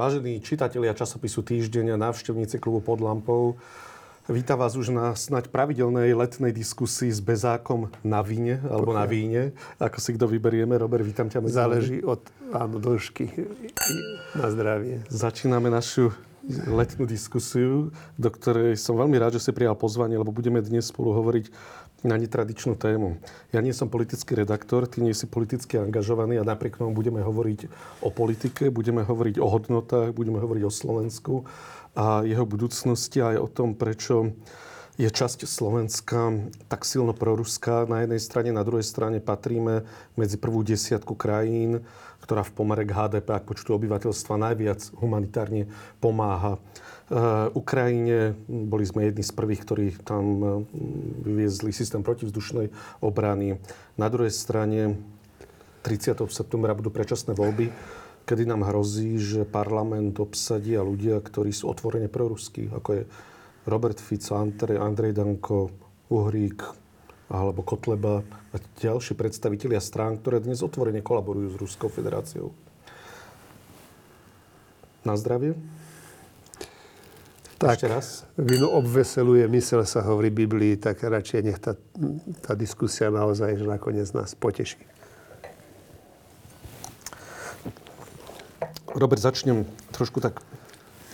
Vážení 0.00 0.40
čitatelia 0.40 0.96
časopisu 0.96 1.44
Týždeň 1.44 1.92
a 1.92 2.00
návštevníci 2.08 2.56
klubu 2.56 2.80
pod 2.80 3.04
lampou, 3.04 3.60
vítam 4.32 4.56
vás 4.56 4.72
už 4.72 4.96
na 4.96 5.12
snať 5.12 5.52
pravidelnej 5.52 6.16
letnej 6.16 6.56
diskusii 6.56 7.12
s 7.12 7.20
bezákom 7.20 7.92
na 8.00 8.24
víne, 8.24 8.64
alebo 8.64 8.96
na 8.96 9.04
víne, 9.04 9.52
ako 9.76 10.00
si 10.00 10.16
kto 10.16 10.24
vyberieme. 10.24 10.72
Robert, 10.80 11.04
vítam 11.04 11.28
ťa. 11.28 11.44
Záleží 11.44 12.00
od 12.00 12.24
áno, 12.48 12.80
dĺžky 12.80 13.28
na 14.40 14.48
zdravie. 14.48 15.04
Začíname 15.12 15.68
našu 15.68 16.16
letnú 16.48 17.04
diskusiu, 17.04 17.92
do 18.16 18.32
ktorej 18.32 18.80
som 18.80 18.96
veľmi 18.96 19.20
rád, 19.20 19.36
že 19.36 19.44
si 19.44 19.52
prijal 19.52 19.76
pozvanie, 19.76 20.16
lebo 20.16 20.32
budeme 20.32 20.64
dnes 20.64 20.88
spolu 20.88 21.12
hovoriť 21.12 21.52
na 22.00 22.16
netradičnú 22.16 22.76
tému. 22.80 23.20
Ja 23.52 23.60
nie 23.60 23.76
som 23.76 23.92
politický 23.92 24.32
redaktor, 24.38 24.88
ty 24.88 25.04
nie 25.04 25.12
si 25.12 25.28
politicky 25.28 25.76
angažovaný 25.76 26.40
a 26.40 26.48
napriek 26.48 26.80
tomu 26.80 26.96
budeme 26.96 27.20
hovoriť 27.20 27.68
o 28.00 28.08
politike, 28.08 28.72
budeme 28.72 29.04
hovoriť 29.04 29.36
o 29.36 29.46
hodnotách, 29.46 30.16
budeme 30.16 30.40
hovoriť 30.40 30.62
o 30.64 30.72
Slovensku 30.72 31.34
a 31.92 32.24
jeho 32.24 32.46
budúcnosti 32.48 33.20
a 33.20 33.36
aj 33.36 33.38
o 33.44 33.48
tom, 33.48 33.68
prečo 33.76 34.32
je 35.00 35.08
časť 35.08 35.48
Slovenska 35.48 36.28
tak 36.68 36.84
silno 36.84 37.16
proruská. 37.16 37.88
Na 37.88 38.04
jednej 38.04 38.20
strane, 38.20 38.52
na 38.52 38.60
druhej 38.60 38.84
strane 38.84 39.16
patríme 39.16 39.88
medzi 40.12 40.36
prvú 40.36 40.60
desiatku 40.60 41.16
krajín, 41.16 41.80
ktorá 42.20 42.44
v 42.44 42.52
pomere 42.52 42.84
k 42.84 42.92
HDP 42.92 43.28
a 43.32 43.40
počtu 43.40 43.80
obyvateľstva 43.80 44.36
najviac 44.36 44.92
humanitárne 45.00 45.72
pomáha 46.04 46.60
Ukrajine. 47.58 48.38
Boli 48.46 48.86
sme 48.86 49.10
jedni 49.10 49.26
z 49.26 49.34
prvých, 49.34 49.66
ktorí 49.66 49.86
tam 50.06 50.24
eh, 50.38 50.50
vyviezli 51.26 51.74
systém 51.74 52.06
protivzdušnej 52.06 52.70
obrany. 53.02 53.58
Na 53.98 54.06
druhej 54.06 54.30
strane 54.30 54.94
30. 55.82 56.22
septembra 56.30 56.76
budú 56.76 56.94
predčasné 56.94 57.34
voľby, 57.34 57.72
kedy 58.28 58.46
nám 58.46 58.62
hrozí, 58.68 59.18
že 59.18 59.48
parlament 59.48 60.22
obsadia 60.22 60.86
ľudia, 60.86 61.18
ktorí 61.18 61.50
sú 61.50 61.72
otvorene 61.72 62.06
proruskí, 62.06 62.70
ako 62.70 62.88
je 62.94 63.02
Robert 63.66 63.98
Fico, 63.98 64.38
Andrej 64.38 65.12
Danko, 65.16 65.72
Uhrík 66.12 66.62
alebo 67.30 67.62
Kotleba 67.62 68.22
a 68.50 68.56
ďalší 68.82 69.14
predstavitelia 69.14 69.78
strán, 69.78 70.18
ktoré 70.18 70.42
dnes 70.42 70.62
otvorene 70.66 71.02
kolaborujú 71.02 71.54
s 71.54 71.60
Ruskou 71.62 71.86
federáciou. 71.86 72.50
Na 75.06 75.14
zdravie. 75.14 75.54
Tak, 77.60 77.76
Ešte 77.76 77.92
raz. 77.92 78.24
Vino 78.40 78.72
obveseluje 78.72 79.44
mysel, 79.52 79.84
sa 79.84 80.00
hovorí 80.00 80.32
v 80.32 80.48
Biblii, 80.48 80.80
tak 80.80 81.04
radšej 81.04 81.40
nech 81.44 81.60
tá, 81.60 81.76
tá 82.40 82.56
diskusia 82.56 83.12
naozaj 83.12 83.60
že 83.60 83.68
nakoniec 83.68 84.08
nás 84.16 84.32
poteší. 84.32 84.80
Robert, 88.96 89.20
začnem 89.20 89.68
trošku 89.92 90.24
tak 90.24 90.40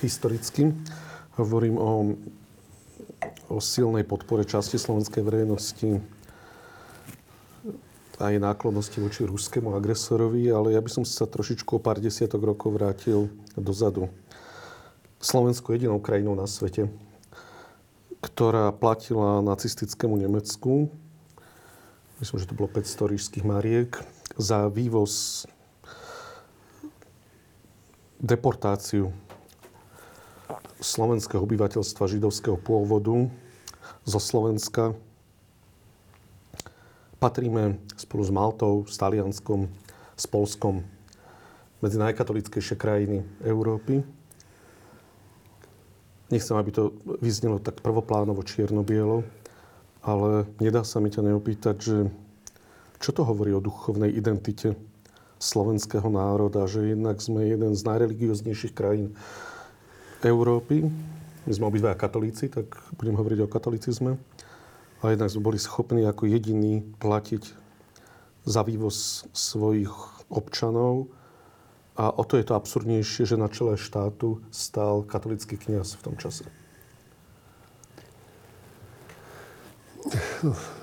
historicky. 0.07 0.71
Hovorím 1.35 1.83
o, 1.83 2.15
o 3.51 3.59
silnej 3.59 4.07
podpore 4.07 4.47
časti 4.47 4.79
slovenskej 4.79 5.27
verejnosti 5.27 5.99
a 8.23 8.31
jej 8.31 8.39
náklonnosti 8.39 9.03
voči 9.03 9.27
ruskému 9.27 9.75
agresorovi, 9.75 10.47
ale 10.55 10.79
ja 10.79 10.81
by 10.81 10.91
som 10.95 11.03
sa 11.03 11.27
trošičku 11.27 11.75
o 11.75 11.83
pár 11.83 11.99
desiatok 11.99 12.55
rokov 12.55 12.79
vrátil 12.79 13.35
dozadu. 13.59 14.07
Slovensko 15.27 15.75
jedinou 15.75 15.99
krajinou 15.99 16.39
na 16.39 16.47
svete, 16.47 16.87
ktorá 18.23 18.71
platila 18.71 19.43
nacistickému 19.43 20.15
Nemecku, 20.15 20.87
myslím, 22.23 22.39
že 22.39 22.47
to 22.47 22.55
bolo 22.55 22.71
500 22.71 23.11
rížských 23.11 23.43
mariek, 23.43 23.99
za 24.39 24.71
vývoz, 24.71 25.43
deportáciu 28.23 29.11
slovenského 30.79 31.43
obyvateľstva 31.43 32.07
židovského 32.07 32.55
pôvodu 32.55 33.27
zo 34.07 34.21
Slovenska. 34.23 34.95
Patríme 37.19 37.83
spolu 37.99 38.23
s 38.23 38.31
Maltou, 38.31 38.75
s 38.87 38.95
Talianskom, 38.95 39.67
s 40.15 40.25
Polskom 40.31 40.87
medzi 41.83 41.99
najkatolickejšie 41.99 42.79
krajiny 42.79 43.27
Európy. 43.43 44.07
Nechcem, 46.27 46.59
aby 46.59 46.75
to 46.75 46.91
vyznelo 47.23 47.63
tak 47.63 47.79
prvoplánovo 47.79 48.43
čierno-bielo, 48.43 49.23
ale 50.03 50.51
nedá 50.59 50.83
sa 50.83 50.99
mi 50.99 51.11
ťa 51.11 51.23
neopýtať, 51.23 51.77
že 51.79 51.97
čo 52.99 53.11
to 53.15 53.23
hovorí 53.23 53.55
o 53.55 53.63
duchovnej 53.63 54.11
identite 54.11 54.75
slovenského 55.39 56.09
národa, 56.09 56.67
že 56.67 56.97
jednak 56.97 57.21
sme 57.21 57.47
jeden 57.47 57.77
z 57.77 57.83
najreligióznejších 57.85 58.73
krajín 58.75 59.15
Európy. 60.25 60.89
My 61.47 61.53
sme 61.53 61.69
obidva 61.69 61.95
katolíci, 61.95 62.51
tak 62.51 62.75
budem 62.99 63.15
hovoriť 63.15 63.39
o 63.45 63.53
katolicizme. 63.53 64.19
A 65.05 65.13
jednak 65.13 65.31
sme 65.31 65.47
boli 65.47 65.59
schopní 65.61 66.09
ako 66.09 66.27
jediní 66.27 66.83
platiť 66.99 67.53
za 68.49 68.67
vývoz 68.67 69.29
svojich 69.31 69.93
občanov 70.33 71.07
a 71.97 72.13
o 72.13 72.23
to 72.29 72.37
je 72.37 72.45
to 72.45 72.53
absurdnejšie, 72.53 73.25
že 73.25 73.41
na 73.41 73.49
čele 73.49 73.81
štátu 73.81 74.45
stal 74.53 75.01
katolický 75.03 75.57
kniaz 75.57 75.97
v 75.97 76.05
tom 76.05 76.15
čase. 76.21 76.45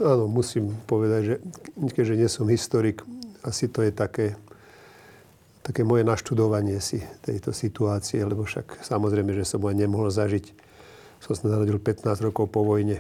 Áno, 0.02 0.28
musím 0.28 0.74
povedať, 0.90 1.22
že 1.24 1.36
keďže 1.94 2.18
nie 2.18 2.30
som 2.30 2.50
historik, 2.50 3.06
asi 3.46 3.70
to 3.70 3.86
je 3.86 3.94
také, 3.94 4.36
také 5.64 5.86
moje 5.86 6.04
naštudovanie 6.04 6.82
si 6.84 7.00
tejto 7.24 7.56
situácie, 7.56 8.20
lebo 8.26 8.44
však 8.44 8.84
samozrejme, 8.84 9.32
že 9.32 9.48
som 9.48 9.64
ho 9.64 9.72
nemohol 9.72 10.12
zažiť. 10.12 10.52
Som 11.24 11.40
sa 11.40 11.48
narodil 11.48 11.80
15 11.80 12.04
rokov 12.20 12.52
po 12.52 12.68
vojne, 12.68 13.00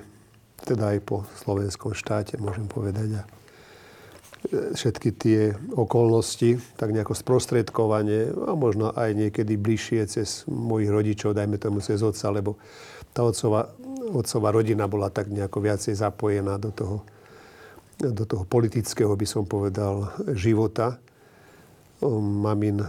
teda 0.64 0.96
aj 0.96 1.00
po 1.04 1.28
slovenskom 1.44 1.92
štáte, 1.92 2.40
môžem 2.40 2.72
povedať. 2.72 3.20
A 3.20 3.28
všetky 4.52 5.10
tie 5.16 5.40
okolnosti, 5.72 6.60
tak 6.76 6.92
nejako 6.92 7.16
sprostredkovanie 7.16 8.36
a 8.36 8.52
možno 8.54 8.92
aj 8.92 9.16
niekedy 9.16 9.56
bližšie 9.56 10.04
cez 10.06 10.44
mojich 10.52 10.92
rodičov, 10.92 11.32
dajme 11.32 11.56
tomu 11.56 11.80
cez 11.80 12.04
otca, 12.04 12.28
lebo 12.28 12.60
tá 13.16 13.24
otcová, 13.24 13.72
otcová 14.12 14.50
rodina 14.52 14.90
bola 14.90 15.08
tak 15.08 15.32
nejako 15.32 15.64
viacej 15.64 15.96
zapojená 15.96 16.60
do 16.60 16.76
toho, 16.76 16.98
do 18.04 18.26
toho 18.28 18.44
politického, 18.44 19.16
by 19.16 19.28
som 19.28 19.48
povedal, 19.48 20.12
života. 20.36 21.00
Mamin, 22.04 22.84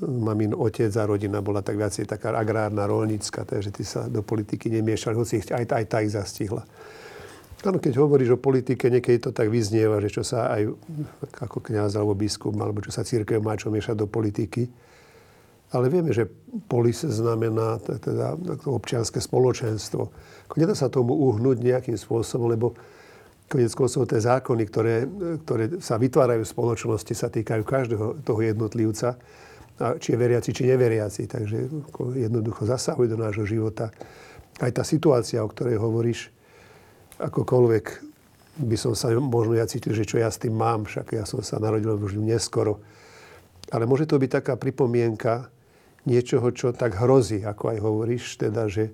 mamin 0.00 0.56
otec 0.56 0.88
a 0.96 1.04
rodina 1.04 1.44
bola 1.44 1.60
tak 1.60 1.76
viacej 1.76 2.08
taká 2.08 2.32
agrárna, 2.32 2.88
rolnícka, 2.88 3.44
takže 3.44 3.70
ty 3.74 3.84
sa 3.84 4.08
do 4.08 4.24
politiky 4.24 4.72
nemiešali, 4.72 5.12
hoci 5.12 5.44
aj, 5.52 5.68
aj 5.68 5.84
tá 5.84 6.00
ich 6.00 6.16
zastihla. 6.16 6.64
Áno, 7.64 7.80
keď 7.80 7.96
hovoríš 7.96 8.36
o 8.36 8.38
politike, 8.38 8.92
niekedy 8.92 9.24
to 9.24 9.30
tak 9.32 9.48
vyznieva, 9.48 9.96
že 10.04 10.12
čo 10.12 10.20
sa 10.20 10.52
aj 10.52 10.68
ako 11.40 11.64
kniaz 11.64 11.96
alebo 11.96 12.12
biskup, 12.12 12.52
alebo 12.60 12.84
čo 12.84 12.92
sa 12.92 13.00
církev 13.08 13.40
má 13.40 13.56
čo 13.56 13.72
miešať 13.72 14.04
do 14.04 14.06
politiky. 14.06 14.68
Ale 15.72 15.88
vieme, 15.88 16.12
že 16.12 16.28
polis 16.68 17.00
znamená 17.02 17.80
teda 17.80 18.36
občianske 18.68 19.16
spoločenstvo. 19.18 20.12
Nedá 20.60 20.76
sa 20.76 20.92
tomu 20.92 21.16
uhnúť 21.16 21.64
nejakým 21.64 21.96
spôsobom, 21.96 22.52
lebo 22.52 22.76
konec 23.48 23.72
koncov 23.72 24.12
tie 24.12 24.20
zákony, 24.20 24.62
ktoré, 24.68 24.94
ktoré 25.48 25.64
sa 25.80 25.96
vytvárajú 25.96 26.44
v 26.44 26.52
spoločnosti, 26.52 27.12
sa 27.16 27.32
týkajú 27.32 27.64
každého 27.64 28.06
toho 28.22 28.40
jednotlivca, 28.44 29.16
či 29.98 30.14
je 30.14 30.18
veriaci, 30.20 30.52
či 30.52 30.68
neveriaci. 30.68 31.26
Takže 31.26 31.56
jednoducho 32.12 32.68
zasahujú 32.68 33.08
do 33.10 33.18
nášho 33.18 33.48
života. 33.48 33.90
Aj 34.60 34.70
tá 34.70 34.86
situácia, 34.86 35.42
o 35.42 35.50
ktorej 35.50 35.80
hovoríš, 35.80 36.30
akokoľvek 37.18 37.84
by 38.54 38.76
som 38.78 38.94
sa 38.94 39.10
možno 39.18 39.58
ja 39.58 39.66
cítil, 39.66 39.94
že 39.94 40.06
čo 40.06 40.22
ja 40.22 40.30
s 40.30 40.38
tým 40.38 40.54
mám, 40.54 40.86
však 40.86 41.18
ja 41.18 41.24
som 41.26 41.42
sa 41.42 41.58
narodil 41.58 41.98
už 41.98 42.18
neskoro. 42.22 42.78
Ale 43.74 43.88
môže 43.88 44.06
to 44.06 44.20
byť 44.20 44.30
taká 44.30 44.54
pripomienka 44.54 45.50
niečoho, 46.06 46.52
čo 46.54 46.70
tak 46.70 46.94
hrozí, 47.00 47.42
ako 47.42 47.74
aj 47.74 47.78
hovoríš, 47.80 48.24
teda, 48.38 48.68
že 48.68 48.92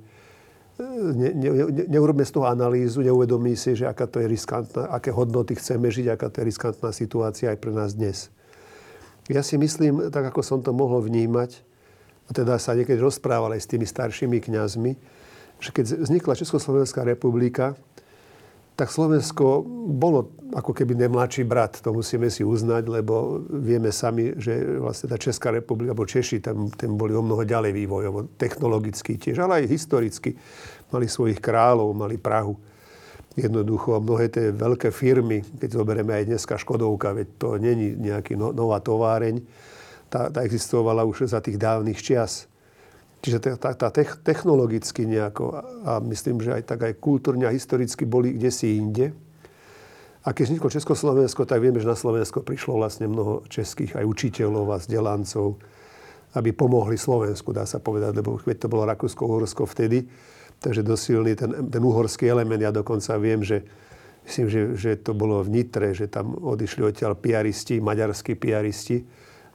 e, 0.79 0.87
ne, 1.13 1.31
ne, 1.35 1.49
ne, 1.69 1.85
neurobme 1.91 2.23
z 2.25 2.33
toho 2.33 2.47
analýzu, 2.47 3.03
neuvedomí 3.03 3.59
si, 3.59 3.75
že 3.75 3.85
aká 3.85 4.07
to 4.07 4.23
je 4.23 4.31
riskantná, 4.31 4.89
aké 4.95 5.11
hodnoty 5.11 5.59
chceme 5.59 5.91
žiť, 5.91 6.07
aká 6.15 6.31
to 6.31 6.41
je 6.41 6.49
riskantná 6.49 6.95
situácia 6.95 7.51
aj 7.51 7.59
pre 7.59 7.75
nás 7.75 7.93
dnes. 7.93 8.31
Ja 9.27 9.43
si 9.43 9.59
myslím, 9.59 10.09
tak 10.09 10.31
ako 10.31 10.41
som 10.41 10.59
to 10.63 10.71
mohol 10.71 11.03
vnímať, 11.03 11.67
a 12.31 12.31
teda 12.31 12.63
sa 12.63 12.79
niekedy 12.79 13.03
rozprával 13.03 13.59
aj 13.59 13.67
s 13.67 13.71
tými 13.75 13.83
staršími 13.83 14.39
kňazmi, 14.39 14.93
že 15.59 15.71
keď 15.75 16.07
vznikla 16.07 16.39
Československá 16.39 17.03
republika, 17.03 17.75
tak 18.81 18.89
Slovensko 18.89 19.61
bolo 19.93 20.41
ako 20.57 20.73
keby 20.73 20.97
nemladší 20.97 21.45
brat, 21.45 21.85
to 21.85 21.93
musíme 21.93 22.33
si 22.33 22.41
uznať, 22.41 22.89
lebo 22.89 23.45
vieme 23.61 23.93
sami, 23.93 24.33
že 24.41 24.81
vlastne 24.81 25.13
tá 25.13 25.21
Česká 25.21 25.53
republika, 25.53 25.93
alebo 25.93 26.09
Češi, 26.09 26.41
tam, 26.41 26.73
tam 26.73 26.97
boli 26.97 27.13
o 27.13 27.21
mnoho 27.21 27.45
ďalej 27.45 27.77
vývojovo, 27.77 28.33
technologicky 28.41 29.21
tiež, 29.21 29.45
ale 29.45 29.63
aj 29.63 29.67
historicky. 29.69 30.33
Mali 30.91 31.07
svojich 31.07 31.39
kráľov, 31.39 31.93
mali 31.93 32.17
Prahu. 32.17 32.57
Jednoducho, 33.39 34.03
mnohé 34.03 34.27
tie 34.27 34.51
veľké 34.51 34.91
firmy, 34.91 35.45
keď 35.61 35.71
zoberieme 35.77 36.17
aj 36.17 36.25
dneska 36.35 36.59
Škodovka, 36.59 37.15
veď 37.15 37.29
to 37.39 37.49
není 37.63 37.95
nejaký 37.95 38.35
no, 38.35 38.51
nová 38.51 38.83
továreň, 38.83 39.39
tá, 40.11 40.35
tá 40.35 40.43
existovala 40.43 41.07
už 41.07 41.31
za 41.31 41.39
tých 41.39 41.55
dávnych 41.55 42.03
čias. 42.03 42.50
Čiže 43.21 43.61
tá, 43.61 43.77
tá 43.77 43.89
technologicky 44.25 45.05
nejako 45.05 45.61
a 45.85 46.01
myslím, 46.09 46.41
že 46.41 46.57
aj 46.57 46.63
tak 46.65 46.81
aj 46.89 46.97
kultúrne 46.97 47.45
a 47.45 47.53
historicky 47.53 48.09
boli 48.09 48.33
kde 48.33 48.49
si 48.49 48.81
inde. 48.81 49.13
A 50.25 50.33
keď 50.33 50.53
vzniklo 50.53 50.69
Československo, 50.73 51.45
tak 51.45 51.61
vieme, 51.61 51.81
že 51.81 51.89
na 51.89 51.97
Slovensko 51.97 52.45
prišlo 52.45 52.81
vlastne 52.81 53.09
mnoho 53.09 53.45
českých 53.49 53.97
aj 53.97 54.05
učiteľov 54.05 54.73
a 54.73 54.81
vzdelancov, 54.81 55.61
aby 56.37 56.53
pomohli 56.53 56.97
Slovensku, 56.97 57.53
dá 57.53 57.65
sa 57.65 57.81
povedať, 57.81 58.21
lebo 58.21 58.41
keď 58.41 58.57
to 58.65 58.73
bolo 58.73 58.89
Rakúsko-Uhorsko 58.89 59.69
vtedy, 59.69 60.09
takže 60.61 60.85
dosilný 60.85 61.33
ten, 61.37 61.51
ten 61.69 61.83
uhorský 61.85 62.29
element. 62.29 62.61
Ja 62.61 62.73
dokonca 62.73 63.17
viem, 63.17 63.41
že 63.41 63.65
myslím, 64.29 64.47
že, 64.49 64.61
že 64.77 64.91
to 65.01 65.17
bolo 65.17 65.41
v 65.41 65.61
Nitre, 65.61 65.97
že 65.97 66.09
tam 66.09 66.37
odišli 66.37 66.85
odtiaľ 66.85 67.17
piaristi, 67.17 67.81
maďarskí 67.81 68.37
piaristi, 68.37 69.01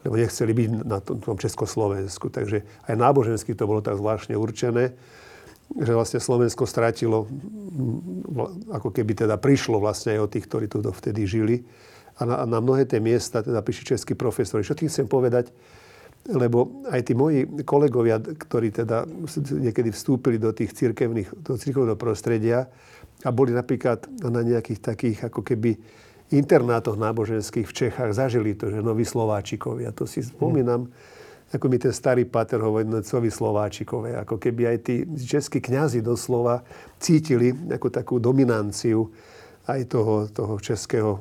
lebo 0.05 0.21
nechceli 0.21 0.53
byť 0.53 0.69
na 0.85 1.01
tom, 1.01 1.17
tom 1.17 1.33
Československu. 1.33 2.29
Takže 2.29 2.61
aj 2.85 2.93
nábožensky 2.93 3.57
to 3.57 3.65
bolo 3.65 3.81
tak 3.81 3.97
zvláštne 3.97 4.37
určené, 4.37 4.93
že 5.73 5.97
vlastne 5.97 6.21
Slovensko 6.21 6.69
strátilo, 6.69 7.25
ako 8.69 8.93
keby 8.93 9.25
teda 9.25 9.41
prišlo 9.41 9.81
vlastne 9.81 10.13
aj 10.13 10.19
od 10.21 10.29
tých, 10.29 10.45
ktorí 10.45 10.65
tu 10.69 10.77
vtedy 10.85 11.25
žili. 11.25 11.65
A 12.21 12.29
na, 12.29 12.35
a 12.37 12.45
na 12.45 12.61
mnohé 12.61 12.85
tie 12.85 13.01
miesta 13.01 13.41
teda 13.41 13.65
prišli 13.65 13.97
českí 13.97 14.13
profesori. 14.13 14.61
Čo 14.61 14.77
tým 14.77 14.93
chcem 14.93 15.09
povedať? 15.09 15.49
Lebo 16.29 16.85
aj 16.89 17.01
tí 17.05 17.13
moji 17.17 17.65
kolegovia, 17.65 18.21
ktorí 18.21 18.73
teda 18.73 19.09
niekedy 19.57 19.89
vstúpili 19.89 20.37
do 20.37 20.53
tých 20.53 20.73
cirkevných, 20.73 21.33
do 21.41 21.57
cirkevného 21.57 21.97
prostredia 21.97 22.69
a 23.25 23.29
boli 23.33 23.53
napríklad 23.53 24.05
na 24.21 24.41
nejakých 24.45 24.79
takých 24.85 25.17
ako 25.33 25.41
keby 25.41 25.77
internátoch 26.33 26.97
náboženských 26.97 27.67
v 27.69 27.73
Čechách 27.73 28.17
zažili 28.17 28.57
to, 28.57 28.73
že 28.73 28.81
noví 28.81 29.05
Slováčikovia. 29.05 29.93
To 29.93 30.09
si 30.09 30.25
spomínam, 30.25 30.89
ako 31.53 31.65
mi 31.69 31.77
ten 31.77 31.93
starý 31.93 32.25
pater 32.25 32.57
hovorí, 32.57 32.89
no 32.89 32.99
noví 32.99 33.29
Slováčikové. 33.29 34.17
Ako 34.17 34.41
keby 34.41 34.75
aj 34.75 34.77
tí 34.81 34.95
českí 35.21 35.61
kňazi 35.61 36.01
doslova 36.01 36.65
cítili 36.97 37.53
ako 37.69 37.87
takú 37.93 38.17
dominanciu 38.17 39.05
aj 39.65 39.81
toho, 39.89 40.29
toho 40.29 40.53
českého, 40.61 41.11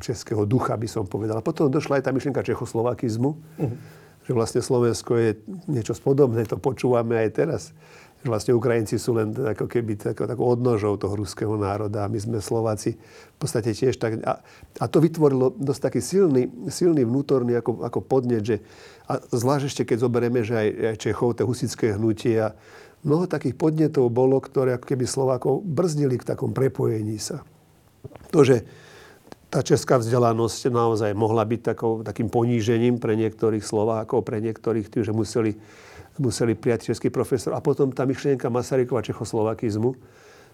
českého 0.00 0.44
ducha, 0.44 0.76
by 0.76 0.88
som 0.88 1.04
povedal. 1.04 1.40
A 1.40 1.44
potom 1.44 1.68
došla 1.68 2.00
aj 2.00 2.04
tá 2.08 2.10
myšlienka 2.12 2.40
čechoslovakizmu, 2.40 3.30
uh-huh. 3.36 3.76
že 4.24 4.32
vlastne 4.32 4.64
Slovensko 4.64 5.20
je 5.20 5.30
niečo 5.68 5.92
podobné, 6.00 6.48
to 6.48 6.56
počúvame 6.56 7.16
aj 7.20 7.28
teraz 7.36 7.62
že 8.20 8.28
vlastne 8.28 8.52
Ukrajinci 8.52 9.00
sú 9.00 9.16
len 9.16 9.32
ako 9.32 9.64
keby 9.64 9.96
takou, 9.96 10.28
takou 10.28 10.44
odnožou 10.52 10.92
toho 11.00 11.16
ruského 11.16 11.56
národa 11.56 12.04
a 12.04 12.12
my 12.12 12.20
sme 12.20 12.38
Slováci 12.44 13.00
v 13.00 13.36
podstate 13.40 13.72
tiež 13.72 13.96
tak. 13.96 14.20
A, 14.20 14.44
a 14.76 14.84
to 14.84 15.00
vytvorilo 15.00 15.56
dosť 15.56 15.80
taký 15.88 16.00
silný, 16.04 16.52
silný 16.68 17.08
vnútorný 17.08 17.56
ako, 17.56 17.80
ako 17.80 17.98
podnet, 18.04 18.44
že 18.44 18.56
a 19.08 19.16
zvlášť 19.18 19.64
ešte 19.66 19.82
keď 19.88 19.98
zoberieme, 20.04 20.40
že 20.44 20.54
aj, 20.54 20.68
aj 20.92 20.96
Čechov, 21.00 21.34
tie 21.40 21.48
husické 21.48 21.86
hnutie 21.96 22.36
a 22.36 22.52
mnoho 23.02 23.24
takých 23.24 23.56
podnetov 23.56 24.12
bolo, 24.12 24.36
ktoré 24.36 24.76
ako 24.76 24.86
keby 24.86 25.08
Slovákov 25.08 25.64
brzdili 25.64 26.20
k 26.20 26.28
takom 26.36 26.52
prepojení 26.52 27.16
sa. 27.16 27.40
To, 28.30 28.44
že 28.44 28.68
tá 29.50 29.66
česká 29.66 29.98
vzdelanosť 29.98 30.70
naozaj 30.70 31.10
mohla 31.16 31.42
byť 31.42 31.60
takou, 31.74 32.06
takým 32.06 32.30
ponížením 32.30 33.02
pre 33.02 33.18
niektorých 33.18 33.66
Slovákov, 33.66 34.22
pre 34.22 34.38
niektorých 34.38 34.86
tých, 34.86 35.10
že 35.10 35.16
museli 35.16 35.58
museli 36.20 36.52
prijať 36.52 36.92
český 36.92 37.08
profesor. 37.08 37.56
A 37.56 37.64
potom 37.64 37.88
tá 37.88 38.04
myšlienka 38.04 38.52
Masarykova 38.52 39.00
čechoslovakizmu, 39.00 39.96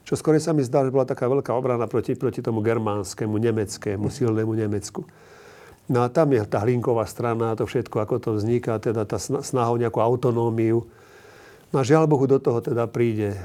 čo 0.07 0.15
skôr 0.15 0.39
sa 0.39 0.55
mi 0.55 0.63
zdá, 0.63 0.87
že 0.87 0.95
bola 0.95 1.03
taká 1.03 1.27
veľká 1.27 1.51
obrana 1.51 1.91
proti, 1.91 2.15
proti 2.15 2.39
tomu 2.39 2.63
germánskému, 2.63 3.35
nemeckému, 3.43 4.07
silnému 4.07 4.55
Nemecku. 4.55 5.03
No 5.91 6.03
a 6.03 6.11
tam 6.11 6.31
je 6.31 6.43
tá 6.47 6.63
hlinková 6.63 7.07
strana, 7.11 7.59
to 7.59 7.67
všetko, 7.67 8.07
ako 8.07 8.15
to 8.23 8.31
vzniká, 8.39 8.79
teda 8.79 9.03
tá 9.03 9.19
snaha 9.19 9.71
o 9.75 9.79
nejakú 9.79 9.99
autonómiu. 9.99 10.87
No 11.75 11.83
a 11.83 11.87
žiaľ 11.87 12.07
Bohu 12.07 12.31
do 12.31 12.39
toho 12.39 12.63
teda 12.63 12.87
príde 12.87 13.35
e, 13.35 13.39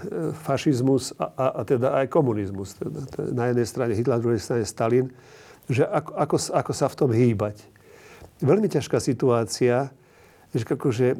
fašizmus 0.45 1.17
a, 1.17 1.25
a, 1.33 1.45
a 1.57 1.61
teda 1.65 1.97
aj 2.01 2.13
komunizmus. 2.13 2.77
Teda, 2.77 3.01
teda 3.09 3.29
na 3.33 3.45
jednej 3.49 3.65
strane 3.65 3.93
Hitler, 3.97 4.17
na 4.17 4.21
druhej 4.21 4.41
strane 4.41 4.65
Stalin. 4.65 5.09
Že 5.65 5.89
ako, 5.89 6.11
ako, 6.13 6.35
ako 6.53 6.71
sa 6.77 6.85
v 6.89 6.97
tom 6.97 7.09
hýbať. 7.09 7.57
Veľmi 8.41 8.69
ťažká 8.69 9.01
situácia, 9.01 9.89
že 10.53 10.65
akože 10.65 11.17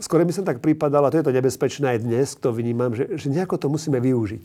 skôr 0.00 0.22
by 0.24 0.32
som 0.34 0.44
tak 0.44 0.60
pripadal, 0.60 1.06
a 1.06 1.12
to 1.12 1.20
je 1.20 1.26
to 1.26 1.36
nebezpečné 1.36 1.96
aj 1.96 1.98
dnes, 2.04 2.26
to 2.36 2.52
vnímam, 2.52 2.92
že, 2.92 3.16
že 3.16 3.32
nejako 3.32 3.56
to 3.56 3.66
musíme 3.72 3.98
využiť. 4.00 4.44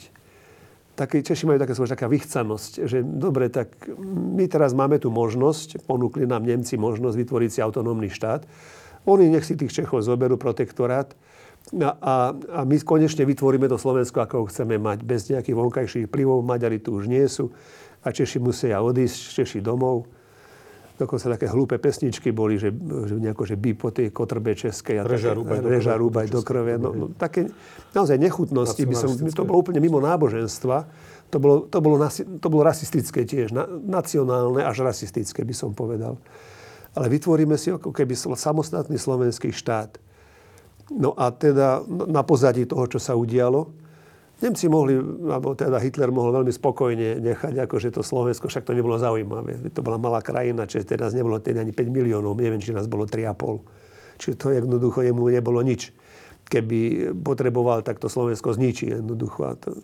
Takí 0.92 1.24
Češi 1.24 1.48
majú 1.48 1.57
také 1.57 1.74
taká 1.74 2.07
vychcanosť, 2.12 2.71
že 2.83 3.00
dobre, 3.01 3.48
tak 3.48 3.71
my 4.36 4.45
teraz 4.51 4.75
máme 4.75 5.00
tu 5.00 5.07
možnosť, 5.07 5.88
ponúkli 5.88 6.27
nám 6.27 6.44
Nemci 6.44 6.75
možnosť 6.75 7.15
vytvoriť 7.15 7.50
si 7.50 7.59
autonómny 7.63 8.12
štát. 8.12 8.44
Oni 9.07 9.31
nech 9.31 9.48
si 9.48 9.57
tých 9.57 9.71
Čechov 9.71 10.03
zoberú 10.03 10.36
protektorát 10.36 11.15
a, 11.80 11.89
a, 11.95 12.15
a 12.36 12.59
my 12.68 12.75
konečne 12.83 13.24
vytvoríme 13.24 13.65
to 13.71 13.80
Slovensko, 13.80 14.19
ako 14.21 14.45
ho 14.45 14.50
chceme 14.51 14.77
mať, 14.77 15.01
bez 15.07 15.31
nejakých 15.31 15.57
vonkajších 15.57 16.06
vplyvov. 16.12 16.44
Maďari 16.44 16.83
tu 16.83 17.00
už 17.00 17.07
nie 17.07 17.24
sú 17.25 17.50
a 18.04 18.12
Češi 18.12 18.38
musia 18.44 18.83
odísť, 18.83 19.42
Češi 19.42 19.63
domov 19.63 20.20
dokonca 21.01 21.33
také 21.33 21.50
hlúpe 21.50 21.81
pesničky 21.81 22.30
boli, 22.30 22.62
že, 22.62 22.69
že 22.71 23.18
nejako, 23.18 23.44
že 23.50 23.57
by 23.57 23.71
po 23.74 23.89
tej 23.89 24.13
kotrbe 24.13 24.53
českej. 24.53 25.01
A 25.01 25.03
reža 25.03 25.33
rúbaj, 25.33 25.57
reža 25.65 25.98
rúbaj 25.98 26.30
do 26.30 26.45
krve. 26.45 26.77
No, 26.77 26.94
no, 26.94 27.06
také 27.09 27.50
naozaj 27.98 28.21
nechutnosti. 28.21 28.81
By 28.86 28.95
som, 28.95 29.09
to 29.18 29.44
bolo 29.44 29.65
úplne 29.65 29.81
mimo 29.81 29.98
náboženstva. 29.98 30.86
To 31.33 31.38
bolo, 31.42 31.65
to 31.65 31.80
bolo, 31.81 31.98
to 32.38 32.48
bolo 32.48 32.62
rasistické 32.62 33.25
tiež. 33.25 33.50
Na, 33.50 33.65
nacionálne 33.68 34.62
až 34.62 34.86
rasistické 34.86 35.42
by 35.42 35.56
som 35.57 35.74
povedal. 35.74 36.21
Ale 36.94 37.07
vytvoríme 37.09 37.57
si 37.57 37.74
ako 37.74 37.89
keby 37.89 38.13
samostatný 38.15 39.00
slovenský 39.00 39.50
štát. 39.50 39.97
No 40.92 41.15
a 41.15 41.31
teda 41.31 41.81
na 41.88 42.21
pozadí 42.21 42.68
toho, 42.68 42.83
čo 42.86 43.00
sa 43.00 43.15
udialo, 43.15 43.81
Nemci 44.41 44.65
mohli, 44.65 44.97
alebo 45.29 45.53
teda 45.53 45.77
Hitler 45.77 46.09
mohol 46.09 46.41
veľmi 46.41 46.49
spokojne 46.49 47.21
nechať, 47.21 47.61
akože 47.61 47.93
to 47.93 48.01
Slovensko, 48.01 48.49
však 48.49 48.65
to 48.65 48.73
nebolo 48.73 48.97
zaujímavé. 48.97 49.69
To 49.69 49.85
bola 49.85 50.01
malá 50.01 50.17
krajina, 50.25 50.65
čiže 50.65 50.97
teraz 50.97 51.13
nebolo 51.13 51.38
teda 51.38 51.61
ani 51.61 51.69
5 51.69 51.77
miliónov, 51.93 52.33
neviem, 52.41 52.57
či 52.57 52.73
nás 52.73 52.89
bolo 52.89 53.05
3,5. 53.05 54.17
Čiže 54.17 54.35
to 54.41 54.49
jednoducho 54.49 55.05
jemu 55.05 55.29
nebolo 55.29 55.61
nič. 55.61 55.93
Keby 56.49 57.13
potreboval, 57.21 57.85
tak 57.85 58.01
to 58.01 58.09
Slovensko 58.09 58.57
zničí 58.57 58.89
jednoducho. 58.89 59.45
A 59.45 59.53
to... 59.53 59.77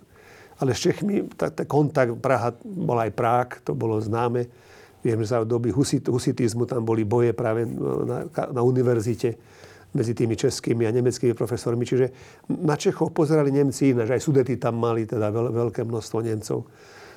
Ale 0.57 0.73
s 0.73 0.81
Čechmi, 0.81 1.29
tá, 1.37 1.53
tá 1.53 1.69
kontakt 1.69 2.17
Praha, 2.17 2.49
bol 2.65 2.97
aj 2.97 3.13
Prák, 3.13 3.49
to 3.61 3.77
bolo 3.77 4.01
známe. 4.01 4.49
Viem, 5.05 5.21
že 5.21 5.37
za 5.37 5.45
doby 5.45 5.69
husit, 5.69 6.09
husitizmu 6.09 6.65
tam 6.65 6.81
boli 6.81 7.05
boje 7.05 7.29
práve 7.29 7.69
na, 7.69 8.25
na 8.25 8.61
univerzite 8.65 9.37
medzi 9.95 10.11
tými 10.11 10.35
českými 10.35 10.83
a 10.83 10.91
nemeckými 10.91 11.31
profesormi. 11.31 11.87
Čiže 11.87 12.11
na 12.63 12.75
Čechov 12.75 13.15
pozerali 13.15 13.53
Nemci 13.53 13.95
že 13.95 14.13
aj 14.13 14.21
Sudety 14.21 14.59
tam 14.59 14.81
mali 14.81 15.07
teda 15.07 15.31
veľ, 15.31 15.47
veľké 15.53 15.87
množstvo 15.87 16.17
Nemcov. 16.23 16.67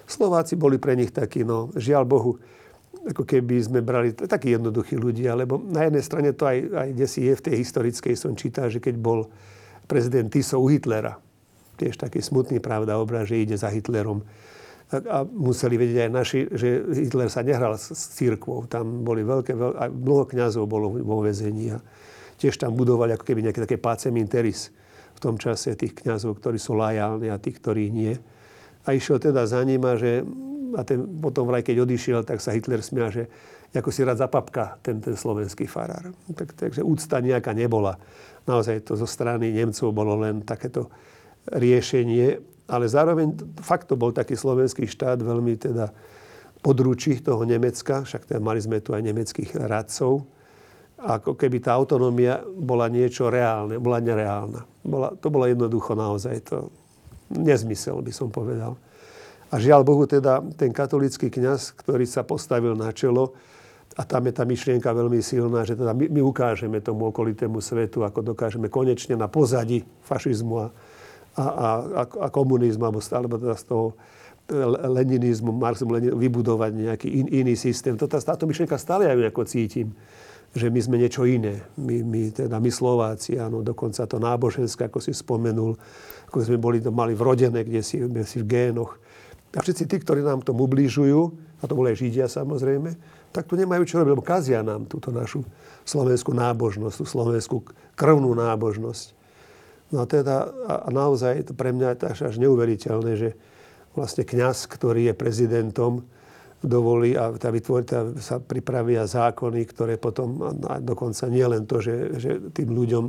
Slováci 0.07 0.59
boli 0.59 0.79
pre 0.79 0.99
nich 0.99 1.15
takí, 1.15 1.47
no 1.47 1.71
žiaľ 1.75 2.03
Bohu, 2.07 2.39
ako 3.07 3.23
keby 3.23 3.57
sme 3.63 3.81
brali 3.81 4.13
takí 4.13 4.53
jednoduchí 4.53 4.99
ľudia, 4.99 5.39
lebo 5.39 5.57
na 5.57 5.87
jednej 5.87 6.03
strane 6.03 6.31
to 6.35 6.45
aj, 6.45 6.59
aj 6.59 6.89
si 7.07 7.31
je 7.31 7.33
v 7.39 7.45
tej 7.47 7.55
historickej 7.63 8.15
som 8.19 8.35
čítal, 8.35 8.67
že 8.69 8.83
keď 8.83 8.99
bol 8.99 9.31
prezident 9.87 10.27
Tiso 10.27 10.59
u 10.59 10.67
Hitlera, 10.67 11.17
tiež 11.79 11.97
taký 11.97 12.21
smutný 12.21 12.61
pravda 12.61 13.01
obraz, 13.01 13.31
že 13.31 13.41
ide 13.41 13.57
za 13.57 13.73
Hitlerom. 13.73 14.21
A, 14.91 15.23
museli 15.23 15.79
vedieť 15.79 16.07
aj 16.07 16.11
naši, 16.11 16.41
že 16.51 16.83
Hitler 16.91 17.31
sa 17.31 17.47
nehral 17.47 17.79
s, 17.79 17.95
s 17.95 18.19
církvou. 18.19 18.67
Tam 18.67 19.07
boli 19.07 19.23
veľké, 19.23 19.55
veľ, 19.55 19.73
mnoho 19.95 20.27
kňazov 20.27 20.67
bolo 20.67 20.91
vo 20.99 21.23
vezení. 21.23 21.73
A, 21.73 21.79
tiež 22.41 22.57
tam 22.57 22.73
budovali 22.73 23.13
ako 23.13 23.25
keby 23.29 23.45
nejaké 23.45 23.61
také 23.69 23.77
pacem 23.77 24.17
interis 24.17 24.73
v 25.13 25.19
tom 25.21 25.37
čase 25.37 25.77
tých 25.77 25.93
kňazov, 25.93 26.41
ktorí 26.41 26.57
sú 26.57 26.73
lajálni 26.73 27.29
a 27.29 27.37
tých, 27.37 27.61
ktorí 27.61 27.93
nie. 27.93 28.17
A 28.89 28.97
išiel 28.97 29.21
teda 29.21 29.45
za 29.45 29.61
ním 29.61 29.85
a 29.85 30.01
že 30.01 30.25
a 30.75 30.87
ten, 30.87 31.03
potom 31.19 31.51
vraj, 31.51 31.67
keď 31.67 31.83
odišiel, 31.83 32.23
tak 32.23 32.39
sa 32.39 32.55
Hitler 32.55 32.79
smial, 32.79 33.11
že 33.11 33.27
ako 33.71 33.91
si 33.91 34.03
rád 34.03 34.19
zapapka 34.19 34.79
ten, 34.83 34.99
ten 34.99 35.15
slovenský 35.15 35.67
farár. 35.71 36.11
Tak, 36.35 36.59
takže 36.59 36.83
úcta 36.83 37.23
nejaká 37.23 37.55
nebola. 37.55 37.99
Naozaj 38.47 38.87
to 38.87 38.99
zo 38.99 39.07
strany 39.07 39.55
Nemcov 39.55 39.95
bolo 39.95 40.19
len 40.19 40.43
takéto 40.43 40.91
riešenie, 41.51 42.39
ale 42.71 42.87
zároveň 42.87 43.35
fakt 43.63 43.91
to 43.91 43.95
bol 43.99 44.11
taký 44.11 44.35
slovenský 44.35 44.87
štát 44.87 45.23
veľmi 45.23 45.59
teda 45.59 45.91
područí 46.61 47.19
toho 47.23 47.43
Nemecka, 47.47 48.05
však 48.05 48.31
teda 48.31 48.39
mali 48.43 48.61
sme 48.61 48.83
tu 48.83 48.93
aj 48.93 49.03
nemeckých 49.07 49.59
radcov, 49.65 50.27
ako 51.01 51.33
keby 51.37 51.65
tá 51.65 51.73
autonómia 51.73 52.45
bola 52.45 52.89
niečo 52.93 53.33
reálne, 53.33 53.81
bola 53.81 54.05
nereálna. 54.05 54.69
Bola, 54.85 55.17
to 55.17 55.33
bolo 55.33 55.49
jednoducho 55.49 55.97
naozaj 55.97 56.37
to 56.45 56.69
nezmysel, 57.33 58.05
by 58.05 58.13
som 58.13 58.29
povedal. 58.29 58.77
A 59.51 59.59
žiaľ 59.59 59.83
Bohu 59.83 60.05
teda 60.07 60.45
ten 60.55 60.71
katolický 60.71 61.33
kňaz, 61.33 61.75
ktorý 61.75 62.05
sa 62.07 62.23
postavil 62.23 62.77
na 62.77 62.93
čelo, 62.93 63.35
a 63.99 64.07
tam 64.07 64.23
je 64.31 64.33
tá 64.33 64.47
myšlienka 64.47 64.87
veľmi 64.87 65.19
silná, 65.19 65.67
že 65.67 65.75
teda 65.75 65.91
my, 65.91 66.07
my 66.15 66.21
ukážeme 66.23 66.79
tomu 66.79 67.11
okolitému 67.11 67.59
svetu, 67.59 68.07
ako 68.07 68.23
dokážeme 68.23 68.71
konečne 68.71 69.19
na 69.19 69.27
pozadí 69.27 69.83
fašizmu 70.07 70.55
a, 70.63 70.67
a, 71.35 71.45
a, 71.45 72.03
a 72.07 72.27
komunizmu, 72.31 72.87
alebo, 72.87 73.35
teda 73.35 73.59
z 73.59 73.65
toho 73.67 73.99
marxizmu, 74.51 74.91
leninizmu, 74.95 75.51
vybudovať 76.19 76.71
nejaký 76.75 77.09
in, 77.11 77.27
iný 77.31 77.55
systém. 77.59 77.99
Toto, 77.99 78.19
táto 78.19 78.47
myšlienka 78.47 78.79
stále 78.79 79.07
ja 79.07 79.15
ju 79.15 79.27
ako 79.27 79.43
cítim 79.47 79.91
že 80.51 80.67
my 80.67 80.81
sme 80.83 80.97
niečo 80.99 81.23
iné. 81.23 81.63
My, 81.79 82.03
my, 82.03 82.35
teda 82.35 82.59
my 82.59 82.71
Slováci, 82.71 83.39
áno, 83.39 83.63
dokonca 83.63 84.03
to 84.07 84.19
náboženské, 84.19 84.91
ako 84.91 84.99
si 84.99 85.15
spomenul, 85.15 85.79
ako 86.27 86.37
sme 86.43 86.59
boli 86.59 86.83
to 86.83 86.91
mali 86.91 87.15
vrodené, 87.15 87.63
kde 87.63 87.81
si, 87.87 88.03
si 88.03 88.39
v 88.43 88.47
génoch. 88.47 88.99
A 89.55 89.63
všetci 89.63 89.87
tí, 89.87 89.97
ktorí 90.03 90.23
nám 90.23 90.43
tomu 90.43 90.67
ubližujú, 90.67 91.21
a 91.61 91.65
to 91.67 91.75
boli 91.75 91.95
aj 91.95 92.03
Židia 92.03 92.27
samozrejme, 92.27 92.95
tak 93.31 93.47
tu 93.47 93.55
nemajú 93.55 93.87
čo 93.87 94.03
robiť, 94.03 94.11
lebo 94.11 94.27
kazia 94.27 94.63
nám 94.63 94.91
túto 94.91 95.15
našu 95.15 95.47
slovenskú 95.87 96.35
nábožnosť, 96.35 96.95
tú 96.99 97.07
slovenskú 97.07 97.57
krvnú 97.95 98.35
nábožnosť. 98.35 99.19
No 99.91 100.03
a 100.03 100.07
teda 100.07 100.51
a 100.67 100.89
naozaj 100.91 101.51
to 101.51 101.53
pre 101.55 101.75
mňa 101.75 101.99
je 101.99 102.11
až, 102.11 102.19
až 102.31 102.35
neuveriteľné, 102.43 103.13
že 103.19 103.31
vlastne 103.95 104.23
kňaz, 104.23 104.71
ktorý 104.71 105.11
je 105.11 105.15
prezidentom, 105.15 106.07
dovolí 106.61 107.17
a 107.17 107.33
tá 107.41 107.49
vytvorí, 107.49 107.89
tá, 107.89 108.13
sa 108.21 108.37
pripravia 108.37 109.09
zákony, 109.09 109.61
ktoré 109.65 109.97
potom, 109.97 110.61
a 110.69 110.77
dokonca 110.77 111.25
nie 111.33 111.45
len 111.45 111.65
to, 111.65 111.81
že, 111.81 112.21
že 112.21 112.31
tým 112.53 112.77
ľuďom 112.77 113.05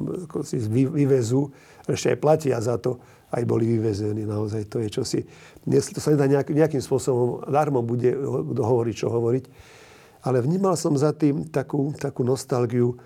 si 0.48 0.58
vyvezú, 0.88 1.52
ešte 1.84 2.16
aj 2.16 2.18
platia 2.24 2.58
za 2.64 2.80
to, 2.80 3.00
aj 3.32 3.44
boli 3.48 3.68
vyvezení. 3.68 4.24
Naozaj 4.24 4.72
to 4.72 4.80
je 4.80 4.88
čosi. 4.92 5.20
To 5.68 6.00
sa 6.00 6.16
nedá 6.16 6.28
nejak, 6.28 6.52
nejakým 6.52 6.84
spôsobom, 6.84 7.48
darmo 7.48 7.84
bude 7.84 8.12
hovoriť, 8.60 8.96
čo 8.96 9.08
hovoriť. 9.12 9.44
Ale 10.28 10.44
vnímal 10.44 10.76
som 10.78 10.94
za 10.96 11.12
tým 11.16 11.48
takú, 11.50 11.92
takú 11.96 12.22
nostalgiu 12.24 13.00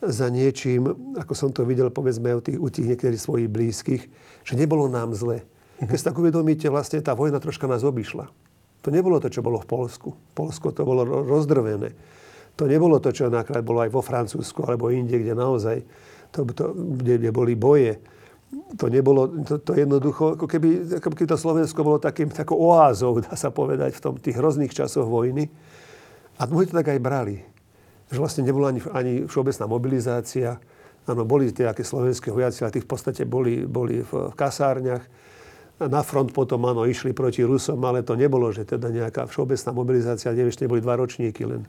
za 0.00 0.28
niečím, 0.28 0.90
ako 1.16 1.32
som 1.32 1.50
to 1.54 1.62
videl, 1.64 1.88
povedzme, 1.88 2.34
u 2.34 2.42
tých, 2.42 2.58
u 2.60 2.68
tých 2.68 2.86
niektorých 2.94 3.20
svojich 3.20 3.48
blízkych, 3.48 4.02
že 4.42 4.54
nebolo 4.58 4.90
nám 4.90 5.14
zle. 5.16 5.46
Keď 5.80 5.96
si 5.96 6.06
tak 6.06 6.16
uvedomíte, 6.18 6.70
vlastne 6.70 7.02
tá 7.02 7.12
vojna 7.16 7.42
troška 7.42 7.66
nás 7.66 7.82
obišla. 7.82 8.30
To 8.84 8.92
nebolo 8.92 9.16
to, 9.16 9.32
čo 9.32 9.40
bolo 9.40 9.64
v 9.64 9.66
Polsku. 9.66 10.12
Polsko 10.36 10.68
to 10.76 10.84
bolo 10.84 11.08
rozdrvené. 11.24 11.96
To 12.54 12.68
nebolo 12.68 13.00
to, 13.00 13.10
čo 13.10 13.32
nakrat 13.32 13.64
bolo 13.64 13.80
aj 13.80 13.90
vo 13.90 14.04
Francúzsku 14.04 14.60
alebo 14.62 14.92
inde, 14.92 15.16
kde 15.16 15.32
naozaj 15.32 15.80
to, 16.30 16.44
to, 16.52 16.76
kde, 16.76 17.18
kde 17.18 17.30
boli 17.32 17.56
boje. 17.56 17.98
To 18.78 18.86
nebolo, 18.86 19.26
to, 19.42 19.58
to 19.58 19.74
jednoducho, 19.74 20.38
ako 20.38 20.46
keby, 20.46 21.00
ako 21.02 21.10
keby 21.10 21.26
to 21.26 21.38
Slovensko 21.40 21.80
bolo 21.82 21.98
takým, 21.98 22.30
takou 22.30 22.60
oázou, 22.60 23.18
dá 23.24 23.34
sa 23.34 23.50
povedať, 23.50 23.98
v 23.98 24.00
tom, 24.04 24.14
tých 24.20 24.36
hrozných 24.38 24.70
časoch 24.70 25.08
vojny. 25.08 25.48
A 26.38 26.46
mnohí 26.46 26.68
to 26.68 26.76
tak 26.76 26.92
aj 26.92 27.00
brali. 27.00 27.42
Že 28.12 28.18
vlastne 28.20 28.42
nebola 28.44 28.70
ani, 28.70 28.84
ani 28.92 29.12
všeobecná 29.24 29.64
mobilizácia. 29.64 30.60
Áno, 31.08 31.24
boli 31.24 31.50
tie 31.56 31.72
aké 31.72 31.82
slovenské 31.82 32.28
vojaci, 32.28 32.62
ale 32.62 32.74
tí 32.76 32.80
v 32.84 32.90
podstate 32.90 33.24
boli, 33.24 33.64
boli 33.64 34.04
v, 34.04 34.30
v 34.30 34.34
kasárniach 34.36 35.23
na 35.80 36.02
front 36.06 36.30
potom 36.30 36.62
áno, 36.70 36.86
išli 36.86 37.10
proti 37.10 37.42
Rusom, 37.42 37.82
ale 37.82 38.06
to 38.06 38.14
nebolo, 38.14 38.54
že 38.54 38.62
teda 38.62 38.94
nejaká 38.94 39.26
všeobecná 39.26 39.70
mobilizácia, 39.74 40.30
neviem, 40.30 40.54
ešte 40.54 40.70
boli 40.70 40.78
dva 40.78 40.94
ročníky 40.94 41.42
len. 41.42 41.66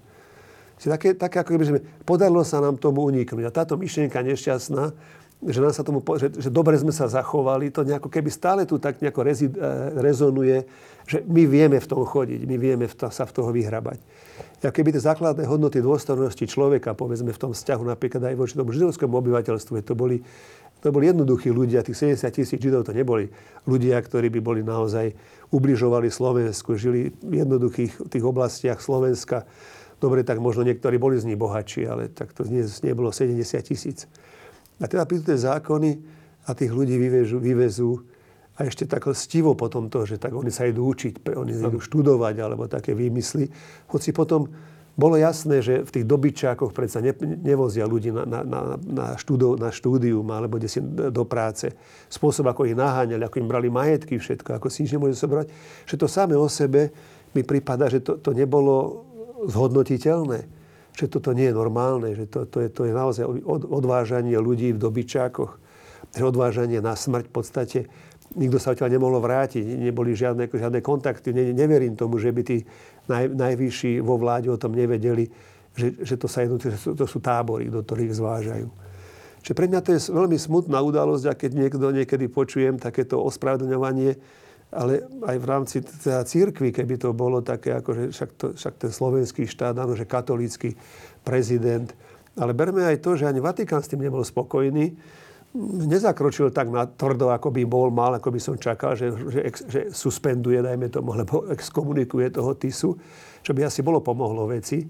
Také, 0.75 1.15
také 1.15 1.39
ako 1.41 1.49
keby, 1.55 1.63
že 1.65 1.73
podarilo 2.03 2.43
sa 2.43 2.59
nám 2.59 2.75
tomu 2.75 3.01
uniknúť. 3.07 3.47
A 3.47 3.51
táto 3.51 3.79
myšlienka 3.79 4.19
nešťastná, 4.21 4.91
že, 5.45 5.59
nám 5.59 5.73
sa 5.73 5.83
tomu, 5.83 6.03
že, 6.17 6.31
že 6.35 6.49
dobre 6.51 6.75
sme 6.79 6.91
sa 6.91 7.09
zachovali, 7.11 7.69
to 7.69 7.83
nejako 7.83 8.11
keby 8.11 8.29
stále 8.31 8.61
tu 8.63 8.79
tak 8.79 8.99
nejako 8.99 9.21
rezi, 9.23 9.47
e, 9.49 9.55
rezonuje, 9.99 10.65
že 11.05 11.21
my 11.25 11.43
vieme 11.45 11.77
v 11.77 11.87
tom 11.87 12.01
chodiť, 12.01 12.41
my 12.49 12.55
vieme 12.57 12.85
v 12.89 12.95
to, 12.95 13.07
sa 13.13 13.23
v 13.29 13.33
toho 13.35 13.49
vyhrabať. 13.53 13.99
A 14.65 14.73
keby 14.73 14.89
tie 14.95 15.03
základné 15.05 15.45
hodnoty 15.45 15.77
dôstojnosti 15.83 16.49
človeka, 16.49 16.97
povedzme 16.97 17.29
v 17.29 17.37
tom 17.39 17.51
vzťahu 17.53 17.83
napríklad 17.85 18.33
aj 18.33 18.35
voči 18.35 18.53
tomu 18.57 18.73
židovskému 18.73 19.13
obyvateľstvu, 19.13 19.85
to 19.85 19.93
boli 19.93 20.25
to 20.85 20.93
boli 20.93 21.09
jednoduchí 21.09 21.49
ľudia, 21.49 21.81
tých 21.81 22.13
70 22.13 22.29
tisíc 22.29 22.61
Židov 22.61 22.85
to 22.85 22.93
neboli 22.93 23.33
ľudia, 23.65 23.97
ktorí 23.97 24.29
by 24.29 24.39
boli 24.45 24.61
naozaj 24.61 25.17
ubližovali 25.49 26.13
Slovensku, 26.13 26.77
žili 26.77 27.09
v 27.25 27.41
jednoduchých 27.41 28.05
tých 28.05 28.21
oblastiach 28.21 28.77
Slovenska. 28.77 29.49
Dobre, 29.97 30.21
tak 30.21 30.37
možno 30.37 30.61
niektorí 30.61 31.01
boli 31.01 31.17
z 31.17 31.25
nich 31.25 31.41
bohatší, 31.41 31.89
ale 31.89 32.13
tak 32.13 32.37
to 32.37 32.45
dnes 32.45 32.85
nebolo 32.85 33.09
70 33.09 33.33
tisíc. 33.65 34.05
A 34.77 34.85
teda 34.85 35.09
prídu 35.09 35.25
tie 35.25 35.41
zákony 35.41 35.97
a 36.45 36.53
tých 36.53 36.69
ľudí 36.69 37.01
vyvezú, 37.01 37.41
vyvezú 37.41 38.05
a 38.53 38.69
ešte 38.69 38.85
tak 38.85 39.09
stivo 39.17 39.57
potom 39.57 39.89
to, 39.89 40.05
že 40.05 40.21
tak 40.21 40.37
oni 40.37 40.53
sa 40.53 40.69
idú 40.69 40.85
učiť, 40.85 41.33
oni 41.33 41.65
idú 41.65 41.81
študovať 41.81 42.35
alebo 42.45 42.69
také 42.69 42.93
výmysly. 42.93 43.49
Hoci 43.89 44.13
potom 44.13 44.53
bolo 44.95 45.19
jasné, 45.19 45.59
že 45.59 45.83
v 45.83 45.91
tých 45.91 46.05
dobyčákoch 46.07 46.71
predsa 46.71 47.03
ne, 47.03 47.11
nevozia 47.43 47.83
ľudí 47.83 48.15
na, 48.15 48.23
na, 48.23 48.39
na, 48.47 48.59
na, 48.79 49.05
na 49.59 49.69
štúdium 49.69 50.27
alebo 50.31 50.55
kde 50.55 50.71
si 50.71 50.79
do 50.79 51.23
práce. 51.27 51.67
Spôsob, 52.07 52.47
ako 52.47 52.63
ich 52.63 52.79
naháňali, 52.79 53.19
ako 53.27 53.43
im 53.43 53.51
brali 53.51 53.67
majetky, 53.67 54.15
všetko, 54.15 54.55
ako 54.55 54.71
si 54.71 54.87
nič 54.87 54.95
nemôžu 54.95 55.19
sobrať. 55.19 55.51
Že 55.83 55.95
to 55.99 56.07
samé 56.07 56.39
o 56.39 56.47
sebe 56.47 56.95
mi 57.35 57.43
prípada, 57.43 57.91
že 57.91 57.99
to, 57.99 58.23
to 58.23 58.31
nebolo 58.31 59.03
zhodnotiteľné. 59.51 60.47
Že 60.95 61.05
toto 61.11 61.35
nie 61.35 61.51
je 61.51 61.55
normálne, 61.59 62.15
že 62.15 62.31
to, 62.31 62.47
to, 62.47 62.63
je, 62.63 62.71
to 62.71 62.87
je 62.87 62.95
naozaj 62.95 63.27
odvážanie 63.67 64.39
ľudí 64.39 64.71
v 64.71 64.79
dobyčákoch. 64.79 65.59
Že 66.15 66.23
odvážanie 66.23 66.79
na 66.79 66.95
smrť 66.95 67.27
v 67.27 67.33
podstate 67.35 67.79
nikto 68.33 68.57
sa 68.57 68.73
odtiaľ 68.73 68.89
nemohlo 68.91 69.21
vrátiť, 69.21 69.63
neboli 69.63 70.17
žiadne, 70.17 70.49
žiadne 70.49 70.81
kontakty. 70.81 71.31
Ne, 71.31 71.53
neverím 71.53 71.93
tomu, 71.93 72.17
že 72.17 72.33
by 72.33 72.41
tí 72.41 72.57
naj, 73.07 73.31
najvyšší 73.33 74.01
vo 74.01 74.15
vláde 74.19 74.49
o 74.49 74.57
tom 74.59 74.73
nevedeli, 74.73 75.29
že, 75.75 75.93
že 76.01 76.15
to, 76.15 76.27
sa 76.29 76.45
jedno, 76.45 76.57
že 76.57 76.77
sú, 76.77 76.95
to 76.95 77.05
sú 77.05 77.19
tábory, 77.19 77.67
do 77.67 77.83
ktorých 77.83 78.13
zvážajú. 78.15 78.67
Čiže 79.45 79.53
pre 79.53 79.69
mňa 79.69 79.79
to 79.85 79.93
je 79.93 80.09
veľmi 80.09 80.37
smutná 80.41 80.81
udalosť, 80.81 81.25
a 81.29 81.33
keď 81.37 81.51
niekto 81.53 81.85
niekedy 81.93 82.25
počujem 82.31 82.81
takéto 82.81 83.21
ospravedlňovanie, 83.21 84.17
ale 84.73 85.05
aj 85.05 85.37
v 85.37 85.45
rámci 85.45 85.75
teda 85.85 86.25
církvy, 86.25 86.73
keby 86.73 86.97
to 86.97 87.13
bolo 87.13 87.45
také, 87.45 87.77
ako 87.77 87.89
že 87.93 88.03
však, 88.09 88.29
to, 88.35 88.45
však 88.57 88.73
ten 88.81 88.91
slovenský 88.91 89.45
štát, 89.45 89.77
áno, 89.77 89.93
že 89.93 90.09
katolícky 90.09 90.73
prezident. 91.21 91.93
Ale 92.35 92.51
berme 92.51 92.83
aj 92.83 92.99
to, 92.99 93.15
že 93.15 93.29
ani 93.29 93.39
Vatikán 93.39 93.85
s 93.85 93.87
tým 93.87 94.03
nebol 94.03 94.25
spokojný, 94.25 94.97
nezakročil 95.87 96.51
tak 96.51 96.67
na 96.67 96.83
tvrdo, 96.83 97.31
ako 97.31 97.49
by 97.55 97.63
bol 97.63 97.87
mal, 97.87 98.11
ako 98.19 98.29
by 98.35 98.39
som 98.43 98.55
čakal, 98.59 98.99
že, 98.99 99.15
že, 99.15 99.39
ex, 99.41 99.55
že 99.65 99.81
suspenduje, 99.89 100.59
dajme 100.59 100.91
tomu, 100.91 101.15
alebo 101.15 101.47
exkomunikuje 101.47 102.27
toho 102.35 102.51
TISu, 102.59 102.99
čo 103.39 103.51
by 103.55 103.65
asi 103.71 103.79
bolo 103.79 104.03
pomohlo 104.03 104.51
veci. 104.51 104.83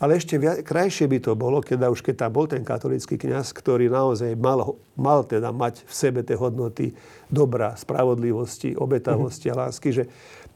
Ale 0.00 0.16
ešte 0.16 0.40
viac, 0.40 0.64
krajšie 0.64 1.06
by 1.12 1.18
to 1.20 1.36
bolo, 1.36 1.60
keď 1.60 1.92
už 1.92 2.00
keď 2.00 2.24
tam 2.24 2.32
bol 2.32 2.48
ten 2.48 2.64
katolický 2.64 3.20
kňaz, 3.20 3.52
ktorý 3.52 3.92
naozaj 3.92 4.32
mal, 4.32 4.80
mal 4.96 5.28
teda 5.28 5.52
mať 5.52 5.84
v 5.84 5.92
sebe 5.92 6.24
tie 6.24 6.40
hodnoty 6.40 6.96
dobra, 7.28 7.76
spravodlivosti, 7.76 8.72
obetavosti 8.80 9.52
a 9.52 9.68
lásky, 9.68 9.92
že 9.92 10.08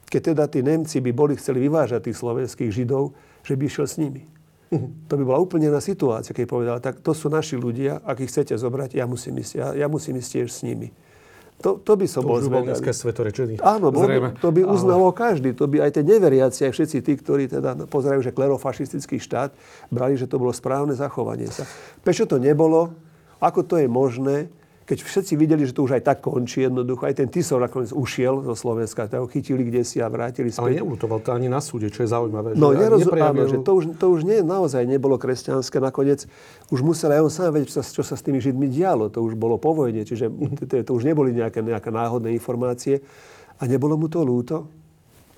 keď 0.09 0.21
teda 0.33 0.43
tí 0.49 0.59
Nemci 0.65 0.97
by 0.97 1.11
boli 1.13 1.37
chceli 1.37 1.61
vyvážať 1.61 2.09
tých 2.09 2.17
slovenských 2.17 2.73
Židov, 2.73 3.13
že 3.45 3.53
by 3.53 3.63
išiel 3.69 3.85
s 3.85 3.95
nimi. 4.01 4.34
To 5.09 5.13
by 5.15 5.23
bola 5.23 5.39
úplne 5.39 5.69
iná 5.69 5.81
situácia, 5.81 6.33
keď 6.33 6.45
povedal, 6.49 6.77
tak 6.81 6.99
to 6.99 7.13
sú 7.13 7.29
naši 7.29 7.55
ľudia, 7.55 8.01
ak 8.01 8.25
ich 8.25 8.29
chcete 8.31 8.57
zobrať, 8.57 8.97
ja 8.97 9.05
musím 9.05 9.39
ísť, 9.39 9.53
ja, 9.55 9.67
ja 9.73 9.87
musím 9.87 10.17
ísť 10.17 10.29
tiež 10.41 10.47
s 10.49 10.61
nimi. 10.65 10.89
To, 11.63 11.79
to 11.79 11.95
by 11.95 12.03
som 12.03 12.27
to 12.27 12.27
bol 12.27 12.39
zvedavý. 12.43 12.75
svetorečený. 12.83 13.63
Áno, 13.63 13.87
bol, 13.87 14.03
to 14.43 14.49
by 14.51 14.67
uznalo 14.67 15.07
ale... 15.09 15.15
každý. 15.15 15.55
To 15.55 15.71
by 15.71 15.87
aj 15.87 15.95
tie 15.95 16.03
neveriaci, 16.03 16.67
aj 16.67 16.73
všetci 16.75 16.97
tí, 16.99 17.13
ktorí 17.15 17.47
teda 17.47 17.87
pozerajú, 17.87 18.19
že 18.19 18.35
klerofašistický 18.35 19.23
štát, 19.23 19.55
brali, 19.87 20.19
že 20.19 20.27
to 20.27 20.35
bolo 20.35 20.51
správne 20.51 20.91
zachovanie 20.91 21.47
sa. 21.47 21.63
Prečo 22.03 22.27
to 22.27 22.43
nebolo? 22.43 22.91
Ako 23.39 23.63
to 23.63 23.79
je 23.79 23.87
možné? 23.87 24.51
Keď 24.85 25.01
všetci 25.01 25.33
videli, 25.33 25.65
že 25.65 25.73
to 25.73 25.81
už 25.81 25.97
aj 25.97 26.03
tak 26.05 26.17
končí 26.21 26.61
jednoducho, 26.61 27.09
aj 27.09 27.17
ten 27.17 27.27
Tisov 27.27 27.57
nakoniec 27.57 27.89
ušiel 27.89 28.45
zo 28.45 28.53
Slovenska, 28.53 29.09
tak 29.09 29.17
ho 29.17 29.25
chytili 29.25 29.65
kde 29.65 29.81
si 29.81 29.97
a 29.97 30.05
vrátili 30.05 30.53
späť. 30.53 30.61
Ale 30.61 30.77
neulutoval 30.77 31.25
to 31.25 31.33
ani 31.33 31.49
na 31.49 31.57
súde, 31.57 31.89
čo 31.89 32.05
je 32.05 32.09
zaujímavé. 32.13 32.53
No, 32.53 32.69
nerozumiem, 32.69 33.49
že 33.49 33.57
to 33.65 33.71
už, 33.81 33.97
to 33.97 34.05
už 34.13 34.21
nie, 34.29 34.45
naozaj 34.45 34.85
nebolo 34.85 35.17
kresťanské. 35.17 35.81
Nakoniec 35.81 36.29
už 36.69 36.85
musel 36.85 37.17
aj 37.17 37.21
on 37.25 37.31
sám 37.33 37.57
vedieť, 37.57 37.73
čo 37.73 37.75
sa, 37.81 37.83
čo 37.83 38.03
sa 38.05 38.13
s 38.13 38.21
tými 38.21 38.37
Židmi 38.37 38.69
dialo. 38.69 39.09
To 39.09 39.25
už 39.25 39.33
bolo 39.33 39.57
po 39.57 39.73
vojne, 39.73 40.05
čiže 40.05 40.29
to, 40.69 40.85
to 40.85 40.91
už 40.93 41.01
neboli 41.01 41.33
nejaké, 41.33 41.65
nejaké 41.65 41.89
náhodné 41.89 42.29
informácie. 42.37 43.01
A 43.57 43.65
nebolo 43.65 43.97
mu 43.97 44.05
to 44.05 44.21
ľúto? 44.21 44.84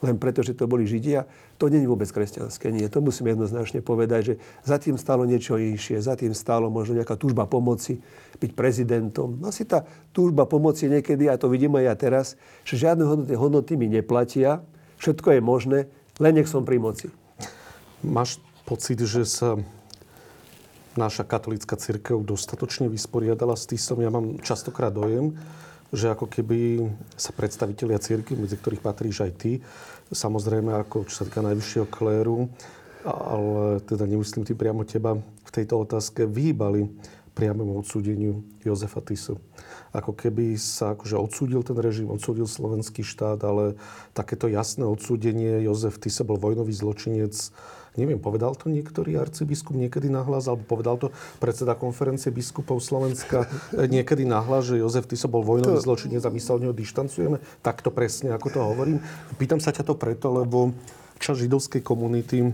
Len 0.05 0.21
preto, 0.21 0.45
že 0.45 0.53
to 0.53 0.69
boli 0.69 0.85
Židia, 0.85 1.25
to 1.57 1.73
nie 1.73 1.81
je 1.81 1.89
vôbec 1.89 2.05
kresťanské. 2.05 2.69
Nie, 2.69 2.85
to 2.85 3.01
musím 3.01 3.33
jednoznačne 3.33 3.81
povedať, 3.81 4.21
že 4.21 4.33
za 4.61 4.77
tým 4.77 4.93
stalo 4.93 5.25
niečo 5.25 5.57
inšie, 5.57 5.97
za 5.97 6.13
tým 6.13 6.37
stalo 6.37 6.69
možno 6.69 7.01
nejaká 7.01 7.17
túžba 7.17 7.49
pomoci, 7.49 7.97
byť 8.37 8.51
prezidentom. 8.53 9.41
Asi 9.41 9.65
tá 9.65 9.81
túžba 10.13 10.45
pomoci 10.45 10.85
niekedy, 10.85 11.25
a 11.25 11.41
to 11.41 11.49
vidím 11.49 11.73
aj 11.81 11.83
ja 11.89 11.95
teraz, 11.97 12.25
že 12.61 12.77
žiadne 12.77 13.03
hodnoty, 13.09 13.33
hodnoty 13.33 13.73
mi 13.73 13.89
neplatia, 13.89 14.61
všetko 15.01 15.37
je 15.37 15.41
možné, 15.41 15.79
len 16.21 16.33
nech 16.37 16.49
som 16.49 16.61
pri 16.61 16.77
moci. 16.77 17.09
Máš 18.05 18.37
pocit, 18.69 19.01
že 19.01 19.25
sa 19.25 19.57
naša 20.93 21.25
katolická 21.25 21.77
církev 21.77 22.21
dostatočne 22.21 22.89
vysporiadala 22.89 23.57
s 23.57 23.69
tým? 23.69 24.01
Ja 24.01 24.13
mám 24.13 24.41
častokrát 24.45 24.93
dojem, 24.93 25.37
že 25.91 26.11
ako 26.11 26.27
keby 26.27 26.83
sa 27.15 27.31
predstavitelia 27.31 28.01
círky, 28.01 28.35
medzi 28.35 28.59
ktorých 28.59 28.83
patríš 28.83 29.23
aj 29.23 29.31
ty, 29.39 29.51
samozrejme 30.11 30.75
ako 30.83 31.07
čo 31.07 31.23
sa 31.23 31.25
týka 31.27 31.43
najvyššieho 31.43 31.87
kléru, 31.87 32.51
ale 33.07 33.79
teda 33.87 34.03
nemyslím 34.03 34.43
ty 34.43 34.51
priamo 34.51 34.83
teba 34.83 35.15
v 35.19 35.51
tejto 35.51 35.79
otázke, 35.87 36.27
vyhýbali 36.27 36.91
priamemu 37.37 37.85
odsúdeniu 37.85 38.41
Jozefa 38.65 38.97
Tisu. 39.05 39.37
Ako 39.93 40.17
keby 40.17 40.57
sa 40.57 40.97
akože 40.97 41.15
odsúdil 41.15 41.61
ten 41.61 41.77
režim, 41.77 42.09
odsúdil 42.09 42.49
slovenský 42.49 43.05
štát, 43.05 43.37
ale 43.45 43.77
takéto 44.17 44.49
jasné 44.49 44.83
odsúdenie 44.83 45.61
Jozef 45.61 46.01
Tiso 46.01 46.25
bol 46.25 46.41
vojnový 46.41 46.73
zločinec, 46.73 47.53
neviem, 47.97 48.21
povedal 48.21 48.53
to 48.53 48.69
niektorý 48.69 49.17
arcibiskup 49.17 49.73
niekedy 49.73 50.07
nahlas, 50.07 50.45
alebo 50.45 50.63
povedal 50.63 50.95
to 51.01 51.07
predseda 51.41 51.73
konferencie 51.73 52.29
biskupov 52.29 52.79
Slovenska 52.79 53.49
niekedy 53.73 54.23
nahlas, 54.23 54.69
že 54.69 54.79
Jozef 54.79 55.09
Tiso 55.09 55.25
bol 55.27 55.41
vojnový 55.41 55.81
to... 55.81 55.85
zločinec 55.85 56.21
a 56.21 56.31
my 56.31 56.39
sa 56.39 56.55
od 56.55 56.61
neho 56.63 56.75
dištancujeme. 56.77 57.41
Takto 57.65 57.89
presne, 57.89 58.37
ako 58.37 58.47
to 58.53 58.59
hovorím. 58.61 59.01
Pýtam 59.41 59.57
sa 59.57 59.73
ťa 59.73 59.83
to 59.83 59.97
preto, 59.97 60.29
lebo 60.29 60.71
časť 61.17 61.49
židovskej 61.49 61.81
komunity 61.81 62.53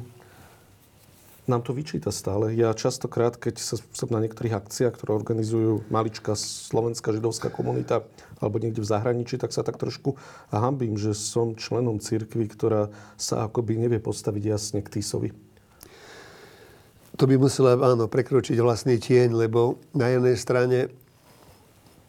nám 1.43 1.61
to 1.61 1.75
vyčíta 1.75 2.07
stále. 2.11 2.55
Ja 2.55 2.71
častokrát, 2.71 3.35
keď 3.35 3.59
sa, 3.59 3.75
som 3.75 4.07
na 4.07 4.23
niektorých 4.23 4.55
akciách, 4.55 4.95
ktoré 4.95 5.11
organizujú 5.11 5.83
maličká 5.91 6.39
slovenská 6.39 7.11
židovská 7.11 7.51
komunita 7.51 8.07
alebo 8.39 8.59
niekde 8.59 8.79
v 8.79 8.91
zahraničí, 8.91 9.35
tak 9.35 9.51
sa 9.51 9.63
tak 9.63 9.75
trošku 9.75 10.15
hambím, 10.51 10.95
že 10.95 11.11
som 11.11 11.55
členom 11.55 11.99
cirkvi, 11.99 12.47
ktorá 12.47 12.91
sa 13.19 13.47
akoby 13.47 13.75
nevie 13.75 13.99
postaviť 13.99 14.43
jasne 14.43 14.79
k 14.79 14.99
Tisovi. 14.99 15.35
To 17.19 17.29
by 17.29 17.35
musela, 17.37 17.77
áno, 17.77 18.09
prekročiť 18.09 18.57
vlastný 18.57 18.97
tieň, 18.97 19.37
lebo 19.37 19.77
na 19.93 20.09
jednej 20.09 20.33
strane 20.33 20.89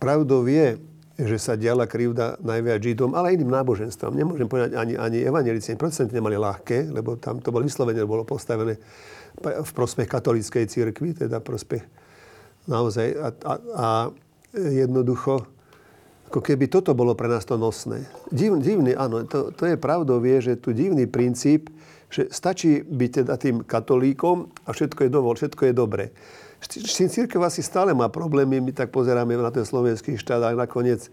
pravdou 0.01 0.49
je, 0.49 0.81
že 1.15 1.39
sa 1.39 1.55
diala 1.55 1.87
krivda 1.87 2.35
najviac 2.43 2.83
Židom, 2.83 3.15
ale 3.15 3.39
iným 3.39 3.55
náboženstvom. 3.55 4.19
Nemôžem 4.19 4.51
povedať, 4.51 4.75
ani, 4.75 4.99
ani 4.99 5.23
evanelici, 5.23 5.71
ani 5.71 5.79
procenty 5.79 6.11
nemali 6.11 6.35
ľahké, 6.35 6.91
lebo 6.91 7.15
tam 7.15 7.39
to 7.39 7.55
bolo 7.55 7.63
vyslovene, 7.63 8.03
bolo 8.03 8.27
postavené 8.27 8.75
v 9.43 9.71
prospech 9.71 10.11
katolíckej 10.11 10.67
církvy, 10.67 11.15
teda 11.27 11.39
prospech 11.39 11.87
naozaj. 12.67 13.07
A, 13.15 13.29
a, 13.31 13.53
a 13.79 13.89
jednoducho, 14.55 15.47
ako 16.31 16.41
keby 16.43 16.67
toto 16.67 16.91
bolo 16.99 17.15
pre 17.15 17.31
nás 17.31 17.47
to 17.47 17.55
nosné. 17.55 18.03
Div, 18.35 18.59
divný, 18.59 18.99
áno, 18.99 19.23
to, 19.27 19.55
to 19.55 19.71
je 19.71 19.79
pravdou, 19.79 20.19
vie, 20.19 20.43
že 20.43 20.59
tu 20.59 20.75
divný 20.75 21.07
princíp, 21.07 21.71
že 22.11 22.27
stačí 22.31 22.83
byť 22.83 23.11
teda 23.23 23.35
tým 23.39 23.57
katolíkom 23.63 24.51
a 24.67 24.75
všetko 24.75 25.07
je 25.07 25.11
dovol, 25.11 25.35
všetko 25.39 25.63
je 25.71 25.75
dobré. 26.69 27.09
Církev 27.11 27.41
asi 27.45 27.61
stále 27.61 27.93
má 27.93 28.09
problémy, 28.09 28.61
my 28.61 28.73
tak 28.73 28.89
pozeráme 28.95 29.37
na 29.37 29.53
ten 29.53 29.67
slovenský 29.67 30.17
štát, 30.17 30.41
ale 30.41 30.57
nakoniec 30.57 31.11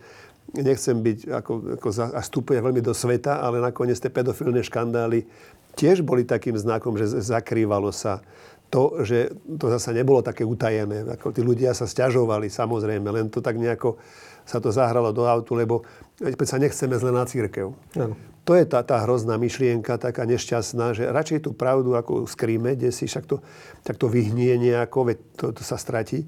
nechcem 0.51 0.98
byť, 0.98 1.20
ako, 1.31 1.53
ako 1.79 1.88
za, 1.91 2.05
a 2.12 2.20
vstupuje 2.20 2.60
veľmi 2.60 2.84
do 2.84 2.91
sveta, 2.91 3.39
ale 3.39 3.63
nakoniec 3.63 3.96
tie 4.00 4.12
pedofilné 4.12 4.63
škandály 4.67 5.24
tiež 5.75 6.03
boli 6.03 6.27
takým 6.27 6.60
znakom, 6.60 7.00
že 7.00 7.08
zakrývalo 7.08 7.96
sa 7.96 8.20
to, 8.72 9.03
že 9.03 9.36
to 9.60 9.67
zase 9.67 9.91
nebolo 9.91 10.24
také 10.24 10.48
utajené. 10.48 11.03
Ako 11.20 11.36
tí 11.36 11.43
ľudia 11.43 11.75
sa 11.75 11.84
stiažovali, 11.84 12.48
samozrejme, 12.48 13.03
len 13.12 13.27
to 13.27 13.43
tak 13.43 13.60
nejako 13.60 14.00
sa 14.48 14.63
to 14.63 14.72
zahralo 14.72 15.12
do 15.12 15.27
autu, 15.27 15.53
lebo 15.60 15.84
sa 16.48 16.58
nechceme 16.58 16.96
zle 16.96 17.12
na 17.12 17.27
církev. 17.27 17.75
Ano. 18.00 18.15
To 18.42 18.58
je 18.58 18.66
tá, 18.66 18.82
tá 18.82 18.98
hrozná 19.06 19.38
myšlienka, 19.38 20.02
taká 20.02 20.26
nešťastná, 20.26 20.98
že 20.98 21.06
radšej 21.06 21.46
tú 21.46 21.54
pravdu 21.54 21.94
ako 21.94 22.26
skríme, 22.26 22.74
kde 22.74 22.90
si 22.90 23.06
však 23.06 23.26
to, 23.30 23.38
tak 23.86 24.02
to 24.02 24.10
vyhnie 24.10 24.58
nejako, 24.58 25.14
veď 25.14 25.18
to, 25.38 25.46
to 25.54 25.62
sa 25.62 25.78
stratí. 25.78 26.26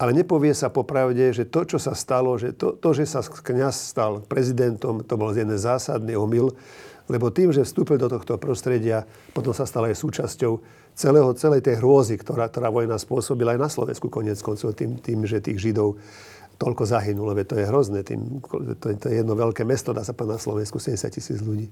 Ale 0.00 0.10
nepovie 0.10 0.56
sa 0.56 0.72
popravde, 0.72 1.30
že 1.30 1.46
to, 1.46 1.68
čo 1.68 1.78
sa 1.78 1.92
stalo, 1.94 2.34
že 2.34 2.56
to, 2.56 2.74
to 2.74 2.88
že 2.96 3.06
sa 3.06 3.20
kniaz 3.22 3.94
stal 3.94 4.24
prezidentom, 4.24 5.04
to 5.04 5.14
bol 5.14 5.30
jeden 5.30 5.54
zásadný 5.54 6.18
omyl, 6.18 6.50
lebo 7.06 7.28
tým, 7.28 7.52
že 7.52 7.68
vstúpil 7.68 8.00
do 8.00 8.08
tohto 8.08 8.40
prostredia, 8.40 9.04
potom 9.36 9.52
sa 9.52 9.68
stal 9.68 9.84
aj 9.84 10.00
súčasťou 10.00 10.52
celého, 10.96 11.28
celej 11.36 11.60
tej 11.60 11.78
hrôzy, 11.78 12.16
ktorá, 12.16 12.48
ktorá 12.48 12.72
vojna 12.72 12.96
spôsobila 12.96 13.52
aj 13.52 13.60
na 13.60 13.68
Slovensku 13.68 14.08
konec 14.08 14.40
koncov, 14.40 14.72
tým, 14.72 14.96
tým, 14.96 15.28
že 15.28 15.44
tých 15.44 15.60
Židov 15.60 16.00
toľko 16.56 16.82
zahynulo. 16.86 17.34
Veď 17.34 17.46
to 17.50 17.56
je 17.60 17.66
hrozné. 17.66 18.00
Tým, 18.06 18.40
to, 18.78 18.86
je, 18.92 18.96
to 18.98 19.06
je 19.10 19.14
jedno 19.22 19.34
veľké 19.34 19.62
mesto, 19.66 19.90
dá 19.94 20.06
sa 20.06 20.14
povedať 20.14 20.38
na 20.38 20.42
Slovensku, 20.42 20.76
70 20.78 21.10
tisíc 21.10 21.38
ľudí. 21.42 21.68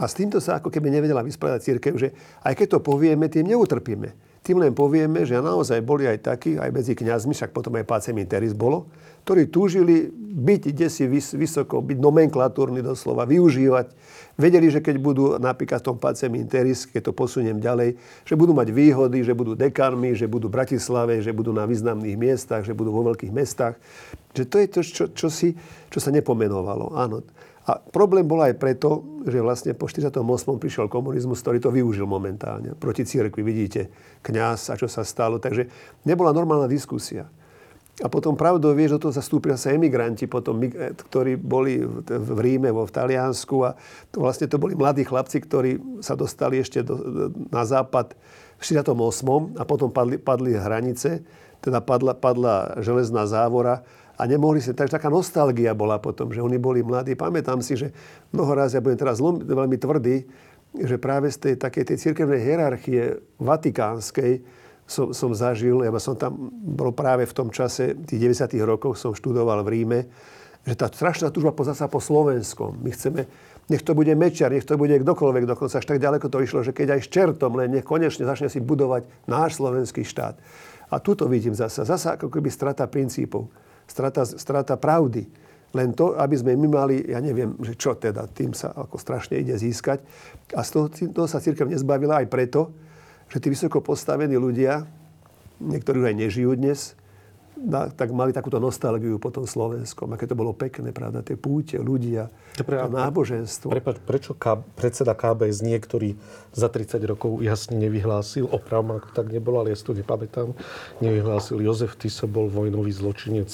A 0.00 0.08
s 0.08 0.16
týmto 0.16 0.40
sa 0.40 0.56
ako 0.56 0.72
keby 0.72 0.88
nevedela 0.88 1.20
vysporiadať 1.20 1.60
církev, 1.60 1.92
že 2.00 2.08
aj 2.40 2.56
keď 2.56 2.66
to 2.76 2.78
povieme, 2.80 3.28
tým 3.28 3.44
neutrpíme. 3.52 4.32
Tým 4.42 4.58
len 4.58 4.72
povieme, 4.74 5.22
že 5.22 5.38
naozaj 5.38 5.84
boli 5.84 6.08
aj 6.08 6.18
takí, 6.26 6.58
aj 6.58 6.72
medzi 6.74 6.98
kňazmi, 6.98 7.30
však 7.30 7.54
potom 7.54 7.78
aj 7.78 7.86
Pácem 7.86 8.16
Interis 8.18 8.56
bolo, 8.56 8.90
ktorí 9.22 9.52
túžili 9.52 10.10
byť 10.18 10.62
desi 10.74 11.06
vysoko, 11.38 11.78
byť 11.78 11.98
nomenklatúrny 12.00 12.82
doslova, 12.82 13.28
využívať. 13.28 13.94
Vedeli, 14.32 14.72
že 14.72 14.80
keď 14.80 14.96
budú 14.96 15.36
napríklad 15.36 15.84
v 15.84 15.88
tom 15.92 15.98
Pácem 16.00 16.32
Interis, 16.40 16.88
keď 16.88 17.10
to 17.10 17.12
posuniem 17.12 17.60
ďalej, 17.60 18.00
že 18.24 18.34
budú 18.34 18.56
mať 18.56 18.72
výhody, 18.72 19.20
že 19.20 19.36
budú 19.36 19.52
dekanmi, 19.52 20.16
že 20.16 20.24
budú 20.24 20.48
v 20.48 20.56
Bratislave, 20.56 21.20
že 21.20 21.36
budú 21.36 21.52
na 21.52 21.68
významných 21.68 22.16
miestach, 22.16 22.64
že 22.64 22.72
budú 22.72 22.96
vo 22.96 23.04
veľkých 23.12 23.28
mestách. 23.28 23.76
Že 24.32 24.44
to 24.48 24.56
je 24.56 24.66
to, 24.66 24.80
čo, 24.80 25.04
čo, 25.12 25.28
si, 25.28 25.52
čo 25.92 25.98
sa 26.00 26.08
nepomenovalo. 26.08 26.96
Áno. 26.96 27.20
A 27.62 27.78
problém 27.78 28.26
bol 28.26 28.42
aj 28.42 28.58
preto, 28.58 29.22
že 29.22 29.38
vlastne 29.38 29.70
po 29.76 29.86
48. 29.86 30.18
prišiel 30.58 30.90
komunizmus, 30.90 31.44
ktorý 31.44 31.62
to 31.62 31.70
využil 31.70 32.10
momentálne 32.10 32.74
proti 32.74 33.06
církvi. 33.06 33.44
Vidíte, 33.44 33.86
kňaz 34.24 34.72
a 34.72 34.74
čo 34.74 34.90
sa 34.90 35.06
stalo. 35.06 35.38
Takže 35.38 35.70
nebola 36.02 36.34
normálna 36.34 36.66
diskusia. 36.66 37.30
A 38.00 38.08
potom 38.08 38.32
pravdou 38.32 38.72
vieš, 38.72 38.96
do 38.96 39.08
toho 39.08 39.12
zastúpili 39.12 39.52
sa 39.60 39.76
emigranti, 39.76 40.24
potom, 40.24 40.56
eh, 40.64 40.96
ktorí 40.96 41.36
boli 41.36 41.84
v 41.84 42.38
Ríme, 42.40 42.72
vo 42.72 42.88
v 42.88 42.94
Taliansku 42.96 43.68
a 43.68 43.76
to 44.08 44.24
vlastne 44.24 44.48
to 44.48 44.56
boli 44.56 44.72
mladí 44.72 45.04
chlapci, 45.04 45.44
ktorí 45.44 46.00
sa 46.00 46.16
dostali 46.16 46.56
ešte 46.64 46.80
do, 46.80 46.96
na 47.52 47.68
západ 47.68 48.16
v 48.56 48.62
48. 48.64 49.52
a 49.60 49.68
potom 49.68 49.92
padli, 49.92 50.16
padli 50.16 50.56
hranice, 50.56 51.20
teda 51.60 51.84
padla, 51.84 52.16
padla 52.16 52.80
železná 52.80 53.28
závora 53.28 53.84
a 54.16 54.22
nemohli 54.24 54.64
si, 54.64 54.72
takže 54.72 54.96
taká 54.96 55.12
nostalgia 55.12 55.76
bola 55.76 56.00
potom, 56.00 56.32
že 56.32 56.40
oni 56.40 56.56
boli 56.56 56.80
mladí. 56.80 57.12
Pamätám 57.12 57.60
si, 57.60 57.76
že 57.76 57.92
mnoho 58.32 58.56
raz, 58.56 58.72
ja 58.72 58.80
budem 58.80 58.96
teraz 58.96 59.20
veľmi 59.20 59.76
tvrdý, 59.76 60.24
že 60.80 60.96
práve 60.96 61.28
z 61.28 61.36
tej 61.36 61.54
takej 61.60 61.84
tej 61.92 61.96
cirkevnej 62.00 62.40
hierarchie 62.40 63.20
vatikánskej 63.36 64.61
som, 64.86 65.14
som 65.14 65.30
zažil, 65.32 65.82
ja 65.82 65.90
som 66.02 66.18
tam 66.18 66.50
bol 66.52 66.92
práve 66.92 67.24
v 67.24 67.34
tom 67.34 67.48
čase, 67.48 67.96
tých 68.04 68.20
90 68.20 68.58
rokov 68.66 68.98
som 68.98 69.16
študoval 69.16 69.62
v 69.64 69.68
Ríme, 69.68 70.00
že 70.62 70.74
tá 70.78 70.86
strašná 70.86 71.34
túžba 71.34 71.50
po 71.50 71.66
zasa 71.66 71.90
po 71.90 71.98
Slovenskom. 71.98 72.78
My 72.78 72.94
chceme, 72.94 73.26
nech 73.66 73.82
to 73.82 73.96
bude 73.98 74.14
Mečiar, 74.14 74.54
nech 74.54 74.66
to 74.66 74.78
bude 74.78 74.94
kdokoľvek, 74.94 75.48
dokonca 75.48 75.82
až 75.82 75.86
tak 75.86 75.98
ďaleko 75.98 76.26
to 76.30 76.38
išlo, 76.38 76.60
že 76.62 76.70
keď 76.74 76.98
aj 76.98 77.00
s 77.02 77.08
čertom, 77.10 77.58
len 77.58 77.74
nech 77.74 77.86
konečne 77.86 78.26
začne 78.26 78.46
si 78.46 78.62
budovať 78.62 79.26
náš 79.26 79.58
slovenský 79.58 80.06
štát. 80.06 80.38
A 80.92 81.00
tuto 81.00 81.26
vidím 81.26 81.56
zasa, 81.56 81.82
zasa 81.82 82.20
ako 82.20 82.28
keby 82.28 82.52
strata 82.52 82.84
princípov 82.86 83.48
strata, 83.92 84.22
strata 84.24 84.74
pravdy. 84.80 85.28
Len 85.72 85.96
to, 85.96 86.12
aby 86.20 86.36
sme 86.36 86.52
my 86.56 86.68
mali, 86.68 86.96
ja 87.00 87.16
neviem, 87.20 87.56
že 87.64 87.76
čo 87.80 87.96
teda, 87.96 88.28
tým 88.28 88.52
sa 88.52 88.76
ako 88.76 89.00
strašne 89.00 89.40
ide 89.40 89.56
získať. 89.56 90.04
A 90.52 90.60
z 90.60 90.68
toho, 90.68 90.86
toho 90.92 91.28
sa 91.28 91.40
církev 91.40 91.64
nezbavila 91.64 92.20
aj 92.20 92.28
preto, 92.28 92.72
že 93.32 93.40
tí 93.40 93.48
vysoko 93.48 93.80
postavení 93.80 94.36
ľudia, 94.36 94.84
niektorí 95.56 96.04
už 96.04 96.06
aj 96.12 96.16
nežijú 96.20 96.52
dnes, 96.52 96.92
tak 97.72 98.10
mali 98.10 98.34
takúto 98.34 98.58
nostalgiu 98.58 99.22
po 99.22 99.30
tom 99.30 99.46
Slovenskom. 99.46 100.10
Aké 100.10 100.26
to 100.26 100.34
bolo 100.34 100.50
pekné, 100.50 100.90
pravda, 100.90 101.22
tie 101.22 101.38
púte, 101.38 101.78
ľudia, 101.78 102.26
Dobre, 102.58 102.74
to 102.74 102.90
náboženstvo. 102.90 103.70
Prepač, 103.70 103.96
prečo 104.02 104.34
K, 104.34 104.58
predseda 104.74 105.14
KBS 105.14 105.62
niektorý 105.62 106.18
za 106.50 106.66
30 106.66 106.98
rokov 107.06 107.38
jasne 107.38 107.78
nevyhlásil, 107.78 108.50
opravom 108.50 108.98
ako 108.98 109.14
tak 109.14 109.30
nebolo, 109.30 109.62
ale 109.62 109.72
ja 109.72 109.78
si 109.78 109.86
to 109.86 109.94
nepamätám, 109.94 110.52
nevyhlásil 110.98 111.62
Jozef 111.62 111.94
Tiso 111.94 112.26
bol 112.26 112.50
vojnový 112.50 112.90
zločinec. 112.90 113.48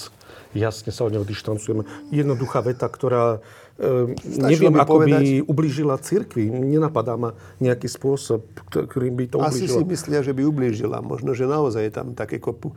Jasne 0.56 0.88
sa 0.88 1.04
od 1.04 1.12
neho 1.12 1.28
dištancujeme. 1.28 1.84
Jednoduchá 2.08 2.64
veta, 2.64 2.88
ktorá 2.88 3.44
e, 3.78 4.18
neviem, 4.42 4.74
ako 4.74 5.00
povedať, 5.00 5.22
by 5.22 5.32
ublížila 5.46 5.96
cirkvi. 6.02 6.50
Nenapadá 6.50 7.14
ma 7.14 7.32
nejaký 7.62 7.86
spôsob, 7.86 8.42
ktorým 8.68 9.14
by 9.14 9.24
to 9.30 9.36
ublížila. 9.38 9.54
Asi 9.54 9.66
si 9.70 9.82
myslia, 9.86 10.20
že 10.20 10.34
by 10.34 10.42
ublížila. 10.44 10.98
Možno, 11.00 11.32
že 11.32 11.46
naozaj 11.46 11.88
je 11.88 11.92
tam 11.94 12.12
také 12.12 12.42
kopu 12.42 12.74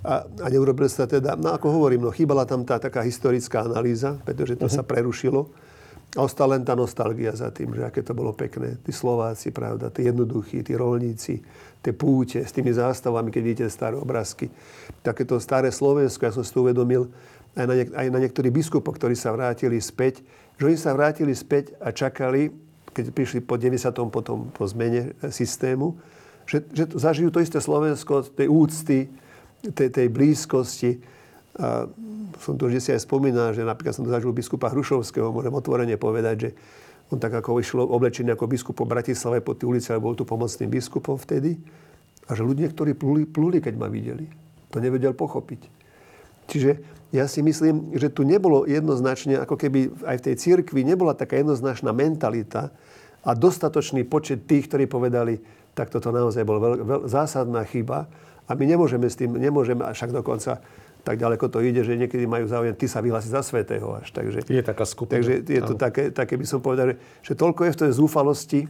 a, 0.00 0.24
a 0.24 0.46
neurobil 0.48 0.88
sa 0.88 1.04
teda, 1.04 1.36
no 1.36 1.52
ako 1.52 1.76
hovorím, 1.76 2.08
no 2.08 2.10
chýbala 2.12 2.48
tam 2.48 2.64
tá 2.64 2.80
taká 2.80 3.04
historická 3.04 3.68
analýza, 3.68 4.16
pretože 4.24 4.56
to 4.56 4.66
uh-huh. 4.66 4.80
sa 4.80 4.82
prerušilo. 4.84 5.52
A 6.18 6.26
ostala 6.26 6.58
len 6.58 6.66
tá 6.66 6.74
nostalgia 6.74 7.30
za 7.30 7.54
tým, 7.54 7.70
že 7.70 7.86
aké 7.86 8.02
to 8.02 8.18
bolo 8.18 8.34
pekné. 8.34 8.82
Tí 8.82 8.90
Slováci, 8.90 9.54
pravda, 9.54 9.94
tí 9.94 10.02
jednoduchí, 10.10 10.66
tí 10.66 10.74
rolníci, 10.74 11.38
tie 11.78 11.94
púte 11.94 12.42
s 12.42 12.50
tými 12.50 12.74
zástavami, 12.74 13.30
keď 13.30 13.42
vidíte 13.46 13.66
staré 13.70 13.94
obrázky. 13.94 14.50
Takéto 15.06 15.38
staré 15.38 15.70
Slovensko, 15.70 16.26
ja 16.26 16.34
som 16.34 16.42
si 16.42 16.50
to 16.50 16.66
uvedomil, 16.66 17.06
aj 17.54 17.66
na, 17.66 17.74
niek- 17.78 17.94
aj 17.94 18.06
na 18.10 18.18
niektorých 18.26 18.50
biskupov, 18.50 18.98
ktorí 18.98 19.14
sa 19.14 19.30
vrátili 19.30 19.78
späť, 19.78 20.26
že 20.60 20.68
oni 20.68 20.76
sa 20.76 20.92
vrátili 20.92 21.32
späť 21.32 21.72
a 21.80 21.88
čakali, 21.88 22.52
keď 22.92 23.16
prišli 23.16 23.40
po 23.40 23.56
90. 23.56 23.80
potom 24.12 24.52
po 24.52 24.68
zmene 24.68 25.16
systému, 25.32 25.96
že, 26.44 26.60
že 26.76 26.84
zažijú 27.00 27.32
to 27.32 27.40
isté 27.40 27.64
Slovensko, 27.64 28.28
tej 28.28 28.52
úcty, 28.52 29.08
tej, 29.72 29.88
tej 29.88 30.06
blízkosti. 30.12 31.00
A 31.56 31.88
som 32.44 32.60
to 32.60 32.68
už 32.68 32.76
si 32.76 32.92
aj 32.92 33.08
spomínal, 33.08 33.56
že 33.56 33.64
napríklad 33.64 33.96
som 33.96 34.04
to 34.04 34.12
zažil 34.12 34.36
biskupa 34.36 34.68
Hrušovského, 34.68 35.32
môžem 35.32 35.54
otvorene 35.54 35.96
povedať, 35.96 36.36
že 36.36 36.50
on 37.08 37.16
tak 37.16 37.34
ako 37.34 37.58
vyšiel 37.58 37.88
oblečený 37.88 38.36
ako 38.36 38.46
biskup 38.46 38.76
po 38.76 38.86
Bratislave 38.86 39.40
po 39.40 39.56
tej 39.56 39.66
ulici, 39.66 39.88
ale 39.90 40.04
bol 40.04 40.14
tu 40.14 40.28
pomocným 40.28 40.70
biskupom 40.70 41.16
vtedy. 41.16 41.56
A 42.30 42.38
že 42.38 42.46
ľudia, 42.46 42.70
ktorí 42.70 42.94
pluli, 42.94 43.26
pluli, 43.26 43.58
keď 43.58 43.74
ma 43.80 43.90
videli. 43.90 44.30
to 44.70 44.78
nevedel 44.78 45.10
pochopiť. 45.16 45.79
Čiže 46.50 46.82
ja 47.14 47.30
si 47.30 47.42
myslím, 47.42 47.94
že 47.94 48.10
tu 48.10 48.26
nebolo 48.26 48.66
jednoznačne, 48.66 49.38
ako 49.38 49.54
keby 49.54 50.06
aj 50.06 50.16
v 50.18 50.24
tej 50.30 50.34
cirkvi 50.38 50.82
nebola 50.82 51.14
taká 51.14 51.38
jednoznačná 51.38 51.94
mentalita 51.94 52.74
a 53.22 53.30
dostatočný 53.34 54.02
počet 54.06 54.46
tých, 54.50 54.66
ktorí 54.66 54.90
povedali, 54.90 55.38
tak 55.74 55.94
toto 55.94 56.10
naozaj 56.10 56.42
bol 56.42 56.58
veľ, 56.58 56.74
veľ, 56.82 57.00
zásadná 57.06 57.62
chyba 57.66 58.10
a 58.46 58.54
my 58.58 58.64
nemôžeme 58.66 59.06
s 59.06 59.14
tým, 59.14 59.38
nemôžeme, 59.38 59.86
a 59.86 59.94
však 59.94 60.10
dokonca 60.10 60.58
tak 61.00 61.16
ďaleko 61.16 61.48
to 61.48 61.64
ide, 61.64 61.80
že 61.80 61.96
niekedy 61.96 62.28
majú 62.28 62.44
záujem, 62.44 62.76
ty 62.76 62.84
sa 62.84 63.00
vyhlási 63.00 63.32
za 63.32 63.40
svetého 63.40 63.88
až. 63.96 64.12
Takže, 64.12 64.44
je 64.44 64.60
taká 64.60 64.84
skupina. 64.84 65.16
Takže 65.16 65.34
je 65.48 65.62
to 65.64 65.74
také, 65.74 66.12
také, 66.12 66.36
by 66.36 66.44
som 66.44 66.60
povedal, 66.60 66.92
že, 66.92 66.96
že 67.24 67.32
toľko 67.32 67.60
je 67.66 67.72
v 67.72 67.78
tej 67.80 67.90
zúfalosti, 67.96 68.60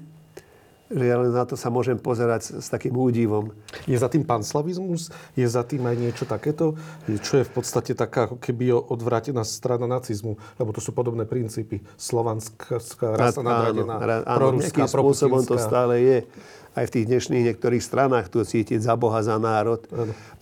že 0.90 1.04
ja 1.06 1.16
na 1.22 1.46
to 1.46 1.54
sa 1.54 1.70
môžem 1.70 1.94
pozerať 1.94 2.40
s, 2.42 2.50
s 2.58 2.68
takým 2.68 2.98
údivom. 2.98 3.54
Je 3.86 3.94
za 3.94 4.10
tým 4.10 4.26
panslavizmus? 4.26 5.14
Je 5.38 5.46
za 5.46 5.62
tým 5.62 5.86
aj 5.86 5.96
niečo 5.96 6.24
takéto? 6.26 6.74
Čo 7.06 7.40
je 7.40 7.44
v 7.46 7.52
podstate 7.54 7.94
taká 7.94 8.26
ako 8.26 8.42
keby 8.42 8.74
odvrátená 8.74 9.46
strana 9.46 9.86
nacizmu? 9.86 10.34
Lebo 10.58 10.74
to 10.74 10.82
sú 10.82 10.90
podobné 10.90 11.30
princípy. 11.30 11.78
Slovanská 11.94 12.82
rasa 13.14 13.38
nadradená, 13.38 14.02
nejakým 14.34 14.90
spôsobom 14.90 15.46
to 15.46 15.54
stále 15.62 15.94
je. 15.94 16.26
Aj 16.74 16.86
v 16.86 16.94
tých 16.94 17.06
dnešných 17.06 17.54
niektorých 17.54 17.82
stranách 17.82 18.30
tu 18.30 18.42
cítiť 18.42 18.82
za 18.82 18.98
Boha, 18.98 19.22
za 19.22 19.38
národ. 19.38 19.82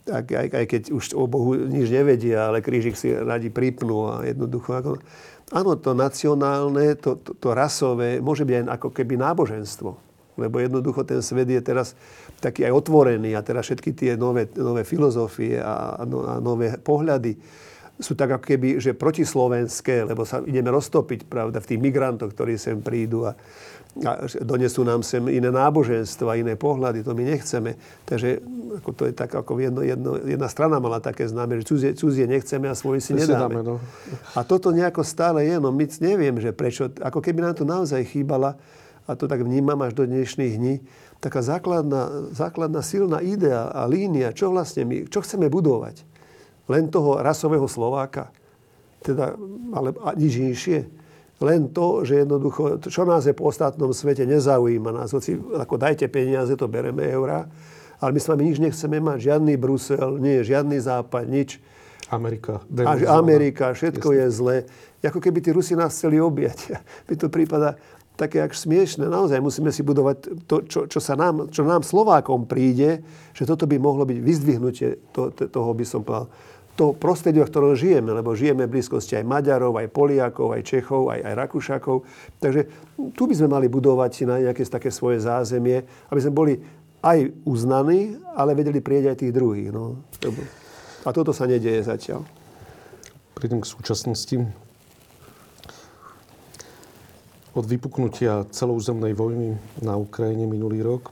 Aj, 0.09 0.25
aj, 0.25 0.47
aj 0.49 0.65
keď 0.65 0.81
už 0.89 1.13
o 1.13 1.29
Bohu 1.29 1.57
nič 1.57 1.93
nevedia, 1.93 2.49
ale 2.49 2.65
krížik 2.65 2.97
si 2.97 3.13
radi 3.13 3.53
pripnú 3.53 4.09
a 4.09 4.25
jednoducho 4.25 4.73
ako... 4.73 4.91
Áno, 5.49 5.73
to 5.81 5.97
nacionálne, 5.97 6.93
to, 7.01 7.17
to, 7.17 7.33
to 7.33 7.57
rasové 7.57 8.21
môže 8.21 8.45
byť 8.45 8.53
aj 8.53 8.65
ako 8.77 8.89
keby 8.93 9.17
náboženstvo 9.17 10.08
lebo 10.39 10.63
jednoducho 10.63 11.03
ten 11.03 11.19
svet 11.19 11.51
je 11.51 11.59
teraz 11.59 11.93
taký 12.39 12.63
aj 12.63 12.73
otvorený 12.73 13.35
a 13.35 13.43
teraz 13.43 13.67
všetky 13.67 13.91
tie 13.91 14.11
nové, 14.15 14.47
nové 14.55 14.87
filozofie 14.87 15.59
a, 15.59 15.99
no, 16.07 16.23
a 16.23 16.39
nové 16.39 16.79
pohľady 16.79 17.35
sú 17.99 18.15
tak 18.15 18.39
ako 18.39 18.43
keby, 18.47 18.69
že 18.79 18.95
protislovenské, 18.95 20.07
lebo 20.07 20.23
sa 20.23 20.39
ideme 20.47 20.71
roztopiť, 20.71 21.27
pravda, 21.27 21.59
v 21.59 21.67
tých 21.75 21.83
migrantoch, 21.83 22.31
ktorí 22.31 22.55
sem 22.55 22.79
prídu 22.79 23.27
a, 23.27 23.35
a 24.07 24.23
donesú 24.39 24.87
nám 24.87 25.03
sem 25.03 25.19
iné 25.27 25.51
náboženstva, 25.51 26.39
iné 26.39 26.55
pohľady, 26.55 27.03
to 27.03 27.11
my 27.11 27.27
nechceme. 27.27 27.75
Takže 28.07 28.39
ako 28.79 28.89
to 28.95 29.03
je 29.11 29.13
tak, 29.13 29.35
ako 29.35 29.59
jedno, 29.59 29.83
jedno, 29.83 30.15
jedna 30.15 30.47
strana 30.47 30.79
mala 30.79 31.03
také 31.03 31.27
známe, 31.27 31.59
že 31.59 31.67
cudzie, 31.67 31.91
cudzie 31.91 32.23
nechceme 32.23 32.71
a 32.71 32.75
svoje 32.77 33.03
si 33.03 33.11
nedáme. 33.11 33.59
no. 33.59 33.83
A 34.31 34.47
toto 34.47 34.71
nejako 34.71 35.03
stále 35.03 35.43
je, 35.43 35.59
no 35.59 35.75
my 35.75 35.85
neviem, 35.99 36.39
že 36.39 36.55
prečo, 36.55 36.87
ako 37.03 37.19
keby 37.19 37.43
nám 37.43 37.59
to 37.59 37.67
naozaj 37.67 37.99
chýbala 38.07 38.55
a 39.09 39.17
to 39.17 39.25
tak 39.25 39.41
vnímam 39.41 39.81
až 39.81 39.97
do 39.97 40.05
dnešných 40.05 40.53
dní, 40.61 40.75
taká 41.17 41.41
základná, 41.41 42.29
základná 42.29 42.85
silná 42.85 43.25
idea 43.25 43.73
a 43.73 43.89
línia, 43.89 44.29
čo 44.29 44.53
vlastne 44.53 44.85
my, 44.85 45.09
čo 45.09 45.25
chceme 45.25 45.49
budovať. 45.49 46.05
Len 46.69 46.93
toho 46.93 47.17
rasového 47.17 47.65
Slováka, 47.65 48.29
teda, 49.01 49.33
ale 49.73 49.97
a 50.05 50.13
nič 50.13 50.37
inšie. 50.37 50.85
Len 51.41 51.71
to, 51.73 52.05
že 52.05 52.21
jednoducho, 52.21 52.83
čo 52.85 53.07
nás 53.07 53.25
je 53.25 53.33
po 53.33 53.49
ostatnom 53.49 53.89
svete, 53.89 54.27
nezaujíma 54.29 54.91
nás. 54.93 55.09
Hoci, 55.09 55.39
ako 55.39 55.79
dajte 55.81 56.05
peniaze, 56.11 56.53
to 56.53 56.69
bereme 56.69 57.01
eurá, 57.09 57.49
ale 57.97 58.11
my 58.13 58.19
s 58.21 58.29
vami 58.29 58.43
nič 58.45 58.61
nechceme 58.61 59.01
mať. 59.01 59.17
Žiadny 59.33 59.53
Brusel, 59.57 60.19
nie, 60.21 60.45
žiadny 60.45 60.77
Západ, 60.77 61.25
nič. 61.25 61.57
Amerika. 62.09 62.65
Až 62.65 63.05
Amerika, 63.05 63.71
všetko 63.71 64.07
Jasne. 64.11 64.19
je 64.19 64.27
zlé. 64.33 64.57
Ako 64.99 65.21
keby 65.21 65.39
tí 65.39 65.53
Rusi 65.53 65.77
nás 65.77 65.93
chceli 65.93 66.17
objať. 66.17 66.75
Mi 67.07 67.15
to 67.15 67.31
prípada, 67.31 67.77
také 68.19 68.43
až 68.43 68.59
smiešne. 68.59 69.07
Naozaj 69.07 69.39
musíme 69.39 69.71
si 69.71 69.79
budovať 69.79 70.43
to, 70.43 70.67
čo, 70.67 70.79
čo, 70.91 70.99
sa 70.99 71.15
nám, 71.15 71.47
čo 71.47 71.63
nám 71.63 71.87
Slovákom 71.87 72.43
príde, 72.43 72.99
že 73.31 73.47
toto 73.47 73.63
by 73.63 73.79
mohlo 73.79 74.03
byť 74.03 74.19
vyzdvihnutie 74.19 75.15
to, 75.15 75.31
to, 75.31 75.47
toho, 75.47 75.71
by 75.71 75.85
som 75.87 76.03
povedal, 76.03 76.27
toho 76.75 76.95
prostredia, 76.95 77.43
v 77.43 77.51
ktorom 77.51 77.75
žijeme, 77.75 78.11
lebo 78.15 78.31
žijeme 78.35 78.63
v 78.63 78.79
blízkosti 78.79 79.19
aj 79.19 79.27
Maďarov, 79.27 79.75
aj 79.75 79.91
Poliakov, 79.91 80.55
aj 80.55 80.63
Čechov, 80.63 81.11
aj, 81.11 81.19
aj 81.27 81.33
Rakúšakov. 81.35 81.97
Takže 82.39 82.61
tu 83.15 83.23
by 83.27 83.35
sme 83.35 83.51
mali 83.51 83.67
budovať 83.67 84.11
na 84.23 84.39
nejaké 84.39 84.63
také 84.63 84.87
svoje 84.87 85.19
zázemie, 85.19 85.83
aby 86.07 86.19
sme 86.23 86.31
boli 86.31 86.53
aj 87.03 87.31
uznaní, 87.43 88.15
ale 88.35 88.55
vedeli 88.55 88.79
prieť 88.79 89.11
aj 89.11 89.17
tých 89.23 89.35
druhých. 89.35 89.75
No. 89.75 89.99
A 91.03 91.09
toto 91.11 91.35
sa 91.35 91.47
nedieje 91.47 91.83
zatiaľ. 91.83 92.23
Prídem 93.35 93.59
k 93.59 93.71
súčasnosti 93.71 94.35
od 97.53 97.65
vypuknutia 97.65 98.45
celouzemnej 98.53 99.17
vojny 99.17 99.57
na 99.81 99.97
Ukrajine 99.97 100.45
minulý 100.45 100.85
rok 100.85 101.09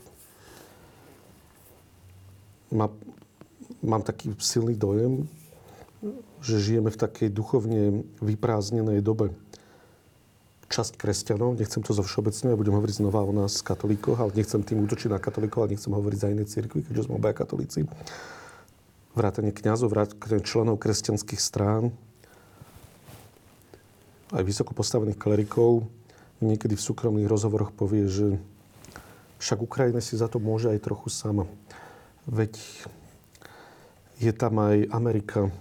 má, 2.70 2.92
mám 3.82 4.04
taký 4.04 4.36
silný 4.38 4.78
dojem, 4.78 5.26
že 6.44 6.62
žijeme 6.62 6.94
v 6.94 7.00
takej 7.00 7.30
duchovne 7.34 8.06
vyprázdnenej 8.22 9.02
dobe. 9.02 9.34
Časť 10.68 11.00
kresťanov, 11.00 11.56
nechcem 11.56 11.80
to 11.80 11.96
zo 11.96 12.04
všeobecne, 12.04 12.52
ja 12.52 12.60
budem 12.60 12.76
hovoriť 12.76 13.00
znova 13.00 13.24
o 13.24 13.32
nás 13.32 13.64
katolíkoch, 13.64 14.20
ale 14.20 14.36
nechcem 14.36 14.60
tým 14.62 14.84
útočiť 14.84 15.10
na 15.10 15.18
katolíkov, 15.18 15.64
ale 15.64 15.74
nechcem 15.74 15.96
hovoriť 15.96 16.20
za 16.20 16.28
iné 16.28 16.44
cirkvy, 16.44 16.84
keďže 16.84 17.08
sme 17.08 17.18
obaja 17.18 17.40
katolíci. 17.40 17.88
Vrátanie 19.16 19.56
kňazov, 19.56 19.96
vrátanie 19.96 20.44
členov 20.44 20.78
kresťanských 20.78 21.40
strán, 21.40 21.96
aj 24.36 24.44
vysoko 24.44 24.76
postavených 24.76 25.16
klerikov, 25.16 25.88
niekedy 26.42 26.78
v 26.78 26.86
súkromných 26.86 27.30
rozhovoroch 27.30 27.74
povie, 27.74 28.06
že 28.06 28.38
však 29.38 29.62
Ukrajina 29.62 30.02
si 30.02 30.18
za 30.18 30.26
to 30.30 30.42
môže 30.42 30.70
aj 30.70 30.82
trochu 30.82 31.10
sama. 31.14 31.46
Veď 32.26 32.58
je 34.18 34.34
tam 34.34 34.58
aj 34.58 34.90
Amerika. 34.90 35.54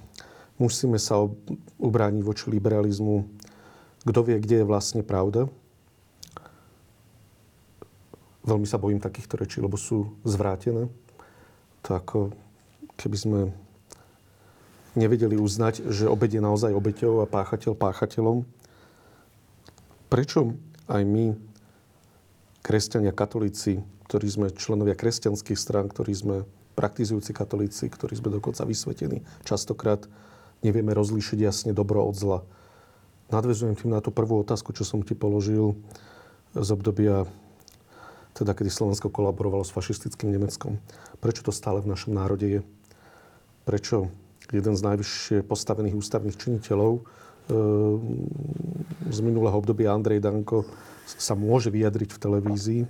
Musíme 0.56 0.96
sa 0.96 1.28
ubrániť 1.76 2.22
voči 2.24 2.48
liberalizmu. 2.48 3.28
Kto 4.08 4.20
vie, 4.24 4.40
kde 4.40 4.64
je 4.64 4.68
vlastne 4.68 5.04
pravda? 5.04 5.48
Veľmi 8.46 8.64
sa 8.64 8.80
bojím 8.80 9.02
takýchto 9.02 9.36
rečí, 9.36 9.58
lebo 9.60 9.76
sú 9.76 10.16
zvrátené. 10.24 10.88
To 11.84 11.90
ako 11.92 12.18
keby 12.96 13.16
sme 13.18 13.40
nevedeli 14.96 15.36
uznať, 15.36 15.92
že 15.92 16.08
obed 16.08 16.32
je 16.32 16.40
naozaj 16.40 16.72
obeťou 16.72 17.20
a 17.20 17.28
páchateľ 17.28 17.76
páchateľom. 17.76 18.48
Prečo 20.06 20.54
aj 20.86 21.02
my, 21.02 21.34
kresťania, 22.62 23.10
katolíci, 23.10 23.82
ktorí 24.06 24.26
sme 24.30 24.46
členovia 24.54 24.94
kresťanských 24.94 25.58
strán, 25.58 25.90
ktorí 25.90 26.14
sme 26.14 26.36
praktizujúci 26.78 27.34
katolíci, 27.34 27.90
ktorí 27.90 28.14
sme 28.14 28.30
dokonca 28.30 28.62
vysvetení, 28.62 29.26
častokrát 29.42 30.06
nevieme 30.62 30.94
rozlíšiť 30.94 31.38
jasne 31.42 31.72
dobro 31.74 32.06
od 32.06 32.14
zla. 32.14 32.40
Nadvezujem 33.34 33.74
tým 33.74 33.90
na 33.90 33.98
tú 33.98 34.14
prvú 34.14 34.46
otázku, 34.46 34.70
čo 34.70 34.86
som 34.86 35.02
ti 35.02 35.18
položil 35.18 35.74
z 36.54 36.68
obdobia, 36.70 37.26
teda 38.38 38.54
kedy 38.54 38.70
Slovensko 38.70 39.10
kolaborovalo 39.10 39.66
s 39.66 39.74
fašistickým 39.74 40.30
Nemeckom. 40.30 40.78
Prečo 41.18 41.42
to 41.42 41.50
stále 41.50 41.82
v 41.82 41.90
našom 41.90 42.14
národe 42.14 42.46
je? 42.46 42.60
Prečo 43.66 44.14
jeden 44.54 44.78
z 44.78 44.86
najvyššie 44.86 45.42
postavených 45.42 45.98
ústavných 45.98 46.38
činiteľov 46.38 47.02
z 49.06 49.18
minulého 49.22 49.54
obdobia 49.54 49.94
Andrej 49.94 50.18
Danko 50.18 50.66
sa 51.06 51.38
môže 51.38 51.70
vyjadriť 51.70 52.10
v 52.10 52.22
televízii 52.22 52.82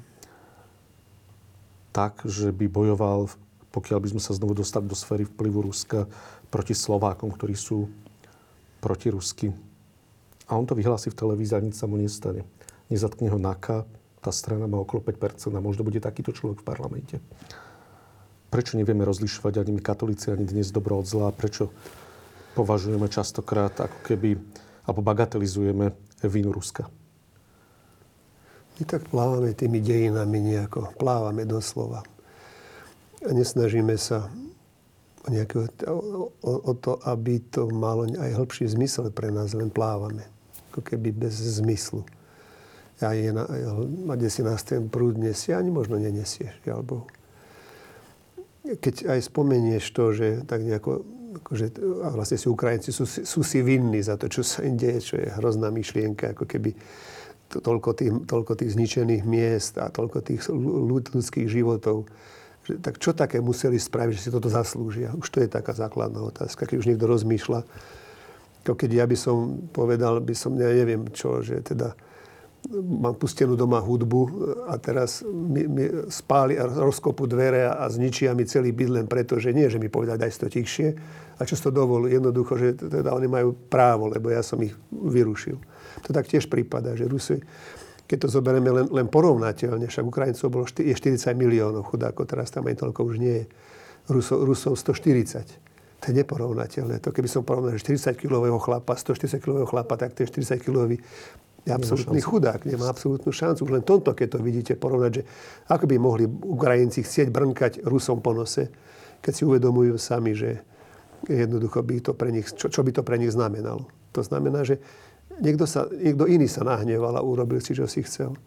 tak, 1.92 2.24
že 2.28 2.52
by 2.52 2.68
bojoval, 2.68 3.32
pokiaľ 3.72 3.98
by 4.04 4.08
sme 4.16 4.20
sa 4.20 4.36
znovu 4.36 4.52
dostali 4.52 4.84
do 4.84 4.92
sféry 4.92 5.24
vplyvu 5.24 5.64
Ruska, 5.64 6.04
proti 6.52 6.76
Slovákom, 6.76 7.32
ktorí 7.32 7.56
sú 7.56 7.88
proti 8.84 9.08
Rusky. 9.08 9.48
A 10.46 10.60
on 10.60 10.68
to 10.68 10.76
vyhlási 10.76 11.08
v 11.08 11.18
televízii 11.18 11.56
a 11.56 11.64
nič 11.64 11.80
sa 11.80 11.88
mu 11.88 11.96
nestane. 11.96 12.44
Nezatkne 12.92 13.32
ho 13.32 13.40
NAKA, 13.40 13.88
tá 14.20 14.30
strana 14.30 14.68
má 14.68 14.76
okolo 14.76 15.02
5% 15.02 15.56
a 15.56 15.60
možno 15.64 15.88
bude 15.88 15.98
takýto 15.98 16.36
človek 16.36 16.60
v 16.62 16.68
parlamente. 16.68 17.16
Prečo 18.52 18.78
nevieme 18.78 19.02
rozlišovať 19.02 19.58
ani 19.58 19.80
my 19.80 19.82
katolíci, 19.82 20.30
ani 20.30 20.46
dnes 20.46 20.70
dobro 20.70 21.00
od 21.00 21.06
zla? 21.08 21.32
Prečo 21.34 21.72
považujeme 22.56 23.12
častokrát 23.12 23.76
ako 23.76 24.00
keby, 24.00 24.40
alebo 24.88 25.04
bagatelizujeme 25.04 25.92
vinu 26.24 26.48
Ruska. 26.56 26.88
My 28.76 28.82
tak 28.88 29.08
plávame 29.12 29.52
tými 29.52 29.80
dejinami 29.80 30.40
nejako. 30.52 30.96
Plávame 30.96 31.44
doslova. 31.44 32.04
A 33.24 33.30
nesnažíme 33.32 33.96
sa 33.96 34.28
o, 35.24 35.28
nejaké, 35.32 35.64
o, 35.88 36.28
o 36.44 36.72
to, 36.76 37.00
aby 37.04 37.40
to 37.52 37.68
malo 37.72 38.04
aj 38.04 38.36
hĺbší 38.36 38.68
zmysel 38.68 39.08
pre 39.12 39.32
nás. 39.32 39.56
Len 39.56 39.72
plávame. 39.72 40.28
Ako 40.72 40.84
keby 40.84 41.08
bez 41.12 41.40
zmyslu. 41.40 42.04
A 43.00 43.12
je 43.12 43.32
na, 43.32 43.44
kde 44.16 44.28
si 44.32 44.40
nás 44.40 44.64
ten 44.64 44.88
prúd 44.88 45.20
nesie, 45.20 45.52
ani 45.52 45.68
možno 45.68 46.00
nenesieš, 46.00 46.56
alebo 46.64 47.04
keď 48.66 49.14
aj 49.14 49.20
spomenieš 49.30 49.84
to, 49.94 50.10
že 50.10 50.28
tak 50.48 50.64
nejako 50.64 51.06
akože, 51.40 51.66
a 52.02 52.08
vlastne 52.12 52.40
si 52.40 52.48
Ukrajinci 52.48 52.90
sú, 52.90 53.04
sú 53.06 53.40
si 53.44 53.60
vinní 53.60 54.00
za 54.00 54.16
to, 54.16 54.26
čo 54.26 54.44
sa 54.44 54.64
im 54.64 54.76
deje, 54.76 55.00
čo 55.00 55.14
je 55.20 55.28
hrozná 55.36 55.68
myšlienka, 55.72 56.32
ako 56.32 56.44
keby 56.48 56.72
to, 57.52 57.62
toľko, 57.62 57.90
tých, 57.94 58.12
toľko 58.26 58.52
tých 58.58 58.74
zničených 58.74 59.22
miest 59.22 59.78
a 59.78 59.92
toľko 59.92 60.18
tých 60.24 60.50
ľud, 60.50 61.14
ľudských 61.14 61.46
životov, 61.46 62.10
že 62.66 62.82
tak 62.82 62.98
čo 62.98 63.14
také 63.14 63.38
museli 63.38 63.78
spraviť, 63.78 64.14
že 64.18 64.24
si 64.26 64.30
toto 64.34 64.50
zaslúžia? 64.50 65.14
Už 65.14 65.30
to 65.30 65.38
je 65.38 65.46
taká 65.46 65.70
základná 65.70 66.18
otázka, 66.18 66.66
keď 66.66 66.82
už 66.82 66.88
niekto 66.90 67.06
rozmýšľa. 67.06 67.62
Keď 68.66 68.90
ja 68.90 69.06
by 69.06 69.14
som 69.14 69.70
povedal, 69.70 70.18
by 70.18 70.34
som, 70.34 70.58
ja 70.58 70.74
neviem 70.74 71.06
čo, 71.14 71.38
že 71.38 71.62
teda 71.62 71.94
mám 72.74 73.14
pustenú 73.14 73.54
doma 73.54 73.78
hudbu 73.78 74.20
a 74.66 74.74
teraz 74.76 75.22
mi, 75.26 75.66
mi 75.66 75.84
spáli 76.10 76.58
a 76.58 76.66
rozkopu 76.66 77.26
dvere 77.30 77.66
a, 77.66 77.82
a 77.82 77.86
zničia 77.86 78.34
mi 78.34 78.46
celý 78.46 78.74
byt 78.74 78.90
len 78.90 79.06
preto, 79.06 79.38
že 79.38 79.54
nie, 79.54 79.70
že 79.70 79.78
mi 79.78 79.86
povedať, 79.86 80.18
daj 80.18 80.32
to 80.36 80.48
tichšie. 80.50 80.88
A 81.36 81.44
čo 81.44 81.54
to 81.56 81.70
dovolí? 81.70 82.16
Jednoducho, 82.16 82.56
že 82.56 82.74
teda 82.74 83.12
oni 83.12 83.28
majú 83.28 83.54
právo, 83.68 84.08
lebo 84.08 84.32
ja 84.32 84.40
som 84.40 84.58
ich 84.64 84.72
vyrušil. 84.90 85.56
To 86.04 86.10
tak 86.10 86.26
tiež 86.26 86.48
prípada, 86.48 86.96
že 86.96 87.06
Rusy, 87.06 87.40
keď 88.06 88.26
to 88.26 88.28
zoberieme 88.30 88.70
len, 88.70 88.86
len 88.88 89.06
porovnateľne, 89.10 89.90
však 89.90 90.06
Ukrajincov 90.06 90.46
bolo 90.48 90.64
je 90.66 90.94
40 90.94 91.34
miliónov 91.34 91.90
chudákov, 91.90 92.30
teraz 92.30 92.54
tam 92.54 92.64
aj 92.70 92.78
toľko 92.78 93.00
už 93.02 93.16
nie 93.18 93.42
je. 93.42 93.46
Rusov, 94.06 94.46
Rusov 94.46 94.78
140. 94.78 95.66
To 95.96 96.04
je 96.12 96.14
neporovnateľné. 96.22 97.02
To 97.02 97.10
keby 97.10 97.26
som 97.26 97.42
porovnal, 97.42 97.74
že 97.74 97.82
40-kilového 97.82 98.60
chlapa, 98.62 98.94
140-kilového 98.94 99.66
chlapa, 99.66 99.98
tak 99.98 100.14
ten 100.14 100.28
40-kilový 100.28 101.02
je 101.66 101.74
absolútny 101.74 102.22
chudák, 102.22 102.62
nemá 102.62 102.86
absolútnu 102.86 103.34
šancu. 103.34 103.66
Už 103.66 103.72
len 103.74 103.82
tomto, 103.82 104.14
keď 104.14 104.38
to 104.38 104.38
vidíte, 104.38 104.78
porovnať, 104.78 105.12
že 105.18 105.22
ako 105.66 105.84
by 105.90 105.96
mohli 105.98 106.24
Ukrajinci 106.30 107.02
chcieť 107.02 107.28
brnkať 107.34 107.72
Rusom 107.82 108.22
po 108.22 108.30
nose, 108.30 108.70
keď 109.18 109.32
si 109.34 109.42
uvedomujú 109.42 109.98
sami, 109.98 110.38
že 110.38 110.62
jednoducho 111.26 111.82
by 111.82 111.98
to 111.98 112.12
pre 112.14 112.30
nich, 112.30 112.46
čo, 112.54 112.70
čo 112.70 112.86
by 112.86 112.94
to 112.94 113.02
pre 113.02 113.18
nich 113.18 113.34
znamenalo. 113.34 113.90
To 114.14 114.22
znamená, 114.22 114.62
že 114.62 114.78
niekto, 115.42 115.66
sa, 115.66 115.90
niekto 115.90 116.30
iný 116.30 116.46
sa 116.46 116.62
nahneval 116.62 117.18
a 117.18 117.26
urobil 117.26 117.58
si, 117.58 117.74
čo 117.74 117.90
si 117.90 118.06
chcel. 118.06 118.38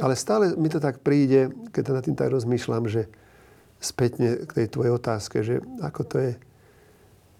Ale 0.00 0.16
stále 0.16 0.56
mi 0.56 0.72
to 0.72 0.80
tak 0.80 1.04
príde, 1.04 1.52
keď 1.70 1.82
na 1.92 2.00
tým 2.00 2.16
tak 2.16 2.32
rozmýšľam, 2.32 2.88
že 2.88 3.06
spätne 3.78 4.48
k 4.48 4.64
tej 4.64 4.66
tvojej 4.72 4.92
otázke, 4.96 5.44
že 5.44 5.60
ako 5.84 6.02
to 6.08 6.16
je, 6.18 6.32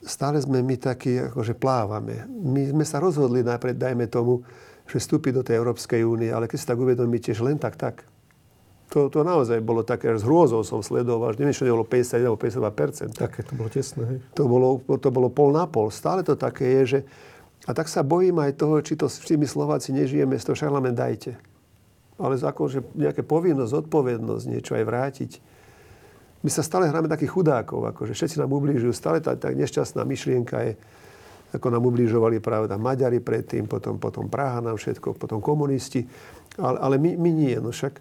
stále 0.04 0.36
sme 0.38 0.60
my 0.60 0.76
takí, 0.76 1.16
akože 1.32 1.56
plávame. 1.56 2.28
My 2.28 2.68
sme 2.68 2.84
sa 2.84 3.00
rozhodli 3.00 3.40
najprv, 3.40 3.74
dajme 3.74 4.06
tomu, 4.12 4.44
že 4.88 4.96
vstúpi 5.00 5.32
do 5.32 5.40
tej 5.40 5.60
Európskej 5.60 6.04
únie, 6.04 6.28
ale 6.28 6.44
keď 6.44 6.58
si 6.60 6.66
tak 6.68 6.78
uvedomíte, 6.78 7.32
že 7.32 7.42
len 7.44 7.56
tak, 7.56 7.76
tak. 7.76 8.04
To, 8.92 9.08
to 9.08 9.24
naozaj 9.24 9.58
bolo 9.64 9.82
také, 9.82 10.12
že 10.14 10.22
s 10.22 10.28
hrôzou 10.28 10.60
som 10.62 10.84
sledoval, 10.84 11.34
že 11.34 11.40
neviem, 11.40 11.56
čo 11.56 11.66
nebolo 11.66 11.88
50 11.88 12.20
alebo 12.20 12.38
52%. 12.38 13.16
Také 13.16 13.40
to 13.42 13.52
bolo 13.56 13.68
tesné. 13.72 14.02
Hej. 14.06 14.18
To 14.36 14.44
bolo, 14.44 14.78
to 15.00 15.08
bolo 15.08 15.28
pol 15.32 15.50
na 15.50 15.64
pol. 15.64 15.88
Stále 15.88 16.20
to 16.22 16.36
také 16.36 16.68
je, 16.80 16.82
že... 16.86 17.00
A 17.64 17.72
tak 17.72 17.88
sa 17.88 18.04
bojím 18.04 18.44
aj 18.44 18.60
toho, 18.60 18.76
či 18.84 18.92
to 18.94 19.08
s 19.08 19.24
tými 19.24 19.48
Slováci 19.48 19.90
nežijeme, 19.90 20.36
z 20.36 20.44
toho 20.44 20.54
však 20.54 20.68
len 20.68 20.92
dajte. 20.92 21.32
Ale 22.20 22.36
akože 22.36 22.94
nejaké 22.94 23.24
povinnosť, 23.24 23.72
zodpovednosť, 23.72 24.44
niečo 24.46 24.76
aj 24.76 24.84
vrátiť. 24.84 25.30
My 26.44 26.52
sa 26.52 26.60
stále 26.60 26.86
hráme 26.86 27.08
takých 27.08 27.32
chudákov, 27.32 27.88
akože 27.88 28.12
všetci 28.12 28.36
nám 28.36 28.52
ublížujú. 28.52 28.92
Stále 28.92 29.24
tá, 29.24 29.32
tá 29.32 29.48
nešťastná 29.48 30.04
myšlienka 30.04 30.60
je, 30.60 30.72
ako 31.56 31.68
nám 31.70 31.84
ubližovali 31.86 32.42
pravda 32.42 32.74
Maďari 32.76 33.22
predtým, 33.22 33.70
potom, 33.70 33.96
potom 33.96 34.26
Praha 34.26 34.60
nám 34.60 34.76
všetko, 34.76 35.14
potom 35.14 35.38
komunisti. 35.38 36.04
Ale, 36.58 36.76
ale 36.78 36.96
my, 36.98 37.16
my 37.18 37.30
nie. 37.30 37.54
No 37.58 37.70
však 37.70 37.98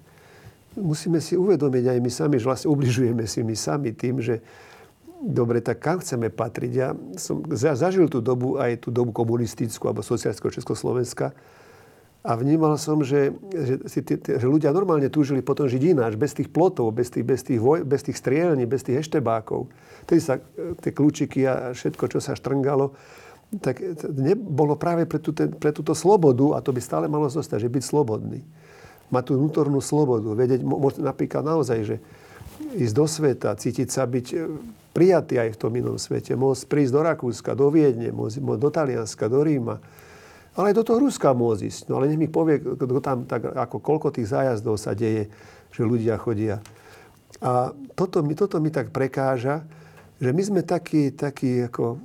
musíme 0.77 1.21
si 1.21 1.37
uvedomiť 1.37 1.85
aj 1.93 1.99
my 2.01 2.11
sami, 2.11 2.35
že 2.41 2.45
vlastne 2.49 2.69
ubližujeme 2.73 3.23
si 3.29 3.45
my 3.45 3.55
sami 3.57 3.93
tým, 3.93 4.21
že 4.21 4.41
dobre, 5.23 5.63
tak 5.63 5.79
kam 5.79 6.03
chceme 6.03 6.27
patriť? 6.27 6.71
Ja 6.73 6.91
som 7.15 7.45
zažil 7.53 8.11
tú 8.11 8.19
dobu, 8.19 8.59
aj 8.59 8.83
tú 8.83 8.89
dobu 8.91 9.15
komunistickú 9.15 9.87
alebo 9.87 10.03
sociálskeho 10.03 10.51
Československa 10.51 11.31
a 12.23 12.39
vnímal 12.39 12.79
som, 12.79 13.03
že, 13.03 13.35
že, 13.51 13.83
že 14.15 14.47
ľudia 14.47 14.71
normálne 14.71 15.11
túžili 15.11 15.43
potom 15.43 15.67
žiť 15.67 15.83
ináč, 15.91 16.15
bez 16.15 16.31
tých 16.31 16.47
plotov, 16.47 16.95
bez 16.95 17.11
tých, 17.11 17.27
bez 17.27 17.43
tých, 17.43 17.59
voj, 17.59 17.83
bez 17.83 17.99
tých 17.99 18.15
strielní, 18.15 18.63
bez 18.63 18.87
tých 18.87 19.03
eštebákov. 19.03 19.67
Tedy 20.07 20.21
sa 20.23 20.39
e, 20.39 20.71
tie 20.79 20.95
kľúčiky 20.95 21.43
a 21.43 21.75
všetko, 21.75 22.03
čo 22.07 22.19
sa 22.23 22.31
štrngalo, 22.31 22.95
tak 23.61 23.81
nebolo 24.09 24.73
práve 24.73 25.05
pre, 25.05 25.21
túto, 25.21 25.45
pre 25.45 25.69
túto 25.69 25.93
slobodu, 25.93 26.57
a 26.57 26.63
to 26.63 26.73
by 26.73 26.81
stále 26.81 27.05
malo 27.05 27.29
zostať, 27.29 27.67
že 27.67 27.73
byť 27.73 27.83
slobodný. 27.83 28.41
Mať 29.13 29.23
tú 29.29 29.33
vnútornú 29.37 29.77
slobodu, 29.83 30.33
vedieť 30.33 30.65
napríklad 30.97 31.45
naozaj, 31.45 31.79
že 31.85 31.95
ísť 32.73 32.93
do 32.95 33.05
sveta, 33.05 33.49
cítiť 33.53 33.89
sa 33.89 34.09
byť 34.09 34.27
e, 34.33 34.37
prijatý 34.93 35.37
aj 35.37 35.53
v 35.53 35.59
tom 35.59 35.73
inom 35.77 35.97
svete, 35.97 36.33
môcť 36.33 36.63
prísť 36.65 36.93
do 36.93 37.01
Rakúska, 37.05 37.51
do 37.53 37.69
Viedne, 37.69 38.09
môcť 38.09 38.41
do 38.41 38.69
Talianska, 38.69 39.29
do 39.29 39.41
Ríma, 39.41 39.77
ale 40.53 40.73
aj 40.73 40.77
do 40.77 40.83
toho 40.85 41.01
Ruska 41.01 41.33
môcť 41.33 41.61
ísť. 41.65 41.81
No 41.89 41.97
ale 41.97 42.13
nech 42.13 42.21
mi 42.21 42.29
povie, 42.29 42.61
kto 42.61 43.01
tam, 43.01 43.25
tak, 43.25 43.45
ako, 43.53 43.81
koľko 43.81 44.13
tých 44.13 44.29
zájazdov 44.29 44.77
sa 44.77 44.93
deje, 44.93 45.29
že 45.73 45.81
ľudia 45.81 46.17
chodia. 46.21 46.61
A 47.41 47.73
toto 47.97 48.21
mi, 48.21 48.37
toto 48.37 48.61
mi 48.61 48.69
tak 48.69 48.93
prekáža, 48.93 49.65
že 50.21 50.29
my 50.29 50.41
sme 50.45 50.61
takí, 50.61 51.09
takí 51.09 51.65
ako 51.65 51.97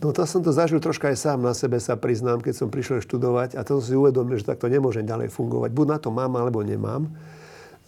No 0.00 0.14
to 0.14 0.22
som 0.24 0.40
to 0.40 0.54
zažil 0.54 0.78
troška 0.78 1.10
aj 1.10 1.18
sám 1.18 1.42
na 1.42 1.52
sebe, 1.52 1.82
sa 1.82 1.98
priznám, 1.98 2.38
keď 2.40 2.54
som 2.54 2.68
prišiel 2.70 3.02
študovať 3.02 3.58
a 3.58 3.66
to 3.66 3.82
si 3.82 3.98
uvedomil, 3.98 4.38
že 4.38 4.46
takto 4.46 4.70
nemôžem 4.70 5.02
ďalej 5.02 5.34
fungovať. 5.34 5.70
Buď 5.74 5.86
na 5.90 5.98
to 5.98 6.08
mám, 6.14 6.32
alebo 6.38 6.62
nemám. 6.62 7.10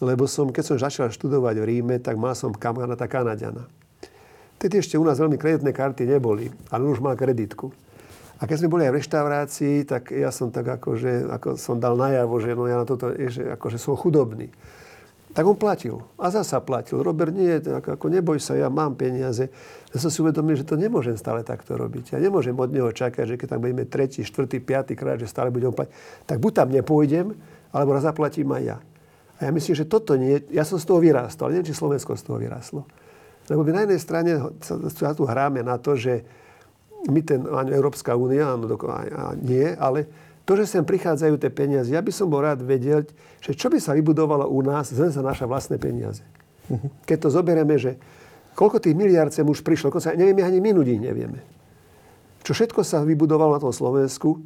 Lebo 0.03 0.27
som, 0.27 0.51
keď 0.51 0.63
som 0.63 0.75
začal 0.75 1.07
študovať 1.15 1.63
v 1.63 1.65
Ríme, 1.65 1.95
tak 2.03 2.19
mal 2.19 2.35
som 2.35 2.51
kamaráta 2.51 3.07
Kanadiana. 3.07 3.63
Tedy 4.59 4.83
ešte 4.83 4.99
u 4.99 5.03
nás 5.07 5.19
veľmi 5.19 5.39
kreditné 5.39 5.71
karty 5.71 6.07
neboli, 6.07 6.51
ale 6.71 6.83
už 6.87 6.99
mal 6.99 7.15
kreditku. 7.15 7.71
A 8.39 8.47
keď 8.47 8.63
sme 8.63 8.71
boli 8.75 8.83
aj 8.83 8.91
v 8.91 8.99
reštaurácii, 8.99 9.75
tak 9.87 10.11
ja 10.11 10.27
som 10.27 10.51
tak 10.51 10.67
akože, 10.67 11.31
ako 11.31 11.47
som 11.55 11.79
dal 11.79 11.95
najavo, 11.95 12.35
že 12.43 12.51
no 12.51 12.67
ja 12.67 12.83
na 12.83 12.87
toto, 12.87 13.15
že 13.15 13.55
akože 13.55 13.79
som 13.79 13.95
chudobný. 13.95 14.51
Tak 15.33 15.43
on 15.49 15.57
platil. 15.57 15.97
A 16.21 16.29
zasa 16.29 16.61
platil. 16.61 17.01
Robert, 17.01 17.33
nie, 17.33 17.57
tak 17.57 17.89
ako 17.97 18.05
neboj 18.05 18.37
sa, 18.37 18.53
ja 18.53 18.69
mám 18.69 18.93
peniaze. 18.93 19.49
Ja 19.89 19.97
som 19.97 20.13
si 20.13 20.21
uvedomil, 20.21 20.53
že 20.53 20.65
to 20.65 20.77
nemôžem 20.77 21.17
stále 21.17 21.41
takto 21.41 21.73
robiť. 21.73 22.13
Ja 22.13 22.21
nemôžem 22.21 22.53
od 22.53 22.69
neho 22.69 22.93
čakať, 22.93 23.33
že 23.33 23.35
keď 23.41 23.57
tam 23.57 23.65
budeme 23.65 23.89
tretí, 23.89 24.21
štvrtý, 24.21 24.61
piatý 24.61 24.93
krát, 24.93 25.17
že 25.17 25.25
stále 25.25 25.49
budem 25.49 25.73
platiť. 25.73 25.93
Tak 26.29 26.37
buď 26.37 26.51
tam 26.53 26.69
nepôjdem, 26.69 27.33
alebo 27.73 27.97
raz 27.97 28.05
zaplatím 28.05 28.53
aj 28.53 28.63
ja. 28.63 28.77
A 29.41 29.49
ja 29.49 29.51
myslím, 29.51 29.73
že 29.73 29.89
toto 29.89 30.13
nie, 30.13 30.37
ja 30.53 30.61
som 30.61 30.77
z 30.77 30.85
toho 30.85 31.01
vyrástol. 31.01 31.49
Neviem, 31.49 31.65
či 31.65 31.73
Slovensko 31.73 32.13
z 32.13 32.23
toho 32.29 32.37
vyrástlo. 32.37 32.85
Lebo 33.49 33.65
my 33.65 33.71
na 33.73 33.81
jednej 33.89 33.99
strane 33.99 34.31
sa 34.61 35.11
tu 35.17 35.25
hráme 35.25 35.65
na 35.65 35.81
to, 35.81 35.97
že 35.97 36.21
my 37.09 37.19
ten, 37.25 37.43
Európska 37.73 38.15
únia, 38.15 38.55
áno, 38.55 38.69
nie, 39.43 39.67
ale 39.75 40.07
to, 40.43 40.59
že 40.59 40.75
sem 40.75 40.83
prichádzajú 40.83 41.39
tie 41.39 41.47
peniaze, 41.47 41.87
ja 41.87 42.03
by 42.03 42.11
som 42.11 42.27
bol 42.27 42.43
rád 42.43 42.59
vedieť, 42.59 43.15
že 43.39 43.55
čo 43.55 43.71
by 43.71 43.79
sa 43.79 43.95
vybudovalo 43.95 44.43
u 44.51 44.59
nás 44.59 44.91
len 44.91 45.11
za 45.11 45.23
naše 45.23 45.47
vlastné 45.47 45.79
peniaze. 45.79 46.23
Uh-huh. 46.67 46.91
Keď 47.07 47.17
to 47.27 47.29
zoberieme, 47.31 47.75
že 47.79 47.95
koľko 48.51 48.83
tých 48.83 48.95
miliard 48.95 49.31
sem 49.31 49.47
už 49.47 49.63
prišlo, 49.63 49.91
sa, 50.03 50.11
nevieme 50.11 50.43
ani 50.43 50.59
minúť 50.59 50.87
ich 50.91 51.01
nevieme. 51.01 51.39
Čo 52.43 52.51
všetko 52.51 52.83
sa 52.83 53.07
vybudovalo 53.07 53.55
na 53.55 53.63
tom 53.63 53.71
Slovensku, 53.71 54.43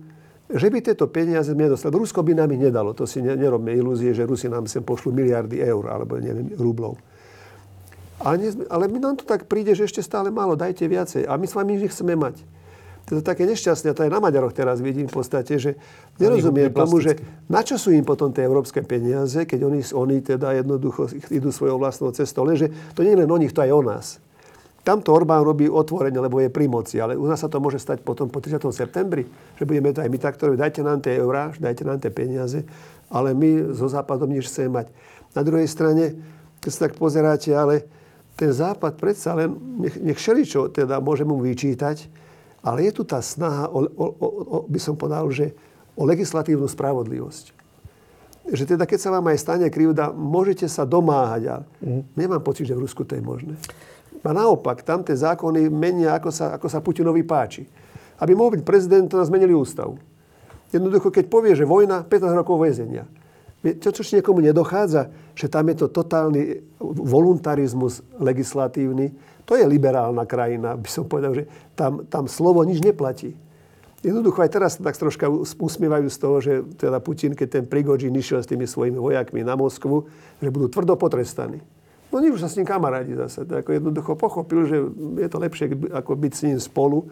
že 0.47 0.69
by 0.71 0.79
tieto 0.79 1.09
peniaze 1.09 1.51
sme 1.51 1.67
nedostali. 1.67 1.91
Rusko 1.91 2.23
by 2.23 2.33
nám 2.37 2.55
ich 2.55 2.61
nedalo. 2.61 2.95
To 2.95 3.03
si 3.03 3.19
nerobme 3.19 3.73
ilúzie, 3.75 4.15
že 4.15 4.23
Rusi 4.23 4.47
nám 4.47 4.69
sem 4.69 4.79
pošlu 4.79 5.11
miliardy 5.11 5.59
eur 5.59 5.91
alebo 5.91 6.15
neviem, 6.21 6.55
rublov. 6.55 6.95
Ale, 8.23 8.35
nie, 8.39 8.51
ale 8.71 8.87
my 8.87 8.97
nám 9.01 9.15
to 9.19 9.25
tak 9.27 9.45
príde, 9.45 9.75
že 9.75 9.85
ešte 9.85 10.01
stále 10.01 10.31
málo, 10.31 10.55
dajte 10.55 10.87
viacej. 10.87 11.27
A 11.27 11.35
my 11.35 11.45
s 11.45 11.53
vami 11.53 11.77
nechceme 11.77 12.15
mať 12.15 12.41
to 13.07 13.15
je 13.15 13.23
také 13.23 13.47
nešťastné, 13.47 13.95
to 13.95 14.03
aj 14.03 14.11
na 14.11 14.19
Maďaroch 14.19 14.51
teraz 14.51 14.83
vidím 14.83 15.07
v 15.07 15.15
podstate, 15.15 15.55
že 15.55 15.79
nerozumiem 16.19 16.67
tomu, 16.75 16.99
že 16.99 17.15
na 17.47 17.63
čo 17.63 17.79
sú 17.79 17.95
im 17.95 18.03
potom 18.03 18.35
tie 18.35 18.43
európske 18.43 18.83
peniaze, 18.83 19.47
keď 19.47 19.63
oni, 19.63 19.79
oni 19.95 20.17
teda 20.19 20.51
jednoducho 20.59 21.07
idú 21.31 21.47
svojou 21.55 21.79
vlastnou 21.79 22.11
cestou. 22.11 22.43
Lenže 22.43 22.67
to 22.91 23.07
nie 23.07 23.15
je 23.15 23.23
len 23.23 23.31
o 23.31 23.39
nich, 23.39 23.55
to 23.55 23.63
aj 23.63 23.71
o 23.71 23.79
nás. 23.79 24.19
Tamto 24.83 25.15
Orbán 25.15 25.43
robí 25.47 25.71
otvorene, 25.71 26.19
lebo 26.19 26.43
je 26.43 26.51
pri 26.51 26.67
moci, 26.67 26.99
ale 26.99 27.15
u 27.15 27.23
nás 27.31 27.39
sa 27.39 27.47
to 27.47 27.63
môže 27.63 27.79
stať 27.79 28.03
potom 28.03 28.27
po 28.27 28.43
30. 28.43 28.59
septembri, 28.75 29.23
že 29.55 29.63
budeme 29.63 29.95
to 29.95 30.03
aj 30.03 30.11
my 30.11 30.19
takto 30.19 30.51
dajte 30.55 30.83
nám 30.83 30.99
tie 30.99 31.15
eurá, 31.15 31.55
dajte 31.55 31.87
nám 31.87 32.03
tie 32.03 32.11
peniaze, 32.11 32.67
ale 33.07 33.31
my 33.31 33.71
zo 33.71 33.87
západom 33.87 34.27
nič 34.27 34.51
chceme 34.51 34.83
mať. 34.83 34.87
Na 35.31 35.47
druhej 35.47 35.67
strane, 35.71 36.11
keď 36.59 36.71
sa 36.75 36.79
tak 36.87 36.99
pozeráte, 36.99 37.55
ale 37.55 37.87
ten 38.35 38.51
západ 38.51 38.99
predsa 38.99 39.31
len, 39.31 39.55
nech, 39.79 39.95
nech 39.95 40.19
šeličo 40.19 40.71
teda 40.75 40.99
môže 40.99 41.23
mu 41.23 41.39
vyčítať, 41.39 42.26
ale 42.67 42.91
je 42.91 42.99
tu 42.99 43.07
tá 43.07 43.23
snaha, 43.23 43.71
o, 43.71 43.87
o, 43.87 44.05
o, 44.11 44.57
by 44.67 44.79
som 44.83 44.99
povedal, 44.99 45.23
že 45.31 45.55
o 45.95 46.03
legislatívnu 46.03 46.67
spravodlivosť. 46.67 47.55
Že 48.51 48.75
teda, 48.75 48.83
keď 48.83 48.99
sa 48.99 49.09
vám 49.15 49.31
aj 49.31 49.39
stane 49.39 49.67
krivda, 49.71 50.11
môžete 50.11 50.67
sa 50.67 50.83
domáhať. 50.83 51.43
A 51.47 51.55
mm. 51.63 52.19
nemám 52.19 52.43
pocit, 52.43 52.67
že 52.67 52.75
v 52.75 52.83
Rusku 52.83 53.07
to 53.07 53.15
je 53.15 53.23
možné. 53.23 53.55
A 54.19 54.35
naopak, 54.35 54.83
tam 54.83 55.07
tie 55.07 55.15
zákony 55.15 55.71
menia, 55.71 56.19
ako 56.19 56.27
sa, 56.27 56.59
ako 56.59 56.67
sa 56.67 56.83
Putinovi 56.83 57.23
páči. 57.23 57.63
Aby 58.19 58.35
mohol 58.35 58.59
byť 58.59 58.63
prezident, 58.67 59.07
to 59.07 59.15
nás 59.15 59.31
zmenili 59.31 59.55
ústavu. 59.55 59.95
Jednoducho, 60.67 61.07
keď 61.07 61.31
povie, 61.31 61.55
že 61.55 61.63
vojna, 61.63 62.03
15 62.03 62.35
rokov 62.35 62.59
väzenia. 62.59 63.07
To, 63.63 63.89
čo 63.89 64.03
niekomu 64.03 64.43
nedochádza, 64.43 65.11
že 65.31 65.47
tam 65.47 65.71
je 65.71 65.75
to 65.79 65.87
totálny 65.87 66.59
voluntarizmus 66.83 68.03
legislatívny, 68.19 69.15
to 69.47 69.55
je 69.55 69.63
liberálna 69.63 70.27
krajina, 70.27 70.75
by 70.75 70.89
som 70.91 71.07
povedal, 71.07 71.31
že 71.31 71.47
tam, 71.71 72.03
tam 72.11 72.27
slovo 72.27 72.67
nič 72.67 72.83
neplatí. 72.83 73.31
Jednoducho 74.03 74.43
aj 74.43 74.51
teraz 74.51 74.71
tak 74.75 74.93
troška 74.93 75.31
usmievajú 75.57 76.07
z 76.11 76.17
toho, 76.19 76.37
že 76.37 76.53
teda 76.77 76.99
Putin, 77.01 77.33
keď 77.33 77.47
ten 77.49 77.65
Prigožin 77.65 78.13
išiel 78.13 78.43
s 78.43 78.51
tými 78.51 78.67
svojimi 78.67 78.99
vojakmi 78.99 79.41
na 79.41 79.57
Moskvu, 79.57 80.05
že 80.43 80.53
budú 80.53 80.67
tvrdo 80.69 80.99
potrestaní. 80.99 81.63
No 82.11 82.19
nie 82.19 82.31
už 82.31 82.43
sa 82.43 82.51
s 82.51 82.55
ním 82.59 82.67
kamarádi 82.67 83.17
zase. 83.17 83.43
Ako 83.43 83.71
jednoducho 83.71 84.15
pochopil, 84.15 84.67
že 84.67 84.77
je 85.17 85.27
to 85.27 85.37
lepšie 85.41 85.65
ako 85.91 86.11
byť 86.13 86.31
s 86.35 86.43
ním 86.45 86.59
spolu. 86.59 87.07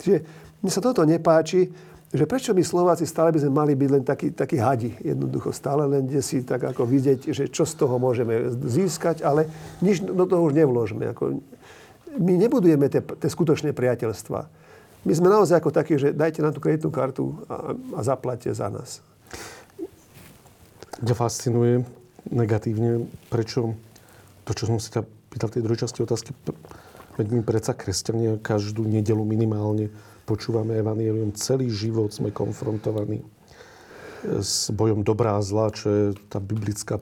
Čiže 0.00 0.16
mne 0.64 0.70
sa 0.70 0.80
toto 0.80 1.04
nepáči, 1.04 1.68
že 2.10 2.26
prečo 2.26 2.50
my 2.50 2.64
Slováci 2.64 3.06
stále 3.06 3.30
by 3.30 3.38
sme 3.38 3.52
mali 3.54 3.72
byť 3.78 3.90
len 3.90 4.02
takí, 4.02 4.28
takí 4.34 4.58
hadi. 4.58 4.96
Jednoducho 4.98 5.54
stále 5.54 5.86
len 5.86 6.08
kde 6.10 6.22
si 6.24 6.42
tak 6.42 6.66
ako 6.66 6.82
vidieť, 6.82 7.30
že 7.30 7.44
čo 7.52 7.62
z 7.62 7.74
toho 7.78 8.02
môžeme 8.02 8.50
získať, 8.64 9.22
ale 9.22 9.46
nič 9.78 10.02
do 10.02 10.24
toho 10.26 10.50
už 10.50 10.56
nevložme. 10.56 11.14
Ako, 11.14 11.38
my 12.18 12.32
nebudujeme 12.40 12.90
tie, 12.90 13.02
tie 13.02 13.30
skutočné 13.30 13.70
priateľstva. 13.76 14.40
My 15.06 15.12
sme 15.16 15.32
naozaj 15.32 15.62
ako 15.62 15.70
takí, 15.72 15.96
že 15.96 16.12
dajte 16.12 16.44
nám 16.44 16.52
tú 16.52 16.60
kreditnú 16.60 16.90
kartu 16.92 17.40
a, 17.48 17.72
a 17.96 18.00
zaplatte 18.04 18.50
za 18.52 18.68
nás. 18.68 19.00
Mňa 21.00 21.14
fascinuje 21.16 21.86
negatívne, 22.28 23.08
prečo 23.32 23.72
to, 24.44 24.52
čo 24.52 24.68
som 24.68 24.76
si 24.76 24.92
ťa 24.92 25.06
pýtal 25.32 25.48
v 25.48 25.54
tej 25.56 25.62
druhej 25.64 25.80
časti 25.86 26.04
otázky, 26.04 26.30
veď 27.16 27.26
my 27.32 27.40
predsa 27.46 27.72
kresťania 27.72 28.36
každú 28.42 28.84
nedelu 28.84 29.22
minimálne 29.24 29.88
počúvame 30.28 30.78
Evangelium, 30.78 31.34
celý 31.34 31.72
život 31.72 32.14
sme 32.14 32.30
konfrontovaní 32.30 33.24
s 34.22 34.68
bojom 34.70 35.00
dobrá 35.00 35.40
a 35.40 35.42
zla, 35.42 35.72
čo 35.72 35.86
je 35.88 36.04
tá 36.28 36.38
biblická 36.38 37.00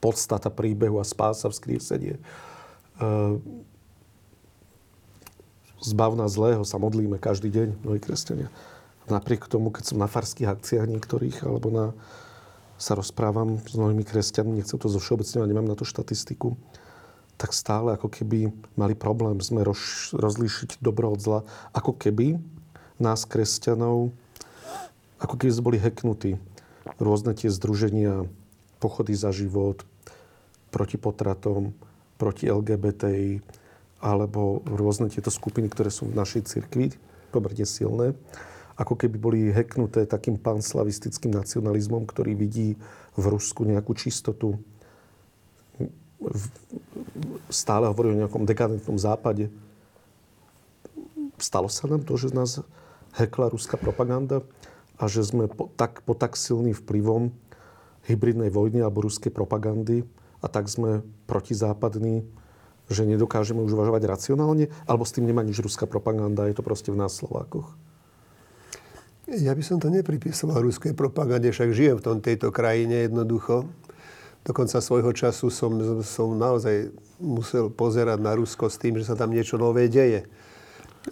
podstata 0.00 0.48
príbehu 0.48 0.96
a 0.96 1.04
spása. 1.04 1.50
Ehm, 1.50 3.42
zbav 5.80 6.12
nás 6.16 6.36
zlého 6.36 6.62
sa 6.64 6.76
modlíme 6.76 7.16
každý 7.16 7.48
deň, 7.48 7.68
mnohí 7.84 8.00
kresťania. 8.00 8.52
Napriek 9.08 9.50
tomu, 9.50 9.74
keď 9.74 9.90
som 9.90 9.98
na 9.98 10.06
farských 10.06 10.48
akciách 10.48 10.86
niektorých, 10.86 11.42
alebo 11.42 11.68
na, 11.72 11.86
sa 12.78 12.94
rozprávam 12.94 13.58
s 13.64 13.74
mnohými 13.74 14.06
kresťanmi, 14.06 14.60
nechcem 14.60 14.78
to 14.78 14.86
zo 14.86 15.02
všeobecne, 15.02 15.48
nemám 15.48 15.66
na 15.66 15.74
to 15.74 15.82
štatistiku, 15.82 16.54
tak 17.40 17.56
stále 17.56 17.96
ako 17.96 18.12
keby 18.12 18.52
mali 18.76 18.92
problém 18.92 19.40
sme 19.40 19.64
roz, 19.64 20.12
rozlíšiť 20.12 20.84
dobro 20.84 21.16
od 21.16 21.20
zla. 21.24 21.40
Ako 21.72 21.96
keby 21.96 22.36
nás, 23.00 23.24
kresťanov, 23.24 24.12
ako 25.16 25.34
keby 25.40 25.50
sme 25.52 25.66
boli 25.72 25.78
heknutí. 25.80 26.36
Rôzne 27.00 27.32
tie 27.32 27.48
združenia, 27.48 28.28
pochody 28.76 29.16
za 29.16 29.32
život, 29.32 29.84
proti 30.68 31.00
potratom, 31.00 31.72
proti 32.20 32.48
LGBTI, 32.52 33.40
alebo 34.00 34.64
rôzne 34.64 35.12
tieto 35.12 35.28
skupiny, 35.28 35.68
ktoré 35.68 35.92
sú 35.92 36.08
v 36.08 36.16
našej 36.16 36.48
cirkvi, 36.48 36.96
pomerne 37.30 37.68
silné, 37.68 38.16
ako 38.80 38.96
keby 38.96 39.16
boli 39.20 39.40
heknuté 39.52 40.08
takým 40.08 40.40
panslavistickým 40.40 41.36
nacionalizmom, 41.36 42.08
ktorý 42.08 42.32
vidí 42.32 42.80
v 43.12 43.24
Rusku 43.28 43.68
nejakú 43.68 43.92
čistotu. 43.92 44.56
Stále 47.52 47.92
hovorí 47.92 48.16
o 48.16 48.20
nejakom 48.24 48.48
dekadentnom 48.48 48.96
západe. 48.96 49.52
Stalo 51.36 51.68
sa 51.68 51.88
nám 51.88 52.08
to, 52.08 52.16
že 52.16 52.32
nás 52.32 52.64
hekla 53.20 53.52
ruská 53.52 53.76
propaganda 53.76 54.40
a 54.96 55.08
že 55.08 55.28
sme 55.28 55.48
po 55.48 55.68
tak, 55.76 56.00
po 56.04 56.16
tak 56.16 56.36
silným 56.36 56.76
vplyvom 56.76 57.32
hybridnej 58.08 58.48
vojny 58.48 58.80
alebo 58.80 59.04
ruskej 59.04 59.32
propagandy 59.32 60.08
a 60.40 60.48
tak 60.48 60.72
sme 60.72 61.04
protizápadní 61.28 62.24
že 62.90 63.06
nedokážeme 63.06 63.62
už 63.62 63.78
uvažovať 63.78 64.02
racionálne, 64.04 64.66
alebo 64.84 65.06
s 65.06 65.14
tým 65.14 65.30
nemá 65.30 65.46
nič 65.46 65.62
ruská 65.62 65.86
propaganda, 65.86 66.50
je 66.50 66.58
to 66.58 66.66
proste 66.66 66.90
v 66.90 66.98
nás 66.98 67.14
Slovákoch? 67.14 67.70
Ja 69.30 69.54
by 69.54 69.62
som 69.62 69.78
to 69.78 69.94
nepripisoval 69.94 70.58
ruskej 70.66 70.90
propagande, 70.98 71.54
však 71.54 71.70
žijem 71.70 72.02
v 72.02 72.04
tom, 72.04 72.18
tejto 72.18 72.50
krajine 72.50 73.06
jednoducho. 73.06 73.62
Dokonca 74.42 74.82
svojho 74.82 75.14
času 75.14 75.54
som, 75.54 75.70
som 76.02 76.34
naozaj 76.34 76.90
musel 77.22 77.70
pozerať 77.70 78.18
na 78.18 78.34
Rusko 78.34 78.66
s 78.66 78.80
tým, 78.80 78.98
že 78.98 79.06
sa 79.06 79.14
tam 79.14 79.30
niečo 79.30 79.54
nové 79.54 79.86
deje. 79.86 80.26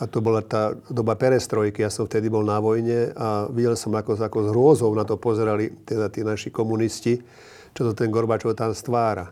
A 0.02 0.10
to 0.10 0.18
bola 0.18 0.42
tá 0.42 0.74
doba 0.90 1.14
perestrojky. 1.14 1.86
Ja 1.86 1.94
som 1.94 2.10
vtedy 2.10 2.26
bol 2.26 2.42
na 2.42 2.58
vojne 2.58 3.14
a 3.14 3.46
videl 3.48 3.78
som, 3.78 3.94
ako, 3.94 4.18
ako 4.18 4.38
s 4.44 4.48
hrôzou 4.50 4.90
na 4.98 5.06
to 5.06 5.14
pozerali 5.14 5.70
teda 5.86 6.10
tí 6.10 6.26
naši 6.26 6.50
komunisti, 6.50 7.22
čo 7.70 7.86
to 7.86 7.92
ten 7.94 8.10
Gorbačov 8.10 8.58
tam 8.58 8.74
stvára. 8.74 9.30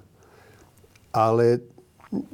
Ale 1.11 1.76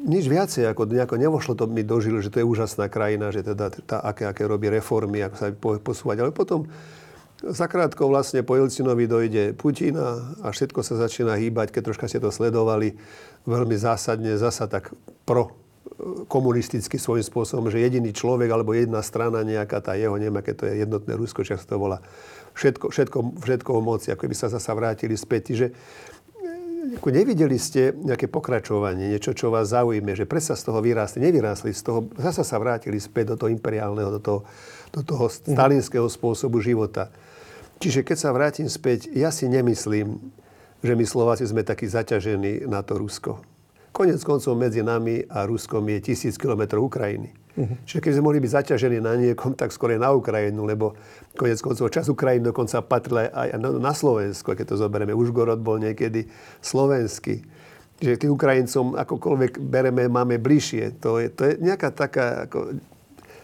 nič 0.03 0.25
viacej, 0.29 0.68
ako 0.68 0.90
nejako 0.90 1.16
nevošlo 1.18 1.53
to 1.59 1.64
mi 1.71 1.83
dožil, 1.83 2.21
že 2.21 2.31
to 2.31 2.42
je 2.42 2.47
úžasná 2.47 2.87
krajina, 2.92 3.31
že 3.31 3.47
teda 3.47 3.71
tá, 3.87 3.99
aké, 4.03 4.29
aké 4.29 4.42
robí 4.45 4.68
reformy, 4.68 5.23
ako 5.25 5.37
sa 5.38 5.47
posúvať. 5.81 6.16
Ale 6.23 6.31
potom 6.35 6.68
zakrátko 7.42 8.07
vlastne 8.07 8.47
po 8.47 8.55
Jelcinovi 8.55 9.11
dojde 9.11 9.42
Putin 9.59 9.99
a 9.99 10.49
všetko 10.55 10.81
sa 10.87 10.95
začína 10.95 11.35
hýbať, 11.35 11.75
keď 11.75 11.90
troška 11.90 12.07
ste 12.07 12.23
to 12.23 12.31
sledovali, 12.31 12.95
veľmi 13.45 13.75
zásadne 13.75 14.38
zasa 14.38 14.71
tak 14.71 14.95
pro 15.27 15.51
e, 15.51 15.53
komunisticky 16.31 17.03
svojím 17.03 17.27
spôsobom, 17.27 17.66
že 17.66 17.83
jediný 17.83 18.14
človek 18.14 18.47
alebo 18.47 18.79
jedna 18.79 19.03
strana 19.03 19.42
nejaká 19.42 19.83
tá 19.83 19.99
jeho, 19.99 20.14
neviem, 20.14 20.38
aké 20.38 20.55
to 20.55 20.71
je 20.71 20.87
jednotné 20.87 21.18
Rusko, 21.18 21.42
čo 21.42 21.59
sa 21.59 21.66
to 21.66 21.83
volá, 21.83 21.99
všetko, 22.55 22.95
všetko, 22.95 23.18
všetko 23.42 23.71
o 23.75 23.81
moci, 23.83 24.14
ako 24.14 24.31
by 24.31 24.37
sa 24.38 24.47
zasa 24.47 24.71
vrátili 24.79 25.18
späť. 25.18 25.51
Čiže 25.51 25.66
ako 26.83 27.14
nevideli 27.14 27.55
ste 27.62 27.95
nejaké 27.95 28.27
pokračovanie, 28.27 29.07
niečo, 29.14 29.31
čo 29.31 29.55
vás 29.55 29.71
zaujíme, 29.71 30.18
že 30.18 30.27
predsa 30.27 30.59
z 30.59 30.66
toho 30.66 30.83
vyrástli, 30.83 31.23
nevyrásli, 31.23 31.71
z 31.71 31.83
toho 31.87 32.11
zasa 32.18 32.42
sa 32.42 32.59
vrátili 32.59 32.99
späť 32.99 33.35
do 33.35 33.47
toho 33.47 33.51
imperiálneho, 33.55 34.18
do 34.18 34.21
toho, 34.21 34.40
do 34.90 35.01
toho 35.07 35.31
mhm. 35.31 35.55
stalinského 35.55 36.09
spôsobu 36.11 36.59
života. 36.59 37.14
Čiže 37.79 38.07
keď 38.07 38.16
sa 38.18 38.35
vrátim 38.35 38.66
späť, 38.71 39.11
ja 39.11 39.31
si 39.35 39.51
nemyslím, 39.51 40.18
že 40.83 40.92
my 40.99 41.05
Slováci 41.07 41.47
sme 41.47 41.62
takí 41.62 41.87
zaťažení 41.87 42.66
na 42.66 42.83
to 42.83 42.99
Rusko. 42.99 43.42
Konec 43.95 44.18
koncov 44.23 44.55
medzi 44.59 44.83
nami 44.83 45.23
a 45.31 45.47
Ruskom 45.47 45.85
je 45.87 45.99
tisíc 46.03 46.35
kilometrov 46.38 46.87
Ukrajiny. 46.87 47.42
Uh-huh. 47.53 47.77
Čiže 47.85 48.01
keď 48.01 48.11
sme 48.17 48.25
mohli 48.25 48.41
byť 48.41 48.53
zaťažení 48.65 48.99
na 49.05 49.12
niekom, 49.12 49.53
tak 49.53 49.77
skôr 49.77 49.93
na 50.01 50.09
Ukrajinu, 50.09 50.65
lebo 50.65 50.97
konec 51.37 51.61
koncov 51.61 51.93
čas 51.93 52.09
Ukrajiny 52.09 52.49
dokonca 52.49 52.81
patrila 52.81 53.29
aj 53.29 53.61
na 53.61 53.93
Slovensko, 53.93 54.57
keď 54.57 54.73
to 54.73 54.81
zoberieme. 54.81 55.12
Užgorod 55.12 55.61
bol 55.61 55.77
niekedy 55.77 56.33
slovenský. 56.65 57.45
Čiže 58.01 58.25
tým 58.25 58.33
Ukrajincom 58.33 58.97
akokoľvek 58.97 59.61
bereme, 59.62 60.09
máme 60.09 60.41
bližšie. 60.41 60.97
To 61.05 61.21
je, 61.21 61.29
to 61.29 61.53
je 61.53 61.53
nejaká 61.61 61.93
taká, 61.93 62.49
ako, 62.49 62.81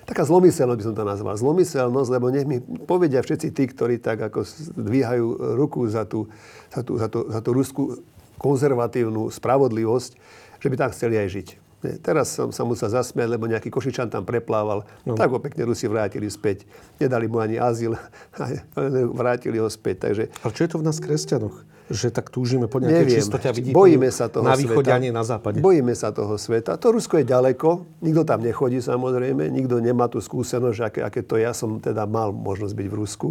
taká 0.09 0.25
zlomyselnosť 0.25 0.79
by 0.81 0.87
som 0.89 0.97
to 0.97 1.05
nazval. 1.05 1.35
Zlomyselnosť, 1.37 2.11
lebo 2.11 2.27
nech 2.33 2.49
mi 2.49 2.59
povedia 2.65 3.21
všetci 3.21 3.53
tí, 3.53 3.65
ktorí 3.69 4.01
tak 4.01 4.25
ako 4.25 4.43
dvíhajú 4.73 5.55
ruku 5.55 5.85
za 5.85 6.09
tú, 6.09 6.33
za 6.73 6.81
tú, 6.81 6.97
za 6.97 7.07
tú, 7.13 7.29
za 7.29 7.41
tú 7.45 7.51
ruskú 7.53 7.83
konzervatívnu 8.41 9.29
spravodlivosť, 9.29 10.11
že 10.59 10.69
by 10.73 10.77
tam 10.81 10.91
chceli 10.97 11.21
aj 11.21 11.29
žiť. 11.29 11.68
Nie, 11.79 11.95
teraz 12.03 12.35
som 12.35 12.51
sa 12.51 12.67
musel 12.67 12.91
zasmiať, 12.91 13.39
lebo 13.39 13.47
nejaký 13.47 13.71
Košičan 13.71 14.11
tam 14.11 14.27
preplával. 14.27 14.83
No. 15.07 15.15
Tak 15.15 15.31
ho 15.31 15.39
pekne 15.39 15.63
Rusi 15.63 15.87
vrátili 15.87 16.27
späť. 16.27 16.67
Nedali 16.99 17.31
mu 17.31 17.39
ani 17.39 17.55
azyl, 17.55 17.95
vrátili 19.19 19.63
ho 19.63 19.71
späť. 19.71 20.11
Takže... 20.11 20.23
Ale 20.43 20.53
čo 20.59 20.63
je 20.67 20.71
to 20.75 20.79
v 20.83 20.85
nás 20.91 20.99
kresťanoch? 20.99 21.55
Že 21.89 22.13
tak 22.13 22.35
túžime 22.35 22.67
po 22.67 22.83
nejakej 22.83 23.07
Neviem. 23.07 23.21
čistote 23.23 23.47
a 23.49 23.55
vidíme 23.55 23.73
Bojíme 23.73 24.11
sa 24.11 24.29
toho 24.29 24.45
na 24.45 24.59
východe 24.59 24.91
sveta. 24.91 24.99
a 24.99 25.01
nie 25.01 25.15
na 25.15 25.25
západe. 25.25 25.63
Bojíme 25.63 25.95
sa 25.95 26.11
toho 26.11 26.35
sveta. 26.35 26.77
To 26.77 26.93
Rusko 26.93 27.23
je 27.23 27.25
ďaleko, 27.31 28.03
nikto 28.03 28.23
tam 28.27 28.43
nechodí 28.43 28.83
samozrejme, 28.83 29.49
nikto 29.49 29.79
nemá 29.81 30.11
tú 30.11 30.21
skúsenosť, 30.21 30.81
aké, 30.85 31.01
aké 31.01 31.21
to 31.25 31.41
ja 31.41 31.55
som 31.57 31.81
teda 31.81 32.05
mal 32.05 32.35
možnosť 32.35 32.75
byť 32.75 32.87
v 32.91 32.95
Rusku. 32.99 33.29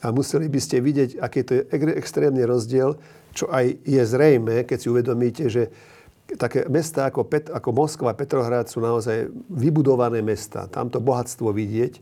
A 0.00 0.08
museli 0.08 0.48
by 0.48 0.60
ste 0.62 0.80
vidieť, 0.80 1.20
aký 1.20 1.44
to 1.44 1.52
je 1.60 1.62
extrémny 1.98 2.48
rozdiel, 2.48 2.96
čo 3.36 3.50
aj 3.52 3.76
je 3.84 4.02
zrejme, 4.08 4.64
keď 4.64 4.78
si 4.80 4.88
uvedomíte, 4.88 5.44
že 5.52 5.68
také 6.36 6.66
mesta 6.70 7.08
ako, 7.08 7.26
Pet, 7.26 7.46
ako 7.50 7.70
Moskva, 7.74 8.14
Petrohrad 8.14 8.68
sú 8.68 8.82
naozaj 8.82 9.30
vybudované 9.50 10.20
mesta. 10.20 10.68
Tam 10.68 10.90
to 10.92 11.02
bohatstvo 11.02 11.50
vidieť, 11.50 11.94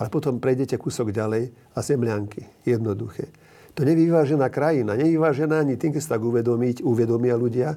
ale 0.00 0.08
potom 0.08 0.42
prejdete 0.42 0.80
kúsok 0.80 1.12
ďalej 1.12 1.52
a 1.74 1.78
zemľanky. 1.82 2.66
Jednoduché. 2.66 3.30
To 3.76 3.84
nevyvážená 3.84 4.48
krajina. 4.48 4.96
Nevyvážená 4.96 5.60
ani 5.60 5.76
tým, 5.76 5.92
keď 5.92 6.02
sa 6.02 6.16
tak 6.16 6.24
uvedomiť, 6.24 6.80
uvedomia 6.80 7.36
ľudia, 7.36 7.76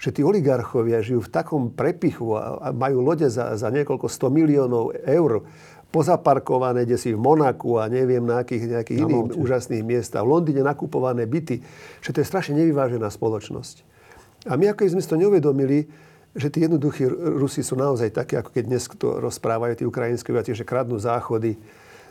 že 0.00 0.14
tí 0.14 0.24
oligarchovia 0.24 1.04
žijú 1.04 1.26
v 1.26 1.32
takom 1.34 1.62
prepichu 1.74 2.38
a 2.38 2.72
majú 2.72 3.04
lode 3.04 3.28
za, 3.28 3.52
za 3.58 3.68
niekoľko 3.68 4.06
100 4.08 4.30
miliónov 4.32 4.96
eur 5.04 5.44
pozaparkované, 5.90 6.86
kde 6.86 6.96
si 6.96 7.10
v 7.10 7.18
Monaku 7.18 7.82
a 7.82 7.90
neviem 7.90 8.22
na 8.22 8.46
akých 8.46 8.78
nejakých 8.78 8.98
iných 9.04 9.34
úžasných 9.34 9.82
miestach, 9.82 10.22
v 10.22 10.38
Londýne 10.38 10.62
nakupované 10.62 11.26
byty, 11.26 11.60
že 11.98 12.14
to 12.14 12.22
je 12.22 12.30
strašne 12.30 12.54
nevyvážená 12.56 13.10
spoločnosť. 13.10 13.89
A 14.48 14.56
my 14.56 14.72
ako 14.72 14.88
sme 14.88 15.02
si 15.04 15.10
to 15.10 15.20
neuvedomili, 15.20 15.84
že 16.32 16.48
tí 16.48 16.62
jednoduchí 16.62 17.10
Rusi 17.10 17.66
sú 17.66 17.74
naozaj 17.74 18.14
také, 18.14 18.38
ako 18.38 18.54
keď 18.54 18.64
dnes 18.70 18.86
to 18.86 19.18
rozprávajú 19.18 19.82
tí 19.82 19.84
ukrajinské 19.84 20.30
obyvateľe, 20.30 20.60
že 20.62 20.68
kradnú 20.68 20.96
záchody, 20.96 21.58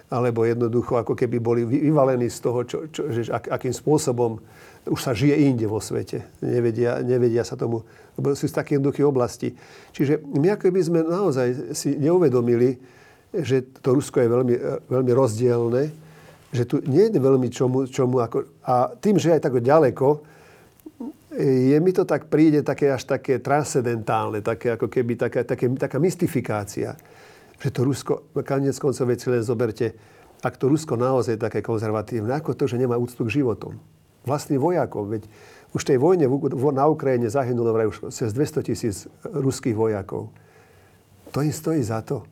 alebo 0.10 0.44
jednoducho 0.44 0.98
ako 0.98 1.14
keby 1.14 1.38
boli 1.38 1.62
vyvalení 1.64 2.28
z 2.28 2.40
toho, 2.42 2.60
čo, 2.66 2.78
čo, 2.90 3.08
že 3.14 3.30
ak, 3.30 3.48
akým 3.48 3.72
spôsobom 3.72 4.42
už 4.90 5.00
sa 5.00 5.14
žije 5.14 5.38
inde 5.46 5.70
vo 5.70 5.78
svete. 5.78 6.26
Nevedia, 6.42 7.00
nevedia 7.06 7.46
sa 7.46 7.54
tomu, 7.54 7.86
lebo 8.18 8.34
sú 8.34 8.50
z 8.50 8.58
také 8.58 8.76
jednoduché 8.76 9.06
oblasti. 9.06 9.54
Čiže 9.94 10.26
my 10.26 10.58
ako 10.58 10.74
by 10.74 10.82
sme 10.82 11.00
naozaj 11.06 11.78
si 11.78 11.94
neuvedomili, 11.96 12.82
že 13.30 13.62
to 13.86 13.94
Rusko 13.94 14.26
je 14.26 14.30
veľmi, 14.30 14.56
veľmi 14.90 15.12
rozdielne, 15.14 15.84
že 16.50 16.64
tu 16.66 16.82
nie 16.90 17.06
je 17.14 17.20
veľmi 17.22 17.48
čomu, 17.54 17.86
čomu 17.86 18.26
ako, 18.26 18.50
a 18.66 18.90
tým, 18.98 19.22
že 19.22 19.38
aj 19.38 19.46
tak 19.46 19.62
ďaleko, 19.62 20.08
je 21.38 21.78
mi 21.78 21.94
to 21.94 22.10
tak 22.10 22.26
príde 22.26 22.66
také 22.66 22.90
až 22.90 23.06
také 23.06 23.38
transcendentálne, 23.38 24.42
také 24.42 24.74
ako 24.74 24.90
keby 24.90 25.14
taká, 25.14 25.46
také, 25.46 25.70
taká 25.78 26.02
mystifikácia. 26.02 26.98
Že 27.62 27.70
to 27.70 27.82
Rusko, 27.86 28.14
konec 28.42 28.74
koncov 28.82 29.06
veci 29.06 29.30
len 29.30 29.46
zoberte, 29.46 29.94
ak 30.42 30.58
to 30.58 30.72
Rusko 30.72 30.98
naozaj 30.98 31.38
je 31.38 31.46
také 31.46 31.60
konzervatívne, 31.62 32.34
ako 32.34 32.58
to, 32.58 32.66
že 32.66 32.82
nemá 32.82 32.98
úctu 32.98 33.28
k 33.28 33.44
životom. 33.44 33.78
Vlastným 34.26 34.58
vojakom, 34.58 35.06
veď 35.06 35.30
už 35.76 35.86
tej 35.86 36.02
vojne 36.02 36.26
na 36.74 36.86
Ukrajine 36.90 37.30
zahynulo 37.30 37.76
vraj 37.76 37.94
už 37.94 38.10
cez 38.10 38.34
200 38.34 38.66
tisíc 38.66 39.06
ruských 39.22 39.78
vojakov. 39.78 40.34
To 41.30 41.46
im 41.46 41.54
stojí 41.54 41.84
za 41.86 42.02
to. 42.02 42.26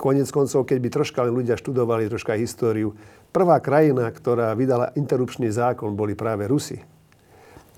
Konec 0.00 0.30
koncov, 0.32 0.64
keď 0.64 0.78
by 0.80 0.88
troška 0.88 1.20
ľudia 1.26 1.60
študovali 1.60 2.08
troška 2.08 2.38
históriu, 2.38 2.96
prvá 3.28 3.60
krajina, 3.60 4.08
ktorá 4.08 4.56
vydala 4.56 4.94
interrupčný 4.96 5.52
zákon, 5.52 5.92
boli 5.92 6.16
práve 6.16 6.48
Rusi 6.48 6.80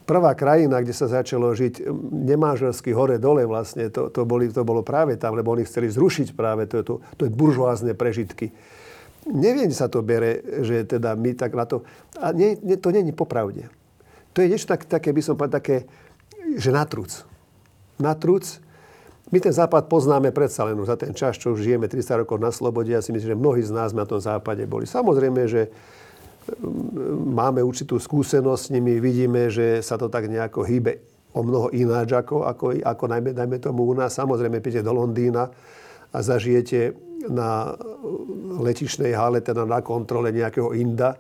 prvá 0.03 0.35
krajina, 0.35 0.83
kde 0.83 0.95
sa 0.95 1.09
začalo 1.09 1.55
žiť 1.55 1.87
nemáželsky 2.11 2.91
hore-dole 2.91 3.47
vlastne, 3.47 3.89
to, 3.89 4.11
to, 4.11 4.23
boli, 4.27 4.51
to 4.51 4.63
bolo 4.67 4.83
práve 4.85 5.17
tam, 5.17 5.35
lebo 5.39 5.55
oni 5.55 5.65
chceli 5.65 5.89
zrušiť 5.89 6.35
práve 6.37 6.67
to, 6.67 6.83
to, 6.83 6.95
to 7.17 7.31
buržoázne 7.31 7.95
prežitky. 7.95 8.51
Neviem, 9.23 9.71
sa 9.71 9.87
to 9.87 10.03
bere, 10.03 10.43
že 10.67 10.83
teda 10.83 11.15
my 11.15 11.31
tak 11.39 11.55
na 11.55 11.63
to... 11.63 11.87
A 12.19 12.35
nie, 12.35 12.59
nie, 12.59 12.75
to 12.75 12.91
není 12.91 13.15
popravde. 13.15 13.71
To 14.35 14.43
je 14.43 14.51
niečo 14.51 14.67
tak, 14.67 14.83
také, 14.83 15.15
by 15.15 15.23
som 15.23 15.39
povedal, 15.39 15.63
také, 15.63 15.87
že 16.59 16.75
natrúc. 16.75 17.23
Natrúc. 18.03 18.59
My 19.31 19.39
ten 19.39 19.55
západ 19.55 19.87
poznáme 19.87 20.35
predsa 20.35 20.67
len 20.67 20.77
za 20.83 20.99
ten 20.99 21.15
čas, 21.15 21.39
čo 21.39 21.55
už 21.55 21.63
žijeme 21.63 21.87
30 21.87 22.27
rokov 22.27 22.43
na 22.43 22.51
slobode. 22.51 22.91
Ja 22.91 23.01
si 23.01 23.15
myslím, 23.15 23.39
že 23.39 23.39
mnohí 23.39 23.63
z 23.63 23.73
nás 23.73 23.95
na 23.95 24.03
tom 24.03 24.19
západe 24.19 24.67
boli. 24.67 24.91
Samozrejme, 24.91 25.47
že 25.47 25.71
máme 27.33 27.63
určitú 27.63 27.99
skúsenosť 27.99 28.63
s 28.63 28.73
nimi, 28.73 28.99
vidíme, 28.99 29.49
že 29.49 29.81
sa 29.81 29.95
to 29.99 30.11
tak 30.11 30.27
nejako 30.27 30.67
hýbe 30.67 31.03
o 31.33 31.41
mnoho 31.41 31.73
ináč 31.73 32.13
ako, 32.13 32.45
ako, 32.45 32.65
ako 32.85 33.05
najmä, 33.09 33.33
najmä 33.33 33.57
tomu 33.57 33.89
u 33.89 33.95
nás. 33.97 34.13
Samozrejme, 34.17 34.61
príde 34.61 34.85
do 34.85 34.93
Londýna 34.93 35.49
a 36.13 36.19
zažijete 36.21 36.93
na 37.31 37.73
letišnej 38.61 39.17
hale, 39.17 39.41
teda 39.41 39.65
na 39.65 39.81
kontrole 39.81 40.35
nejakého 40.35 40.77
Inda, 40.77 41.17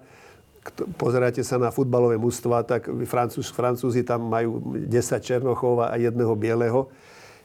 pozeráte 0.98 1.42
sa 1.42 1.58
na 1.58 1.74
futbalové 1.74 2.18
mužstva, 2.18 2.62
tak 2.62 2.86
Francúz, 3.06 3.50
Francúzi 3.50 4.06
tam 4.06 4.30
majú 4.30 4.78
10 4.78 4.90
Černochov 5.18 5.90
a 5.90 5.98
jedného 5.98 6.34
bieleho. 6.38 6.86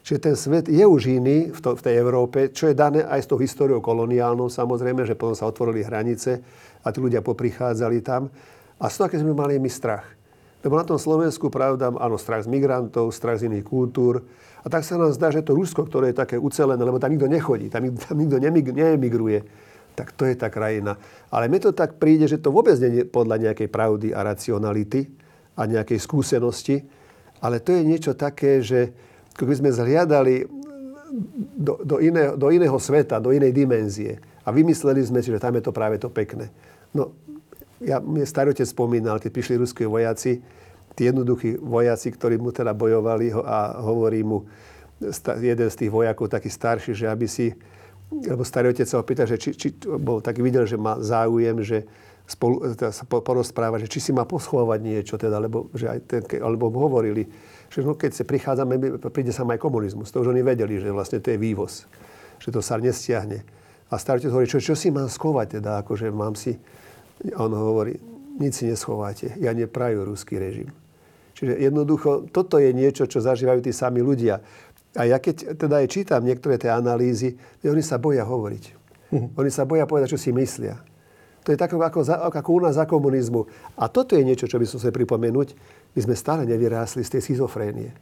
Čiže 0.06 0.20
ten 0.22 0.36
svet 0.38 0.66
je 0.70 0.80
už 0.86 1.20
iný 1.20 1.50
v, 1.50 1.58
to, 1.58 1.74
v 1.74 1.84
tej 1.84 1.94
Európe, 1.98 2.54
čo 2.54 2.70
je 2.70 2.78
dané 2.78 3.02
aj 3.04 3.26
s 3.26 3.28
tou 3.28 3.36
históriou 3.36 3.82
koloniálnou, 3.82 4.48
samozrejme, 4.48 5.04
že 5.04 5.18
potom 5.18 5.34
sa 5.34 5.50
otvorili 5.50 5.82
hranice 5.84 6.40
a 6.88 6.92
tí 6.94 7.04
ľudia 7.04 7.20
poprichádzali 7.20 8.00
tam. 8.00 8.32
A 8.80 8.88
z 8.88 8.96
toho, 8.96 9.12
sme 9.20 9.36
mali 9.36 9.60
my 9.60 9.68
strach. 9.68 10.08
Lebo 10.64 10.74
na 10.74 10.88
tom 10.88 10.96
Slovensku, 10.98 11.52
pravda, 11.52 11.92
áno, 11.92 12.16
strach 12.16 12.42
z 12.42 12.50
migrantov, 12.50 13.12
strach 13.14 13.38
z 13.38 13.46
iných 13.46 13.66
kultúr. 13.68 14.24
A 14.64 14.66
tak 14.66 14.82
sa 14.82 14.98
nám 14.98 15.14
zdá, 15.14 15.30
že 15.30 15.44
to 15.44 15.54
Rusko, 15.54 15.86
ktoré 15.86 16.10
je 16.10 16.18
také 16.18 16.34
ucelené, 16.34 16.80
lebo 16.82 16.98
tam 16.98 17.14
nikto 17.14 17.30
nechodí, 17.30 17.70
tam, 17.70 17.86
tam 17.94 18.16
nikto 18.18 18.40
neemigruje, 18.74 19.46
tak 19.94 20.10
to 20.18 20.26
je 20.26 20.34
tá 20.34 20.50
krajina. 20.50 20.98
Ale 21.30 21.46
mne 21.46 21.62
to 21.62 21.70
tak 21.70 22.02
príde, 22.02 22.26
že 22.26 22.42
to 22.42 22.50
vôbec 22.50 22.74
nie 22.82 23.02
je 23.02 23.06
podľa 23.06 23.50
nejakej 23.50 23.68
pravdy 23.70 24.08
a 24.10 24.26
racionality 24.26 25.06
a 25.54 25.62
nejakej 25.66 25.98
skúsenosti, 26.02 26.82
ale 27.38 27.62
to 27.62 27.70
je 27.70 27.82
niečo 27.86 28.18
také, 28.18 28.58
že 28.58 28.90
keby 29.38 29.54
sme 29.62 29.70
zhliadali 29.70 30.42
do, 31.54 31.78
do, 31.86 31.96
iného, 32.02 32.34
do 32.34 32.50
iného 32.50 32.78
sveta, 32.78 33.22
do 33.22 33.30
inej 33.30 33.54
dimenzie 33.54 34.18
a 34.42 34.50
vymysleli 34.50 35.02
sme 35.06 35.22
si, 35.22 35.30
že 35.30 35.42
tam 35.42 35.54
je 35.54 35.62
to 35.62 35.70
práve 35.70 36.02
to 36.02 36.10
pekné. 36.10 36.50
No, 36.96 37.12
ja, 37.78 38.02
mne 38.02 38.26
starotec 38.26 38.66
spomínal, 38.66 39.22
keď 39.22 39.30
prišli 39.30 39.54
ruskí 39.60 39.86
vojaci, 39.86 40.42
tí 40.98 41.02
jednoduchí 41.06 41.62
vojaci, 41.62 42.10
ktorí 42.10 42.42
mu 42.42 42.50
teda 42.50 42.74
bojovali 42.74 43.30
a 43.30 43.78
hovorí 43.78 44.26
mu 44.26 44.50
jeden 45.38 45.68
z 45.70 45.76
tých 45.78 45.94
vojakov, 45.94 46.26
taký 46.26 46.50
starší, 46.50 46.90
že 46.90 47.06
aby 47.06 47.30
si, 47.30 47.54
lebo 48.10 48.42
starý 48.42 48.74
otec 48.74 48.82
sa 48.82 48.98
ho 48.98 49.06
pýta, 49.06 49.22
že 49.30 49.38
či, 49.38 49.54
či 49.54 49.68
bol 49.78 50.18
taký 50.18 50.42
videl, 50.42 50.66
že 50.66 50.74
má 50.74 50.98
záujem, 50.98 51.62
že 51.62 51.86
spolu, 52.26 52.74
teda 52.74 52.90
sa 52.90 53.06
porozpráva, 53.06 53.78
že 53.78 53.86
či 53.86 54.02
si 54.02 54.10
má 54.10 54.26
poschovať 54.26 54.78
niečo, 54.82 55.14
teda, 55.14 55.38
lebo, 55.38 55.70
že 55.72 55.86
aj 55.86 55.98
ten, 56.04 56.22
alebo 56.42 56.68
hovorili, 56.74 57.30
že 57.70 57.80
no, 57.80 57.94
keď 57.94 58.10
sa 58.18 58.24
prichádzame, 58.26 59.00
príde 59.14 59.32
sa 59.32 59.46
aj 59.46 59.60
komunizmus. 59.62 60.10
To 60.10 60.26
už 60.26 60.34
oni 60.34 60.42
vedeli, 60.42 60.82
že 60.82 60.92
vlastne 60.92 61.22
to 61.22 61.30
je 61.30 61.38
vývoz, 61.38 61.86
že 62.42 62.48
to 62.50 62.58
sa 62.58 62.76
nestiahne. 62.76 63.46
A 63.88 63.96
starý 63.96 64.20
otec 64.20 64.32
hovorí, 64.32 64.48
čo, 64.48 64.60
čo 64.60 64.76
si 64.76 64.92
mám 64.92 65.08
schovať, 65.08 65.60
teda, 65.60 65.80
akože 65.80 66.12
mám 66.12 66.36
si, 66.36 66.56
a 67.32 67.38
on 67.40 67.52
hovorí, 67.56 67.96
nič 68.38 68.62
si 68.62 68.64
neschováte, 68.68 69.34
ja 69.40 69.50
neprajú 69.56 70.04
ruský 70.04 70.36
režim. 70.36 70.70
Čiže 71.38 71.54
jednoducho, 71.54 72.28
toto 72.34 72.58
je 72.58 72.74
niečo, 72.74 73.06
čo 73.06 73.22
zažívajú 73.22 73.62
tí 73.62 73.70
sami 73.70 74.02
ľudia. 74.02 74.42
A 74.98 75.06
ja 75.06 75.22
keď 75.22 75.54
teda 75.54 75.80
aj 75.80 75.88
čítam 75.88 76.26
niektoré 76.26 76.58
tie 76.58 76.74
analýzy, 76.74 77.38
oni 77.62 77.78
sa 77.78 77.96
boja 78.02 78.26
hovoriť. 78.26 78.64
Uh-huh. 79.14 79.30
Oni 79.38 79.50
sa 79.50 79.62
boja 79.62 79.86
povedať, 79.86 80.18
čo 80.18 80.20
si 80.20 80.34
myslia. 80.34 80.82
To 81.46 81.54
je 81.54 81.58
tak, 81.58 81.72
ako, 81.72 82.04
ako 82.04 82.50
u 82.52 82.60
nás 82.60 82.74
za 82.74 82.84
komunizmu. 82.84 83.46
A 83.78 83.86
toto 83.86 84.18
je 84.18 84.26
niečo, 84.26 84.50
čo 84.50 84.58
by 84.58 84.66
som 84.66 84.82
sa 84.82 84.90
pripomenúť. 84.90 85.54
My 85.94 86.00
sme 86.04 86.14
stále 86.18 86.42
nevyrásli 86.44 87.06
z 87.06 87.16
tej 87.16 87.22
schizofrénie. 87.24 87.94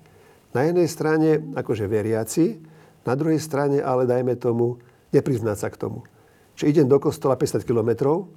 Na 0.56 0.64
jednej 0.64 0.88
strane 0.88 1.44
akože 1.54 1.84
veriaci, 1.86 2.58
na 3.04 3.14
druhej 3.14 3.38
strane 3.38 3.84
ale 3.84 4.08
dajme 4.08 4.34
tomu 4.40 4.80
nepriznať 5.16 5.56
sa 5.56 5.68
k 5.72 5.80
tomu. 5.80 6.04
Čiže 6.56 6.70
idem 6.72 6.86
do 6.88 6.96
kostola 7.00 7.36
50 7.36 7.64
kilometrov, 7.64 8.28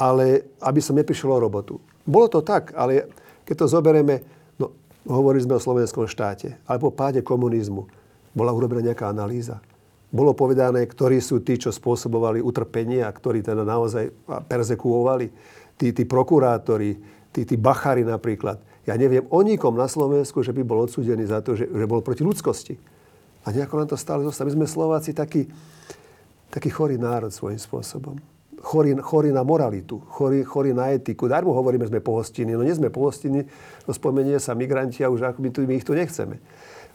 ale 0.00 0.56
aby 0.60 0.80
som 0.80 0.96
neprišiel 0.96 1.32
o 1.32 1.40
robotu. 1.40 1.76
Bolo 2.04 2.28
to 2.32 2.40
tak, 2.40 2.72
ale 2.72 3.08
keď 3.44 3.64
to 3.64 3.66
zoberieme, 3.68 4.24
no, 4.56 4.72
hovorili 5.08 5.44
sme 5.44 5.56
o 5.56 5.62
slovenskom 5.62 6.08
štáte, 6.08 6.56
ale 6.64 6.78
po 6.80 6.92
páde 6.92 7.20
komunizmu 7.20 7.88
bola 8.32 8.52
urobená 8.52 8.92
nejaká 8.92 9.08
analýza. 9.08 9.60
Bolo 10.10 10.34
povedané, 10.34 10.82
ktorí 10.90 11.22
sú 11.22 11.38
tí, 11.46 11.54
čo 11.54 11.70
spôsobovali 11.70 12.42
utrpenie 12.42 12.98
a 13.06 13.14
ktorí 13.14 13.46
teda 13.46 13.62
naozaj 13.62 14.10
persekuovali. 14.50 15.30
Tí, 15.78 15.94
tí 15.94 16.02
prokurátori, 16.04 16.98
tí, 17.30 17.46
tí 17.46 17.54
bachári 17.54 18.02
napríklad. 18.02 18.58
Ja 18.84 18.98
neviem 18.98 19.24
o 19.30 19.40
nikom 19.40 19.78
na 19.78 19.86
Slovensku, 19.86 20.42
že 20.42 20.50
by 20.50 20.66
bol 20.66 20.84
odsúdený 20.84 21.30
za 21.30 21.40
to, 21.40 21.54
že, 21.54 21.70
že 21.70 21.86
bol 21.86 22.02
proti 22.02 22.26
ľudskosti. 22.26 22.74
A 23.44 23.52
nejako 23.52 23.80
nám 23.80 23.88
to 23.88 23.98
stále 23.98 24.24
zostane. 24.24 24.52
My 24.52 24.64
sme 24.64 24.68
Slováci 24.68 25.16
taký, 25.16 25.48
taký 26.52 26.68
chorý 26.68 27.00
národ 27.00 27.32
svojím 27.32 27.58
spôsobom 27.60 28.20
chorí, 28.60 28.92
chorí 29.00 29.32
na 29.32 29.42
moralitu, 29.42 29.98
chorí, 30.12 30.44
chorí 30.44 30.76
na 30.76 30.92
etiku. 30.92 31.26
Darmo 31.26 31.56
hovoríme, 31.56 31.88
že 31.88 31.96
sme 31.96 32.04
pohostiny. 32.04 32.52
No 32.52 32.62
nie 32.62 32.76
sme 32.76 32.92
pohostiny, 32.92 33.48
no 33.88 33.90
spomenie 33.90 34.36
sa 34.36 34.52
migranti 34.52 35.00
a 35.00 35.08
už 35.08 35.40
my, 35.40 35.48
tu, 35.50 35.64
my 35.64 35.74
ich 35.80 35.86
tu 35.88 35.96
nechceme. 35.96 36.38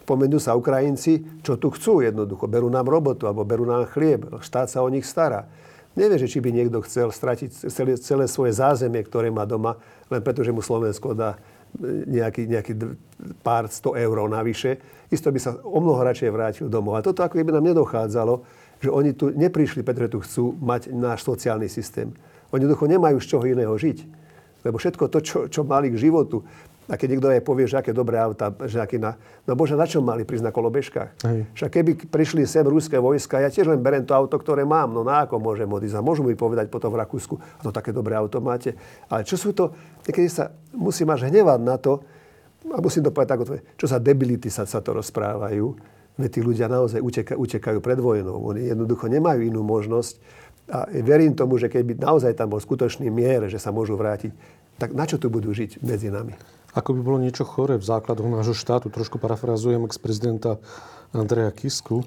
Pomenú 0.06 0.38
sa 0.38 0.54
Ukrajinci, 0.54 1.42
čo 1.42 1.58
tu 1.58 1.74
chcú 1.74 1.98
jednoducho. 1.98 2.46
Berú 2.46 2.70
nám 2.70 2.86
robotu 2.86 3.26
alebo 3.26 3.42
berú 3.42 3.66
nám 3.66 3.90
chlieb. 3.90 4.30
Štát 4.38 4.70
sa 4.70 4.86
o 4.86 4.88
nich 4.88 5.02
stará. 5.02 5.50
Nevie, 5.98 6.22
že 6.22 6.30
či 6.30 6.38
by 6.38 6.54
niekto 6.54 6.78
chcel 6.86 7.10
stratiť 7.10 7.66
celé, 7.66 7.98
celé 7.98 8.24
svoje 8.30 8.54
zázemie, 8.54 9.02
ktoré 9.02 9.34
má 9.34 9.42
doma, 9.48 9.80
len 10.06 10.22
preto, 10.22 10.46
že 10.46 10.54
mu 10.54 10.62
Slovensko 10.62 11.16
dá 11.16 11.40
nejaký, 12.06 12.48
nejaký 12.48 12.72
pár 13.40 13.68
sto 13.68 13.94
eur 13.96 14.16
navyše. 14.28 14.80
Isto 15.08 15.30
by 15.30 15.38
sa 15.38 15.50
o 15.62 15.78
mnoho 15.78 16.00
radšej 16.02 16.30
vrátil 16.32 16.66
domov. 16.66 16.98
A 16.98 17.04
toto 17.04 17.22
ako 17.22 17.38
by 17.38 17.52
nám 17.54 17.68
nedochádzalo, 17.70 18.34
že 18.80 18.90
oni 18.92 19.16
tu 19.16 19.32
neprišli, 19.32 19.80
pretože 19.80 20.12
tu 20.12 20.18
chcú 20.20 20.44
mať 20.60 20.92
náš 20.92 21.24
sociálny 21.24 21.68
systém. 21.70 22.12
Oni 22.52 22.64
jednoducho 22.64 22.86
nemajú 22.86 23.16
z 23.20 23.26
čoho 23.26 23.44
iného 23.44 23.74
žiť. 23.74 23.98
Lebo 24.66 24.76
všetko 24.82 25.04
to, 25.08 25.18
čo, 25.22 25.38
čo 25.46 25.62
mali 25.62 25.94
k 25.94 26.00
životu, 26.10 26.42
a 26.86 26.94
keď 26.94 27.06
niekto 27.10 27.26
aj 27.26 27.42
povie, 27.42 27.66
že 27.66 27.82
aké 27.82 27.90
dobré 27.90 28.16
auta, 28.18 28.54
že 28.66 28.78
aký 28.78 29.02
na... 29.02 29.18
No 29.42 29.58
bože, 29.58 29.74
na 29.74 29.90
čom 29.90 30.06
mali 30.06 30.22
prísť 30.22 30.46
na 30.46 30.52
kolobežkách? 30.54 31.10
Hej. 31.26 31.40
Však 31.58 31.70
keby 31.70 31.90
prišli 32.06 32.46
sem 32.46 32.62
ruské 32.62 32.96
vojska, 33.02 33.42
ja 33.42 33.50
tiež 33.50 33.66
len 33.66 33.82
berem 33.82 34.06
to 34.06 34.14
auto, 34.14 34.38
ktoré 34.38 34.62
mám, 34.62 34.94
no 34.94 35.02
na 35.02 35.26
ako 35.26 35.42
môžem 35.42 35.66
odísť? 35.66 35.98
A 35.98 36.06
môžu 36.06 36.22
mi 36.22 36.38
povedať 36.38 36.70
potom 36.70 36.94
v 36.94 37.02
Rakúsku, 37.02 37.34
a 37.34 37.60
to 37.66 37.74
také 37.74 37.90
dobré 37.90 38.14
auto 38.14 38.38
máte. 38.38 38.78
Ale 39.10 39.26
čo 39.26 39.34
sú 39.34 39.50
to, 39.50 39.74
niekedy 40.06 40.30
sa 40.30 40.54
musím 40.74 41.10
až 41.10 41.26
hnevať 41.26 41.60
na 41.62 41.76
to, 41.76 42.02
a 42.66 42.78
musím 42.82 43.06
to 43.06 43.14
povedať 43.14 43.30
tak, 43.34 43.40
čo 43.78 43.86
sa 43.86 43.98
debility 43.98 44.50
sa, 44.50 44.66
sa 44.66 44.82
to 44.82 44.94
rozprávajú, 44.94 45.94
Veď 46.16 46.30
tí 46.32 46.40
ľudia 46.40 46.66
naozaj 46.72 47.00
uteka, 47.04 47.36
utekajú 47.36 47.78
pred 47.84 48.00
vojnou. 48.00 48.40
Oni 48.40 48.72
jednoducho 48.72 49.04
nemajú 49.04 49.44
inú 49.44 49.60
možnosť. 49.60 50.16
A 50.72 50.88
verím 50.88 51.36
tomu, 51.36 51.60
že 51.60 51.68
keby 51.68 52.00
naozaj 52.00 52.34
tam 52.34 52.50
bol 52.50 52.58
skutočný 52.58 53.12
mier, 53.12 53.46
že 53.52 53.60
sa 53.60 53.70
môžu 53.70 53.94
vrátiť, 53.94 54.32
tak 54.80 54.96
na 54.96 55.04
čo 55.04 55.20
tu 55.20 55.28
budú 55.28 55.52
žiť 55.52 55.84
medzi 55.84 56.08
nami? 56.08 56.34
Ako 56.76 56.92
by 56.92 57.00
bolo 57.00 57.18
niečo 57.18 57.48
chore 57.48 57.80
v 57.80 57.88
základoch 57.88 58.28
nášho 58.28 58.52
štátu, 58.52 58.92
trošku 58.92 59.16
parafrazujem 59.16 59.88
ex-prezidenta 59.88 60.60
Andreja 61.16 61.48
Kisku, 61.48 62.04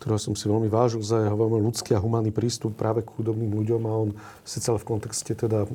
ktorého 0.00 0.16
som 0.16 0.32
si 0.32 0.48
veľmi 0.48 0.72
vážil 0.72 1.04
za 1.04 1.20
jeho 1.20 1.36
veľmi 1.36 1.60
ľudský 1.60 1.92
a 1.92 2.00
humánny 2.00 2.32
prístup 2.32 2.72
práve 2.80 3.04
k 3.04 3.12
chudobným 3.12 3.52
ľuďom 3.52 3.82
a 3.84 3.92
on 3.92 4.10
si 4.40 4.64
celé 4.64 4.80
v 4.80 4.88
kontexte 4.88 5.36
teda 5.36 5.68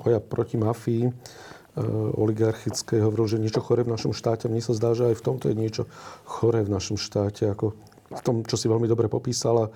boja 0.00 0.16
proti 0.24 0.56
mafii 0.56 1.12
Eh, 1.72 1.80
oligarchické, 2.20 3.00
hovoril, 3.00 3.32
že 3.32 3.40
niečo 3.40 3.64
chore 3.64 3.80
v 3.80 3.96
našom 3.96 4.12
štáte. 4.12 4.44
Mne 4.44 4.60
sa 4.60 4.76
zdá, 4.76 4.92
že 4.92 5.08
aj 5.08 5.16
v 5.16 5.24
tomto 5.24 5.48
je 5.48 5.56
niečo 5.56 5.88
chore 6.28 6.60
v 6.60 6.68
našom 6.68 7.00
štáte, 7.00 7.48
ako 7.48 7.72
v 8.12 8.20
tom, 8.20 8.44
čo 8.44 8.60
si 8.60 8.68
veľmi 8.68 8.84
dobre 8.84 9.08
popísala. 9.08 9.72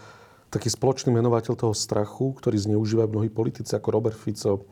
taký 0.53 0.69
spoločný 0.69 1.09
menovateľ 1.17 1.57
toho 1.57 1.73
strachu, 1.73 2.37
ktorý 2.37 2.61
zneužívajú 2.61 3.09
mnohí 3.09 3.33
politici 3.33 3.73
ako 3.73 3.97
Robert 3.97 4.15
Fico, 4.15 4.69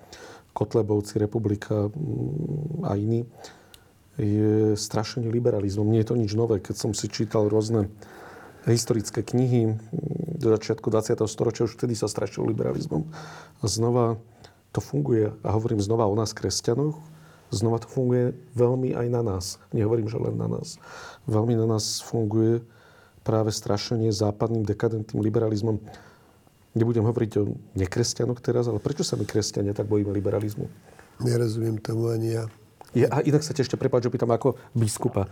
Kotlebovci, 0.54 1.18
Republika 1.18 1.90
mm, 1.90 2.86
a 2.86 2.94
iní, 2.94 3.26
je 4.14 4.78
strašenie 4.78 5.26
liberalizmom. 5.26 5.90
Nie 5.90 6.06
je 6.06 6.14
to 6.14 6.16
nič 6.16 6.32
nové. 6.38 6.62
Keď 6.62 6.76
som 6.78 6.92
si 6.94 7.10
čítal 7.10 7.50
rôzne 7.50 7.90
historické 8.64 9.26
knihy 9.26 9.74
mm, 9.74 9.76
do 10.38 10.54
začiatku 10.54 10.86
20. 10.88 11.18
storočia, 11.26 11.66
už 11.66 11.74
vtedy 11.74 11.98
sa 11.98 12.06
strašilo 12.06 12.46
liberalizmom. 12.46 13.04
A 13.60 13.64
znova 13.66 14.16
to 14.70 14.78
funguje, 14.78 15.34
a 15.42 15.48
hovorím 15.54 15.82
znova 15.82 16.06
o 16.06 16.14
nás, 16.14 16.34
kresťanoch, 16.34 16.98
znova 17.54 17.78
to 17.82 17.90
funguje 17.90 18.34
veľmi 18.58 18.94
aj 18.94 19.06
na 19.10 19.22
nás. 19.22 19.62
Nehovorím, 19.70 20.10
že 20.10 20.18
len 20.18 20.34
na 20.34 20.50
nás. 20.50 20.82
Veľmi 21.30 21.54
na 21.54 21.66
nás 21.66 22.02
funguje 22.02 22.62
práve 23.24 23.54
strašenie 23.54 24.12
západným 24.12 24.66
dekadentným 24.66 25.22
liberalizmom. 25.22 25.80
Nebudem 26.74 27.06
hovoriť 27.06 27.30
o 27.38 27.54
nekresťanoch 27.78 28.42
teraz, 28.42 28.66
ale 28.66 28.82
prečo 28.82 29.06
sa 29.06 29.14
my 29.14 29.22
kresťania 29.22 29.70
tak 29.74 29.86
bojíme 29.86 30.10
liberalizmu? 30.10 30.66
Nerozumiem 31.22 31.78
tomu 31.78 32.10
ani 32.10 32.34
ja. 32.34 32.44
Je, 32.94 33.06
a 33.06 33.22
inak 33.22 33.46
sa 33.46 33.54
ešte 33.54 33.78
prepáč, 33.78 34.06
že 34.06 34.14
pýtam 34.14 34.30
ako 34.34 34.58
biskupa. 34.74 35.30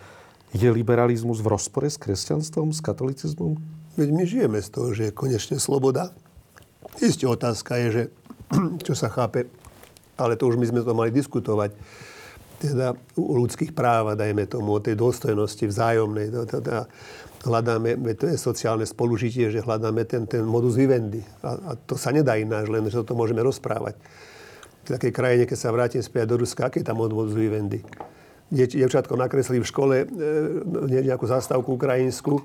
Je 0.54 0.66
liberalizmus 0.70 1.42
v 1.42 1.50
rozpore 1.50 1.90
s 1.90 1.98
kresťanstvom, 1.98 2.70
s 2.70 2.78
katolicizmom? 2.82 3.58
Veď 3.98 4.08
my 4.14 4.22
žijeme 4.22 4.58
z 4.62 4.68
toho, 4.70 4.88
že 4.94 5.10
je 5.10 5.12
konečne 5.14 5.58
sloboda. 5.58 6.14
Isté 7.02 7.26
otázka 7.26 7.78
je, 7.82 7.88
že 7.90 8.02
čo 8.86 8.94
sa 8.94 9.10
chápe, 9.10 9.50
ale 10.14 10.38
to 10.38 10.46
už 10.46 10.58
my 10.60 10.66
sme 10.68 10.80
to 10.86 10.94
mali 10.94 11.10
diskutovať, 11.10 11.74
teda 12.62 12.94
u 13.18 13.34
ľudských 13.42 13.74
práv, 13.74 14.14
dajme 14.14 14.46
tomu, 14.46 14.78
o 14.78 14.80
tej 14.82 14.94
dôstojnosti 14.94 15.66
vzájomnej. 15.66 16.30
Teda 16.46 16.86
hľadáme, 17.42 17.98
to 18.14 18.30
je 18.30 18.38
sociálne 18.38 18.86
spolužitie, 18.86 19.50
že 19.50 19.64
hľadáme 19.64 20.06
ten, 20.06 20.26
ten 20.30 20.46
modus 20.46 20.78
vivendi. 20.78 21.22
A, 21.42 21.50
a 21.54 21.70
to 21.74 21.98
sa 21.98 22.14
nedá 22.14 22.38
ináč, 22.38 22.70
len 22.70 22.86
že 22.86 23.02
to 23.02 23.18
môžeme 23.18 23.42
rozprávať. 23.42 23.98
V 24.82 24.88
takej 24.98 25.12
krajine, 25.14 25.44
keď 25.46 25.58
sa 25.58 25.70
vrátim 25.70 26.02
späť 26.02 26.34
do 26.34 26.42
Ruska, 26.42 26.66
aký 26.66 26.82
je 26.82 26.86
tam 26.90 26.98
modus 26.98 27.34
vivendi? 27.34 27.82
Dievčatko 28.50 29.14
nakreslí 29.14 29.62
v 29.62 29.66
škole 29.66 29.96
e, 30.02 30.06
nejakú 31.06 31.24
zastávku 31.24 31.78
ukrajinskú, 31.78 32.42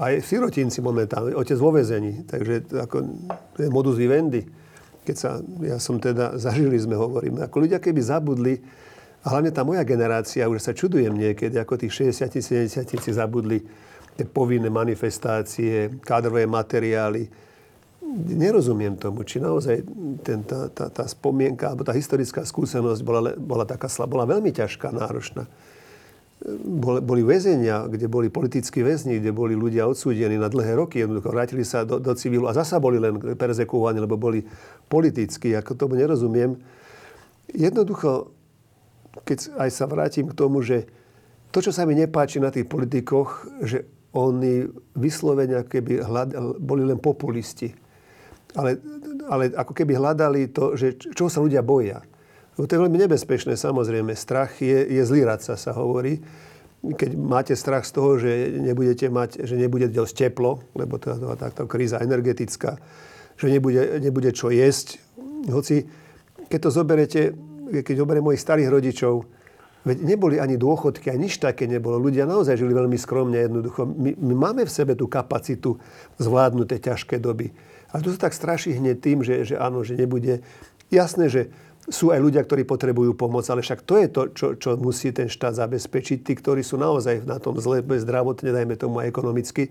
aj 0.00 0.26
sirotinci 0.26 0.82
momentálne, 0.82 1.36
otec 1.36 1.54
vo 1.60 1.70
vezení. 1.70 2.26
Takže 2.26 2.74
ako, 2.74 2.96
to 3.54 3.58
je 3.62 3.70
modus 3.70 3.94
vivendi. 4.00 4.42
Keď 5.04 5.16
sa, 5.16 5.38
ja 5.60 5.76
som 5.78 6.00
teda, 6.00 6.34
zažili 6.44 6.80
sme, 6.80 6.96
hovoríme, 6.96 7.44
ako 7.44 7.68
ľudia 7.68 7.78
keby 7.78 8.00
zabudli, 8.00 8.56
a 9.24 9.32
hlavne 9.32 9.56
tá 9.56 9.64
moja 9.64 9.80
generácia, 9.88 10.44
už 10.44 10.60
sa 10.60 10.76
čudujem 10.76 11.16
niekedy, 11.16 11.56
ako 11.56 11.80
tých 11.80 12.12
60 12.12 12.44
70 12.44 12.84
si 12.84 13.12
zabudli 13.12 13.64
povinné 14.22 14.70
manifestácie, 14.70 15.98
kádrové 16.06 16.46
materiály. 16.46 17.26
Nerozumiem 18.14 18.94
tomu, 18.94 19.26
či 19.26 19.42
naozaj 19.42 19.82
ten, 20.22 20.46
tá, 20.46 20.70
tá, 20.70 20.86
tá 20.86 21.02
spomienka 21.10 21.66
alebo 21.66 21.82
tá 21.82 21.90
historická 21.90 22.46
skúsenosť 22.46 23.00
bola, 23.02 23.34
bola 23.34 23.66
taká 23.66 23.90
bola 24.06 24.22
veľmi 24.22 24.54
ťažká, 24.54 24.94
náročná. 24.94 25.50
Boli 27.02 27.24
väzenia, 27.26 27.88
kde 27.90 28.06
boli 28.06 28.30
politickí 28.30 28.84
väzni, 28.86 29.18
kde 29.18 29.34
boli 29.34 29.58
ľudia 29.58 29.88
odsúdení 29.88 30.38
na 30.38 30.46
dlhé 30.46 30.78
roky, 30.78 31.02
jednoducho 31.02 31.32
vrátili 31.32 31.64
sa 31.66 31.82
do, 31.82 31.98
do 31.98 32.12
civilu 32.14 32.46
a 32.46 32.54
zasa 32.54 32.78
boli 32.78 33.02
len 33.02 33.18
perzekovaní, 33.18 33.98
lebo 33.98 34.14
boli 34.14 34.46
politickí. 34.86 35.56
Ako 35.56 35.74
tomu 35.74 35.98
nerozumiem. 35.98 36.54
Jednoducho, 37.50 38.30
keď 39.24 39.58
aj 39.58 39.70
sa 39.72 39.88
vrátim 39.88 40.28
k 40.30 40.36
tomu, 40.36 40.60
že 40.62 40.86
to, 41.54 41.62
čo 41.62 41.70
sa 41.70 41.86
mi 41.86 41.94
nepáči 41.94 42.42
na 42.42 42.50
tých 42.50 42.66
politikoch, 42.66 43.46
že 43.62 43.86
oni 44.14 44.70
vyslovene 44.94 45.66
keby 45.66 46.06
hľad, 46.06 46.28
boli 46.62 46.86
len 46.86 47.02
populisti. 47.02 47.74
Ale, 48.54 48.78
ale 49.26 49.50
ako 49.50 49.74
keby 49.74 49.98
hľadali 49.98 50.54
to, 50.54 50.78
že 50.78 50.94
čo 50.98 51.26
sa 51.26 51.42
ľudia 51.42 51.66
boja. 51.66 52.06
To 52.54 52.70
je 52.70 52.78
veľmi 52.78 52.94
nebezpečné, 53.02 53.58
samozrejme. 53.58 54.14
Strach 54.14 54.62
je, 54.62 54.86
je 54.86 55.02
zlý 55.02 55.26
radca, 55.26 55.58
sa 55.58 55.74
hovorí. 55.74 56.22
Keď 56.86 57.10
máte 57.18 57.58
strach 57.58 57.82
z 57.82 57.92
toho, 57.98 58.14
že 58.14 58.54
nebudete 58.62 59.10
mať, 59.10 59.42
že 59.42 59.58
nebude 59.58 59.90
dosť 59.90 60.14
teplo, 60.30 60.62
lebo 60.78 61.02
to 61.02 61.10
je 61.10 61.18
táto 61.34 61.66
kríza 61.66 61.98
energetická, 61.98 62.78
že 63.34 63.50
nebude, 63.50 63.98
nebude 63.98 64.30
čo 64.30 64.54
jesť. 64.54 65.02
Hoci, 65.50 65.82
keď 66.46 66.58
to 66.62 66.70
zoberete, 66.70 67.20
keď 67.82 67.94
zoberiem 68.06 68.22
mojich 68.22 68.44
starých 68.44 68.70
rodičov, 68.70 69.26
Veď 69.84 70.00
neboli 70.00 70.40
ani 70.40 70.56
dôchodky, 70.56 71.12
ani 71.12 71.28
nič 71.28 71.36
také 71.36 71.68
nebolo. 71.68 72.00
Ľudia 72.00 72.24
naozaj 72.24 72.56
žili 72.56 72.72
veľmi 72.72 72.96
skromne, 72.96 73.36
jednoducho. 73.36 73.84
My, 73.84 74.16
my 74.16 74.34
máme 74.34 74.62
v 74.64 74.72
sebe 74.72 74.96
tú 74.96 75.04
kapacitu 75.04 75.76
zvládnuť 76.16 76.66
tie 76.72 76.80
ťažké 76.88 77.20
doby. 77.20 77.52
Ale 77.92 78.00
tu 78.00 78.08
sa 78.10 78.26
tak 78.26 78.34
straší 78.34 78.80
hneď 78.80 78.96
tým, 78.98 79.20
že, 79.20 79.44
že 79.44 79.54
áno, 79.60 79.84
že 79.84 79.94
nebude... 79.94 80.40
Jasné, 80.88 81.28
že 81.28 81.52
sú 81.84 82.08
aj 82.08 82.20
ľudia, 82.20 82.40
ktorí 82.40 82.64
potrebujú 82.64 83.12
pomoc, 83.12 83.44
ale 83.52 83.60
však 83.60 83.84
to 83.84 84.00
je 84.00 84.08
to, 84.08 84.22
čo, 84.32 84.46
čo 84.56 84.70
musí 84.80 85.12
ten 85.12 85.28
štát 85.28 85.52
zabezpečiť. 85.52 86.24
Tí, 86.24 86.32
ktorí 86.32 86.64
sú 86.64 86.80
naozaj 86.80 87.28
na 87.28 87.36
tom 87.36 87.60
zle, 87.60 87.84
zdravotne, 87.84 88.56
dajme 88.56 88.80
tomu 88.80 89.04
aj 89.04 89.12
ekonomicky. 89.12 89.68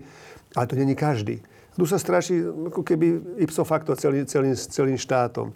Ale 0.54 0.70
to 0.70 0.78
není 0.78 0.94
každý. 0.94 1.42
Tu 1.74 1.84
sa 1.90 1.98
straší 1.98 2.38
ako 2.70 2.86
keby 2.86 3.42
ipso 3.42 3.66
facto 3.66 3.98
celý, 3.98 4.22
celým, 4.30 4.54
celým 4.54 4.94
štátom. 4.94 5.50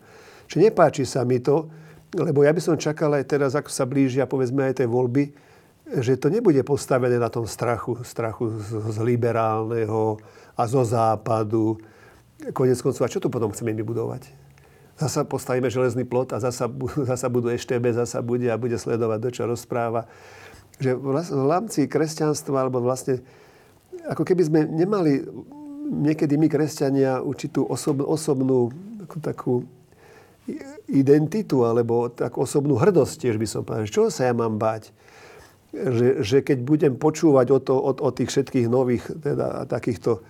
Čiže 0.51 0.59
nepáči 0.67 1.07
sa 1.07 1.23
mi 1.23 1.39
to, 1.39 1.71
lebo 2.17 2.41
ja 2.41 2.53
by 2.57 2.61
som 2.65 2.81
čakal 2.81 3.13
aj 3.13 3.25
teraz, 3.29 3.53
ako 3.53 3.69
sa 3.69 3.85
blížia, 3.85 4.25
povedzme, 4.25 4.65
aj 4.65 4.81
tie 4.81 4.89
voľby, 4.89 5.29
že 6.01 6.21
to 6.21 6.29
nebude 6.29 6.61
postavené 6.65 7.17
na 7.17 7.33
tom 7.33 7.49
strachu, 7.49 8.01
strachu 8.05 8.53
z, 8.61 8.97
z 8.97 8.99
liberálneho 9.05 10.21
a 10.57 10.63
zo 10.69 10.85
západu. 10.85 11.81
Konec 12.53 12.81
koncov, 12.81 13.05
a 13.05 13.13
čo 13.13 13.21
tu 13.21 13.29
potom 13.33 13.53
chceme 13.53 13.73
vybudovať? 13.73 14.29
Zasa 14.99 15.23
postavíme 15.23 15.71
železný 15.71 16.03
plot 16.05 16.37
a 16.37 16.41
zasa, 16.41 16.69
zasa 17.11 17.27
budú 17.29 17.53
EŠTB, 17.53 17.93
zasa 17.93 18.25
bude 18.25 18.49
a 18.49 18.61
bude 18.61 18.77
sledovať, 18.77 19.19
do 19.21 19.31
čo 19.33 19.43
rozpráva. 19.45 20.09
Že 20.81 20.97
v 20.97 21.47
rámci 21.49 21.81
kresťanstva, 21.91 22.69
alebo 22.69 22.81
vlastne, 22.81 23.21
ako 24.07 24.23
keby 24.23 24.43
sme 24.45 24.61
nemali 24.65 25.25
niekedy 25.89 26.37
my, 26.37 26.49
kresťania, 26.53 27.25
určitú 27.25 27.65
osob, 27.65 28.05
osobnú 28.05 28.71
takú 29.25 29.65
identitu 30.89 31.69
alebo 31.69 32.09
tak 32.09 32.41
osobnú 32.41 32.81
hrdosť, 32.81 33.29
tiež 33.29 33.37
by 33.37 33.47
som 33.49 33.63
povedal. 33.63 33.89
Čo 33.89 34.09
sa 34.09 34.29
ja 34.29 34.35
mám 34.35 34.57
báť? 34.57 34.91
Že, 35.69 36.25
že 36.25 36.39
keď 36.41 36.59
budem 36.65 36.95
počúvať 36.97 37.47
o, 37.53 37.59
to, 37.61 37.77
o, 37.77 37.93
o 37.93 38.09
tých 38.09 38.33
všetkých 38.33 38.67
nových 38.73 39.05
teda, 39.21 39.69
takýchto 39.69 40.25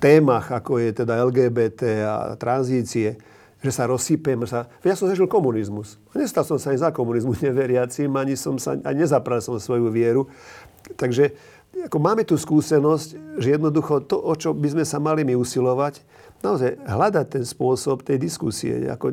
témach, 0.00 0.48
ako 0.48 0.80
je 0.80 0.90
teda 1.04 1.20
LGBT 1.28 1.80
a 2.08 2.14
tranzície, 2.40 3.20
že 3.58 3.70
sa 3.74 3.84
rozsypem. 3.90 4.38
Sa... 4.48 4.70
Ja 4.80 4.94
som 4.94 5.10
zažil 5.10 5.28
komunizmus. 5.28 5.98
Nestal 6.14 6.46
som 6.46 6.56
sa 6.56 6.72
ani 6.72 6.80
za 6.80 6.90
komunizmus 6.94 7.42
neveriacím, 7.46 8.16
ani, 8.16 8.38
som 8.38 8.56
sa, 8.56 8.78
ani 8.80 9.04
nezapral 9.04 9.42
som 9.44 9.58
svoju 9.60 9.92
vieru. 9.92 10.30
Takže 10.96 11.36
ako 11.84 11.98
máme 12.00 12.24
tu 12.24 12.34
skúsenosť, 12.34 13.38
že 13.38 13.54
jednoducho 13.54 14.08
to, 14.08 14.16
o 14.16 14.32
čo 14.34 14.56
by 14.56 14.72
sme 14.72 14.84
sa 14.88 14.96
mali 14.96 15.22
my 15.22 15.36
usilovať, 15.36 16.00
naozaj 16.42 16.78
hľadať 16.86 17.26
ten 17.38 17.44
spôsob 17.44 18.06
tej 18.06 18.18
diskusie. 18.22 18.86
Ako 18.86 19.10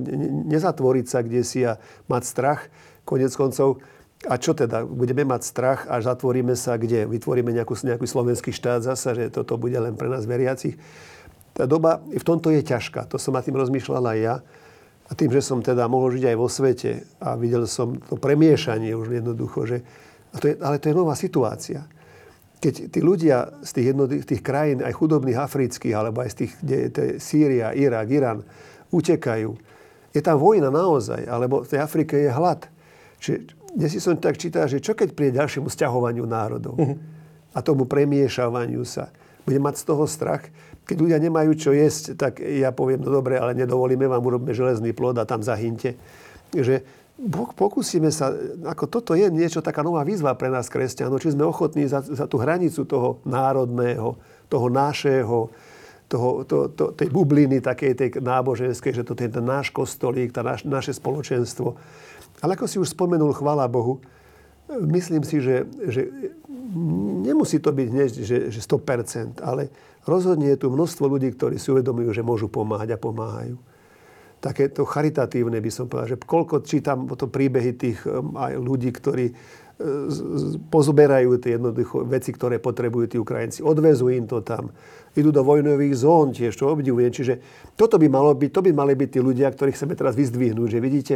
nezatvoriť 0.50 1.06
sa 1.06 1.20
kde 1.26 1.42
si 1.42 1.66
a 1.66 1.78
mať 2.10 2.24
strach. 2.24 2.62
Konec 3.06 3.34
koncov, 3.34 3.82
a 4.26 4.36
čo 4.42 4.58
teda? 4.58 4.82
Budeme 4.88 5.28
mať 5.28 5.42
strach 5.46 5.86
a 5.86 6.02
zatvoríme 6.02 6.58
sa 6.58 6.82
kde? 6.82 7.06
Vytvoríme 7.06 7.54
nejakú, 7.54 7.78
nejaký 7.78 8.08
slovenský 8.10 8.50
štát 8.50 8.82
zasa, 8.82 9.14
že 9.14 9.30
toto 9.30 9.60
bude 9.60 9.78
len 9.78 9.94
pre 9.94 10.10
nás 10.10 10.26
veriacich. 10.26 10.80
Tá 11.54 11.70
doba 11.70 12.02
v 12.02 12.26
tomto 12.26 12.50
je 12.50 12.66
ťažká. 12.66 13.06
To 13.14 13.22
som 13.22 13.38
nad 13.38 13.46
tým 13.46 13.56
rozmýšľal 13.56 14.04
aj 14.16 14.20
ja. 14.20 14.36
A 15.06 15.12
tým, 15.14 15.30
že 15.30 15.46
som 15.46 15.62
teda 15.62 15.86
mohol 15.86 16.18
žiť 16.18 16.34
aj 16.34 16.38
vo 16.42 16.50
svete 16.50 17.06
a 17.22 17.38
videl 17.38 17.70
som 17.70 18.02
to 18.02 18.18
premiešanie 18.18 18.98
už 18.98 19.22
jednoducho, 19.22 19.70
že... 19.70 19.78
A 20.34 20.42
to 20.42 20.50
je, 20.50 20.54
ale 20.58 20.82
to 20.82 20.90
je 20.90 20.98
nová 20.98 21.14
situácia 21.14 21.86
keď 22.60 22.90
tí 22.90 23.00
ľudia 23.04 23.62
z 23.62 23.70
tých, 23.76 23.88
jednotlivých 23.94 24.28
tých 24.28 24.44
krajín, 24.44 24.80
aj 24.82 24.94
chudobných 24.96 25.38
afrických, 25.38 25.96
alebo 25.96 26.24
aj 26.24 26.30
z 26.34 26.36
tých, 26.44 26.52
kde 26.64 26.76
je 26.76 26.90
Sýria, 27.22 27.76
Irak, 27.76 28.08
Irán, 28.10 28.40
utekajú, 28.90 29.52
je 30.16 30.22
tam 30.24 30.40
vojna 30.40 30.72
naozaj, 30.72 31.28
alebo 31.28 31.68
v 31.68 31.70
tej 31.70 31.80
Afrike 31.84 32.16
je 32.16 32.32
hlad. 32.32 32.64
Čiže, 33.20 33.38
si 33.92 34.00
som 34.00 34.16
tak 34.16 34.40
čítal, 34.40 34.72
že 34.72 34.80
čo 34.80 34.96
keď 34.96 35.12
príde 35.12 35.36
ďalšiemu 35.36 35.68
sťahovaniu 35.68 36.24
národov 36.24 36.80
uh-huh. 36.80 36.96
a 37.52 37.60
tomu 37.60 37.84
premiešavaniu 37.84 38.88
sa. 38.88 39.12
Bude 39.44 39.60
mať 39.60 39.84
z 39.84 39.84
toho 39.84 40.08
strach. 40.08 40.48
Keď 40.88 40.98
ľudia 40.98 41.20
nemajú 41.20 41.52
čo 41.60 41.76
jesť, 41.76 42.16
tak 42.16 42.40
ja 42.40 42.72
poviem, 42.72 43.04
no 43.04 43.12
dobre, 43.12 43.36
ale 43.36 43.54
nedovolíme 43.54 44.08
vám, 44.08 44.24
urobme 44.24 44.56
železný 44.56 44.96
plod 44.96 45.20
a 45.20 45.28
tam 45.28 45.44
zahynte. 45.44 46.00
Že 46.56 46.82
pokúsime 47.56 48.12
sa, 48.12 48.36
ako 48.68 48.92
toto 48.92 49.12
je 49.16 49.32
niečo, 49.32 49.64
taká 49.64 49.80
nová 49.80 50.04
výzva 50.04 50.36
pre 50.36 50.52
nás 50.52 50.68
kresťanov, 50.68 51.24
či 51.24 51.32
sme 51.32 51.48
ochotní 51.48 51.88
za, 51.88 52.04
za 52.04 52.28
tú 52.28 52.36
hranicu 52.36 52.84
toho 52.84 53.24
národného, 53.24 54.20
toho 54.52 54.68
našeho, 54.68 55.48
toho, 56.06 56.30
to, 56.46 56.70
to, 56.76 56.84
tej 56.94 57.10
bubliny 57.10 57.64
takej 57.64 57.92
tej 57.98 58.10
náboženskej, 58.20 58.94
že 58.94 59.08
to 59.08 59.18
je 59.18 59.32
ten 59.32 59.46
náš 59.46 59.72
kostolík, 59.72 60.36
tá 60.36 60.46
naš, 60.46 60.68
naše 60.68 60.94
spoločenstvo. 60.94 61.74
Ale 62.44 62.60
ako 62.60 62.66
si 62.68 62.78
už 62.78 62.94
spomenul, 62.94 63.34
chvála 63.34 63.66
Bohu, 63.72 64.04
myslím 64.70 65.24
si, 65.24 65.40
že, 65.40 65.66
že 65.88 66.12
nemusí 67.26 67.58
to 67.64 67.72
byť 67.72 67.88
hneď, 67.90 68.12
že, 68.12 68.38
že 68.52 68.60
100%, 68.60 69.42
ale 69.42 69.72
rozhodne 70.04 70.52
je 70.54 70.62
tu 70.62 70.68
množstvo 70.70 71.06
ľudí, 71.08 71.32
ktorí 71.34 71.58
si 71.58 71.72
uvedomujú, 71.72 72.12
že 72.12 72.26
môžu 72.26 72.52
pomáhať 72.52 72.94
a 72.94 73.02
pomáhajú. 73.02 73.58
Takéto 74.44 74.86
charitatívne 74.86 75.58
by 75.58 75.72
som 75.74 75.90
povedal, 75.90 76.16
že 76.16 76.22
koľko 76.22 76.62
čítam 76.62 77.10
to 77.18 77.26
príbehy 77.26 77.72
tých 77.74 78.04
aj 78.36 78.54
ľudí, 78.60 78.94
ktorí 78.94 79.26
pozberajú 80.72 81.36
tie 81.36 81.60
jednoducho 81.60 82.08
veci, 82.08 82.32
ktoré 82.32 82.64
potrebujú 82.64 83.06
tí 83.12 83.18
Ukrajinci. 83.20 83.60
Odvezú 83.60 84.08
im 84.08 84.24
to 84.24 84.40
tam. 84.40 84.72
Idú 85.20 85.36
do 85.36 85.44
vojnových 85.44 86.00
zón 86.00 86.32
tiež, 86.32 86.56
čo 86.56 86.72
obdivujem. 86.72 87.12
Čiže 87.12 87.34
toto 87.76 88.00
by 88.00 88.08
malo 88.08 88.32
byť, 88.32 88.52
to 88.56 88.62
by 88.64 88.72
mali 88.72 88.96
byť 88.96 89.10
tí 89.12 89.20
ľudia, 89.20 89.52
ktorých 89.52 89.76
chceme 89.76 89.94
teraz 90.00 90.16
vyzdvihnúť, 90.16 90.70
že 90.72 90.80
vidíte, 90.80 91.16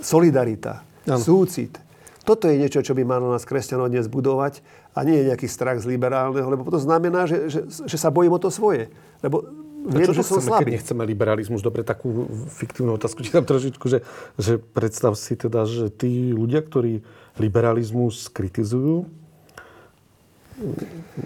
solidarita, 0.00 0.80
ano. 1.04 1.20
súcit. 1.20 1.76
Toto 2.24 2.48
je 2.48 2.56
niečo, 2.56 2.80
čo 2.80 2.96
by 2.96 3.04
malo 3.04 3.28
nás 3.28 3.44
kresťanov 3.44 3.92
dnes 3.92 4.08
budovať 4.08 4.64
a 4.96 5.02
nie 5.04 5.20
je 5.20 5.28
nejaký 5.34 5.50
strach 5.50 5.82
z 5.82 5.90
liberálneho, 5.90 6.48
lebo 6.48 6.64
to 6.70 6.80
znamená, 6.80 7.26
že, 7.26 7.50
že, 7.50 7.60
že 7.66 7.96
sa 7.98 8.14
bojím 8.14 8.38
o 8.38 8.40
to 8.40 8.48
svoje. 8.48 8.88
Lebo 9.20 9.42
Viem, 9.82 10.14
že 10.14 10.22
som 10.22 10.38
chceme, 10.38 10.50
slabý. 10.54 10.62
keď 10.62 10.68
nechceme 10.78 11.02
liberalizmus? 11.02 11.60
Dobre, 11.60 11.82
takú 11.82 12.30
fiktívnu 12.54 12.94
otázku 12.94 13.26
ti 13.26 13.34
tam 13.34 13.42
trošičku, 13.42 13.82
že, 13.90 14.06
že 14.38 14.62
predstav 14.62 15.18
si 15.18 15.34
teda, 15.34 15.66
že 15.66 15.90
tí 15.90 16.30
ľudia, 16.30 16.62
ktorí 16.62 17.02
liberalizmus 17.42 18.30
kritizujú, 18.30 19.10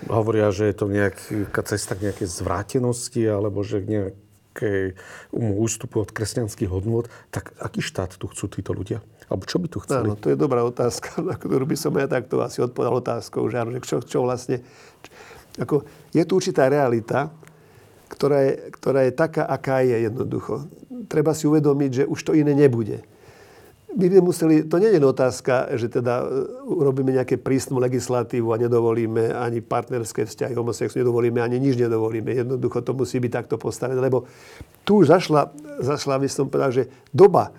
hovoria, 0.08 0.48
že 0.54 0.70
je 0.70 0.74
to 0.76 0.86
nejaká 0.88 1.60
cesta 1.66 1.98
k 1.98 2.08
nejakej 2.08 2.28
zvrátenosti 2.30 3.22
alebo 3.28 3.60
že 3.60 3.82
k 3.82 3.86
nejakému 3.92 5.52
ústupu 5.60 6.00
od 6.00 6.10
kresťanských 6.14 6.70
hodnôt, 6.70 7.04
tak 7.28 7.52
aký 7.60 7.84
štát 7.84 8.16
tu 8.16 8.30
chcú 8.30 8.48
títo 8.48 8.72
ľudia? 8.72 9.04
Alebo 9.26 9.42
čo 9.44 9.58
by 9.58 9.66
tu 9.66 9.82
chceli? 9.82 10.06
Áno, 10.06 10.14
to 10.14 10.30
je 10.30 10.38
dobrá 10.38 10.62
otázka, 10.62 11.20
na 11.28 11.34
ktorú 11.36 11.66
by 11.66 11.76
som 11.76 11.92
ja 11.98 12.08
takto 12.08 12.40
asi 12.40 12.62
odpovedal 12.62 13.02
otázkou, 13.02 13.44
že, 13.50 13.56
áno, 13.60 13.74
že 13.76 13.80
čo, 13.84 14.00
čo 14.00 14.24
vlastne... 14.24 14.62
Ako, 15.56 15.88
je 16.12 16.22
tu 16.28 16.36
určitá 16.36 16.68
realita, 16.68 17.32
ktorá 18.06 18.38
je, 18.46 18.52
ktorá 18.78 19.00
je 19.06 19.12
taká, 19.12 19.42
aká 19.46 19.82
je 19.82 20.06
jednoducho. 20.06 20.70
Treba 21.10 21.34
si 21.34 21.50
uvedomiť, 21.50 21.90
že 21.90 22.04
už 22.06 22.20
to 22.22 22.32
iné 22.32 22.54
nebude. 22.54 23.02
My 23.96 24.12
by 24.12 24.20
museli, 24.20 24.68
to 24.68 24.76
nie 24.76 24.92
je 24.92 25.00
otázka, 25.00 25.72
že 25.72 25.88
teda 25.88 26.20
e, 26.20 26.24
urobíme 26.68 27.16
nejaké 27.16 27.40
prísnu 27.40 27.80
legislatívu 27.80 28.52
a 28.52 28.60
nedovolíme 28.60 29.32
ani 29.32 29.64
partnerské 29.64 30.28
vzťahy, 30.28 30.52
homosexu 30.52 31.00
nedovolíme, 31.00 31.40
ani 31.40 31.56
nič 31.56 31.80
nedovolíme. 31.80 32.28
Jednoducho 32.28 32.84
to 32.84 32.92
musí 32.92 33.16
byť 33.16 33.32
takto 33.32 33.56
postavené, 33.56 33.96
lebo 33.96 34.28
tu 34.84 35.00
už 35.00 35.16
zašla, 35.16 35.48
zašla 35.80 36.20
by 36.20 36.28
som 36.28 36.52
povedal, 36.52 36.76
že 36.76 36.92
doba 37.08 37.56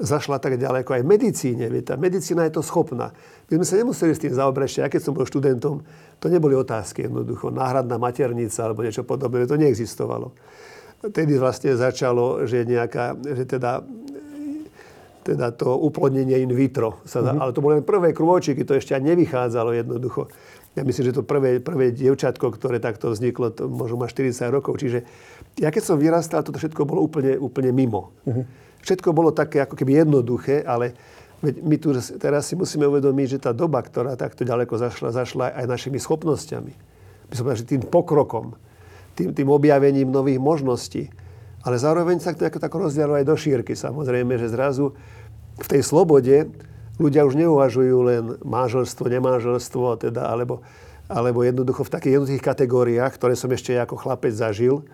zašla 0.00 0.40
tak 0.40 0.56
ďaleko 0.56 0.96
aj 0.96 1.02
v 1.04 1.08
medicíne. 1.08 1.64
Tá 1.84 2.00
medicína 2.00 2.48
je 2.48 2.56
to 2.56 2.62
schopná. 2.64 3.12
My 3.52 3.60
sme 3.60 3.66
sa 3.68 3.76
nemuseli 3.76 4.12
s 4.16 4.22
tým 4.24 4.32
zaobrať, 4.32 4.80
ja 4.80 4.88
keď 4.88 5.00
som 5.04 5.12
bol 5.12 5.28
študentom, 5.28 5.84
to 6.16 6.26
neboli 6.32 6.56
otázky 6.56 7.04
jednoducho. 7.06 7.52
Náhradná 7.52 8.00
maternica 8.00 8.64
alebo 8.64 8.80
niečo 8.80 9.04
podobné, 9.04 9.44
to 9.44 9.60
neexistovalo. 9.60 10.32
Tedy 11.00 11.36
vlastne 11.36 11.76
začalo, 11.76 12.44
že, 12.44 12.64
nejaká, 12.64 13.16
že 13.24 13.44
teda, 13.48 13.80
teda 15.24 15.52
to 15.56 15.76
uplodnenie 15.80 16.44
in 16.44 16.52
vitro. 16.52 17.00
Sa, 17.08 17.20
mm-hmm. 17.20 17.40
Ale 17.40 17.50
to 17.56 17.64
boli 17.64 17.80
len 17.80 17.84
prvé 17.84 18.12
krôčiky, 18.12 18.64
to 18.64 18.76
ešte 18.76 18.96
ani 18.96 19.16
nevychádzalo 19.16 19.76
jednoducho. 19.76 20.28
Ja 20.76 20.86
myslím, 20.86 21.10
že 21.10 21.16
to 21.16 21.24
prvé, 21.26 21.58
prvé 21.58 21.90
dievčatko, 21.90 22.52
ktoré 22.54 22.78
takto 22.78 23.10
vzniklo, 23.10 23.50
to 23.50 23.66
možno 23.66 24.00
má 24.00 24.06
40 24.06 24.54
rokov. 24.54 24.78
Čiže 24.78 25.02
ja 25.58 25.72
keď 25.72 25.82
som 25.82 25.96
vyrastal, 25.98 26.46
toto 26.46 26.60
všetko 26.60 26.86
bolo 26.86 27.02
úplne, 27.02 27.36
úplne 27.36 27.74
mimo. 27.74 28.12
Mm-hmm. 28.24 28.69
Všetko 28.80 29.12
bolo 29.12 29.30
také 29.30 29.64
ako 29.64 29.76
keby 29.76 30.04
jednoduché, 30.04 30.64
ale 30.64 30.96
my 31.40 31.76
tu 31.80 31.96
teraz 32.20 32.52
si 32.52 32.54
musíme 32.56 32.84
uvedomiť, 32.84 33.26
že 33.36 33.38
tá 33.40 33.56
doba, 33.56 33.80
ktorá 33.80 34.12
takto 34.12 34.44
ďaleko 34.44 34.76
zašla, 34.76 35.08
zašla 35.16 35.44
aj 35.56 35.64
našimi 35.64 35.96
schopnosťami. 35.96 36.72
My 37.28 37.32
som 37.32 37.42
povedal, 37.48 37.60
že 37.64 37.70
tým 37.70 37.82
pokrokom, 37.88 38.58
tým, 39.16 39.32
tým 39.32 39.48
objavením 39.48 40.12
nových 40.12 40.36
možností. 40.36 41.08
Ale 41.64 41.80
zároveň 41.80 42.20
sa 42.20 42.36
to 42.36 42.44
tak 42.44 42.72
rozdialo 42.72 43.20
aj 43.20 43.24
do 43.24 43.36
šírky. 43.36 43.72
Samozrejme, 43.72 44.36
že 44.36 44.52
zrazu 44.52 44.96
v 45.60 45.66
tej 45.68 45.84
slobode 45.84 46.48
ľudia 47.00 47.24
už 47.24 47.36
neuvažujú 47.40 47.96
len 48.04 48.24
manželstvo, 48.44 49.08
nemanželstvo, 49.08 49.96
teda, 49.96 50.28
alebo, 50.28 50.60
alebo 51.08 51.40
jednoducho 51.40 51.88
v 51.88 51.92
takých 51.96 52.12
jednoduchých 52.20 52.44
kategóriách, 52.44 53.12
ktoré 53.16 53.32
som 53.32 53.48
ešte 53.48 53.72
ako 53.76 53.96
chlapec 53.96 54.36
zažil, 54.36 54.84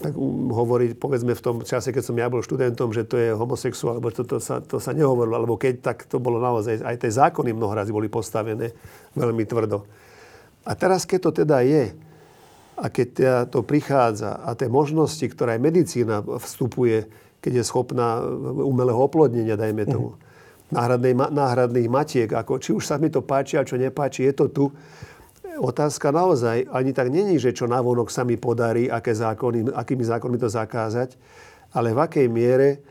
tak 0.00 0.16
hovoriť, 0.16 0.96
povedzme 0.96 1.36
v 1.36 1.44
tom 1.44 1.56
čase, 1.60 1.92
keď 1.92 2.02
som 2.08 2.16
ja 2.16 2.32
bol 2.32 2.40
študentom, 2.40 2.88
že 2.96 3.04
to 3.04 3.20
je 3.20 3.36
homosexuál, 3.36 4.00
alebo 4.00 4.08
to, 4.08 4.24
to, 4.24 4.40
sa, 4.40 4.64
to 4.64 4.80
sa 4.80 4.96
nehovorilo, 4.96 5.36
alebo 5.36 5.60
keď, 5.60 5.92
tak 5.92 6.08
to 6.08 6.16
bolo 6.16 6.40
naozaj, 6.40 6.80
aj 6.80 6.96
tie 6.96 7.12
zákony 7.12 7.52
mnohorazí 7.52 7.92
boli 7.92 8.08
postavené 8.08 8.72
veľmi 9.12 9.44
tvrdo. 9.44 9.84
A 10.64 10.72
teraz, 10.72 11.04
keď 11.04 11.18
to 11.28 11.30
teda 11.44 11.60
je, 11.60 11.92
a 12.80 12.86
keď 12.88 13.06
teda 13.12 13.38
to 13.52 13.60
prichádza 13.60 14.40
a 14.40 14.56
tie 14.56 14.72
možnosti, 14.72 15.20
ktoré 15.28 15.60
aj 15.60 15.62
medicína 15.68 16.24
vstupuje, 16.24 17.04
keď 17.44 17.60
je 17.60 17.64
schopná 17.68 18.24
umelého 18.64 18.96
oplodnenia, 18.96 19.60
dajme 19.60 19.84
tomu, 19.84 20.16
náhradnej, 20.72 21.12
náhradných 21.12 21.88
matiek, 21.92 22.30
ako, 22.32 22.56
či 22.56 22.70
už 22.72 22.88
sa 22.88 22.96
mi 22.96 23.12
to 23.12 23.20
páči 23.20 23.60
a 23.60 23.66
čo 23.66 23.76
nepáči, 23.76 24.24
je 24.24 24.32
to 24.32 24.46
tu, 24.48 24.64
otázka 25.58 26.14
naozaj 26.14 26.70
ani 26.70 26.94
tak 26.94 27.10
není, 27.10 27.40
že 27.40 27.56
čo 27.56 27.66
navonok 27.66 28.12
sa 28.12 28.22
mi 28.22 28.38
podarí, 28.38 28.86
aké 28.86 29.16
zákony, 29.16 29.74
akými 29.74 30.04
zákonmi 30.06 30.38
to 30.38 30.46
zakázať, 30.46 31.18
ale 31.74 31.94
v 31.94 31.98
akej 31.98 32.26
miere 32.30 32.82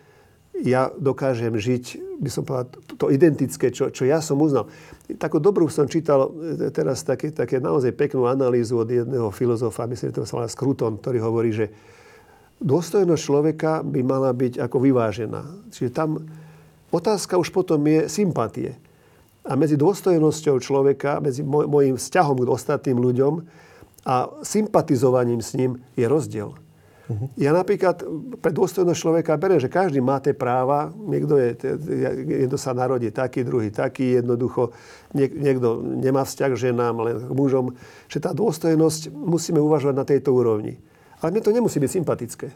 ja 0.59 0.91
dokážem 0.91 1.55
žiť, 1.55 1.83
by 2.19 2.29
som 2.31 2.43
povedal, 2.43 2.67
to 2.99 3.07
identické, 3.07 3.71
čo, 3.71 3.87
čo 3.93 4.03
ja 4.03 4.19
som 4.19 4.35
uznal. 4.43 4.67
Takú 5.15 5.39
dobrú 5.39 5.71
som 5.71 5.87
čítal 5.87 6.27
e, 6.27 6.67
teraz 6.73 7.05
také, 7.07 7.31
také 7.31 7.63
naozaj 7.63 7.95
peknú 7.95 8.27
analýzu 8.27 8.83
od 8.83 8.89
jedného 8.91 9.31
filozofa, 9.31 9.87
myslím, 9.87 10.11
že 10.11 10.17
to 10.19 10.27
sa 10.27 10.35
volá 10.35 10.49
Skruton, 10.51 10.99
ktorý 10.99 11.17
hovorí, 11.23 11.55
že 11.55 11.71
dôstojnosť 12.59 13.23
človeka 13.23 13.71
by 13.87 14.01
mala 14.03 14.35
byť 14.35 14.59
ako 14.59 14.77
vyvážená. 14.83 15.71
Čiže 15.71 15.95
tam 15.95 16.27
otázka 16.91 17.39
už 17.39 17.55
potom 17.55 17.79
je 17.87 18.11
sympatie. 18.11 18.75
A 19.49 19.57
medzi 19.57 19.73
dôstojnosťou 19.81 20.61
človeka, 20.61 21.17
medzi 21.17 21.41
môjim 21.41 21.97
vzťahom 21.97 22.37
k 22.37 22.53
ostatným 22.53 23.01
ľuďom 23.01 23.33
a 24.05 24.29
sympatizovaním 24.45 25.41
s 25.41 25.57
ním 25.57 25.81
je 25.97 26.05
rozdiel. 26.05 26.53
Uh-huh. 27.09 27.25
Ja 27.33 27.49
napríklad 27.49 28.05
pre 28.37 28.53
dôstojnosť 28.53 28.99
človeka 29.01 29.41
beriem, 29.41 29.57
že 29.57 29.65
každý 29.65 29.97
má 29.97 30.21
tie 30.21 30.37
práva, 30.37 30.93
niekto, 30.93 31.41
je, 31.41 31.57
niekto 32.21 32.61
sa 32.61 32.77
narodí 32.77 33.09
taký, 33.09 33.41
druhý 33.41 33.73
taký, 33.73 34.21
jednoducho 34.21 34.69
niek, 35.17 35.33
niekto 35.33 35.81
nemá 35.81 36.21
vzťah 36.21 36.49
k 36.53 36.61
ženám, 36.69 36.95
len 37.01 37.17
k 37.25 37.31
mužom, 37.33 37.73
že 38.05 38.21
tá 38.21 38.29
dôstojnosť 38.29 39.09
musíme 39.09 39.57
uvažovať 39.57 39.95
na 39.97 40.05
tejto 40.05 40.29
úrovni. 40.37 40.77
Ale 41.25 41.33
mne 41.33 41.41
to 41.41 41.49
nemusí 41.49 41.81
byť 41.81 41.91
sympatické. 41.97 42.47